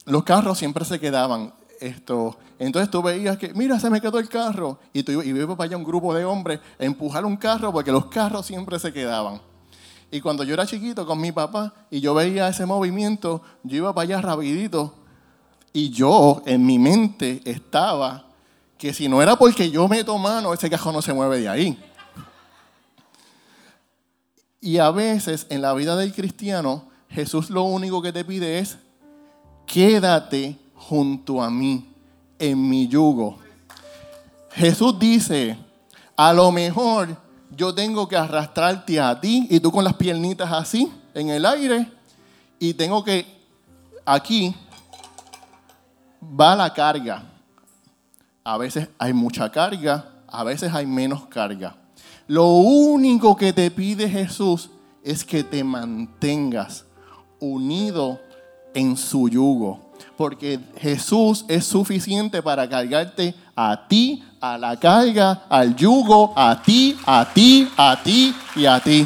los 0.05 0.23
carros 0.23 0.57
siempre 0.57 0.83
se 0.83 0.99
quedaban. 0.99 1.53
Esto. 1.79 2.35
Entonces 2.57 2.89
tú 2.89 3.03
veías 3.03 3.37
que, 3.37 3.53
mira, 3.53 3.79
se 3.79 3.91
me 3.91 4.01
quedó 4.01 4.17
el 4.17 4.27
carro. 4.27 4.79
Y 4.91 5.03
tú 5.03 5.21
y 5.21 5.45
para 5.45 5.63
allá 5.65 5.77
un 5.77 5.83
grupo 5.83 6.15
de 6.15 6.25
hombres 6.25 6.59
a 6.79 6.83
empujar 6.83 7.25
un 7.25 7.37
carro 7.37 7.71
porque 7.71 7.91
los 7.91 8.07
carros 8.07 8.47
siempre 8.47 8.79
se 8.79 8.91
quedaban. 8.91 9.39
Y 10.09 10.19
cuando 10.19 10.43
yo 10.43 10.55
era 10.55 10.65
chiquito 10.65 11.05
con 11.05 11.21
mi 11.21 11.31
papá 11.31 11.73
y 11.91 12.01
yo 12.01 12.15
veía 12.15 12.47
ese 12.47 12.65
movimiento, 12.65 13.43
yo 13.63 13.77
iba 13.77 13.93
para 13.93 14.03
allá 14.03 14.21
rapidito. 14.21 14.95
Y 15.73 15.91
yo 15.91 16.41
en 16.47 16.65
mi 16.65 16.79
mente 16.79 17.41
estaba 17.45 18.25
que 18.79 18.93
si 18.93 19.07
no 19.07 19.21
era 19.21 19.35
porque 19.35 19.69
yo 19.69 19.87
meto 19.87 20.17
mano, 20.17 20.55
ese 20.55 20.71
carro 20.71 20.91
no 20.91 21.03
se 21.03 21.13
mueve 21.13 21.39
de 21.39 21.49
ahí. 21.49 21.90
Y 24.61 24.77
a 24.77 24.91
veces 24.91 25.47
en 25.49 25.63
la 25.63 25.73
vida 25.73 25.95
del 25.95 26.13
cristiano, 26.13 26.87
Jesús 27.09 27.49
lo 27.49 27.63
único 27.63 28.01
que 28.01 28.13
te 28.13 28.23
pide 28.23 28.59
es, 28.59 28.77
quédate 29.65 30.55
junto 30.75 31.41
a 31.41 31.49
mí, 31.49 31.91
en 32.37 32.69
mi 32.69 32.87
yugo. 32.87 33.39
Jesús 34.51 34.97
dice, 34.99 35.57
a 36.15 36.31
lo 36.31 36.51
mejor 36.51 37.17
yo 37.55 37.73
tengo 37.73 38.07
que 38.07 38.15
arrastrarte 38.15 38.99
a 38.99 39.19
ti 39.19 39.47
y 39.49 39.59
tú 39.59 39.71
con 39.71 39.83
las 39.83 39.95
piernitas 39.95 40.51
así, 40.51 40.91
en 41.13 41.29
el 41.29 41.45
aire, 41.45 41.89
y 42.59 42.75
tengo 42.75 43.03
que, 43.03 43.25
aquí 44.05 44.55
va 46.21 46.55
la 46.55 46.71
carga. 46.71 47.23
A 48.43 48.57
veces 48.57 48.89
hay 48.99 49.13
mucha 49.13 49.51
carga, 49.51 50.05
a 50.27 50.43
veces 50.43 50.71
hay 50.73 50.85
menos 50.85 51.25
carga. 51.25 51.75
Lo 52.31 52.47
único 52.47 53.35
que 53.35 53.51
te 53.51 53.69
pide 53.69 54.09
Jesús 54.09 54.69
es 55.03 55.25
que 55.25 55.43
te 55.43 55.65
mantengas 55.65 56.85
unido 57.41 58.21
en 58.73 58.95
su 58.95 59.27
yugo. 59.27 59.91
Porque 60.15 60.57
Jesús 60.77 61.43
es 61.49 61.65
suficiente 61.65 62.41
para 62.41 62.69
cargarte 62.69 63.35
a 63.53 63.85
ti, 63.85 64.23
a 64.39 64.57
la 64.57 64.79
carga, 64.79 65.43
al 65.49 65.75
yugo, 65.75 66.31
a 66.37 66.61
ti, 66.61 66.95
a 67.05 67.27
ti, 67.33 67.67
a 67.75 68.01
ti 68.01 68.33
y 68.55 68.65
a 68.65 68.79
ti. 68.79 69.05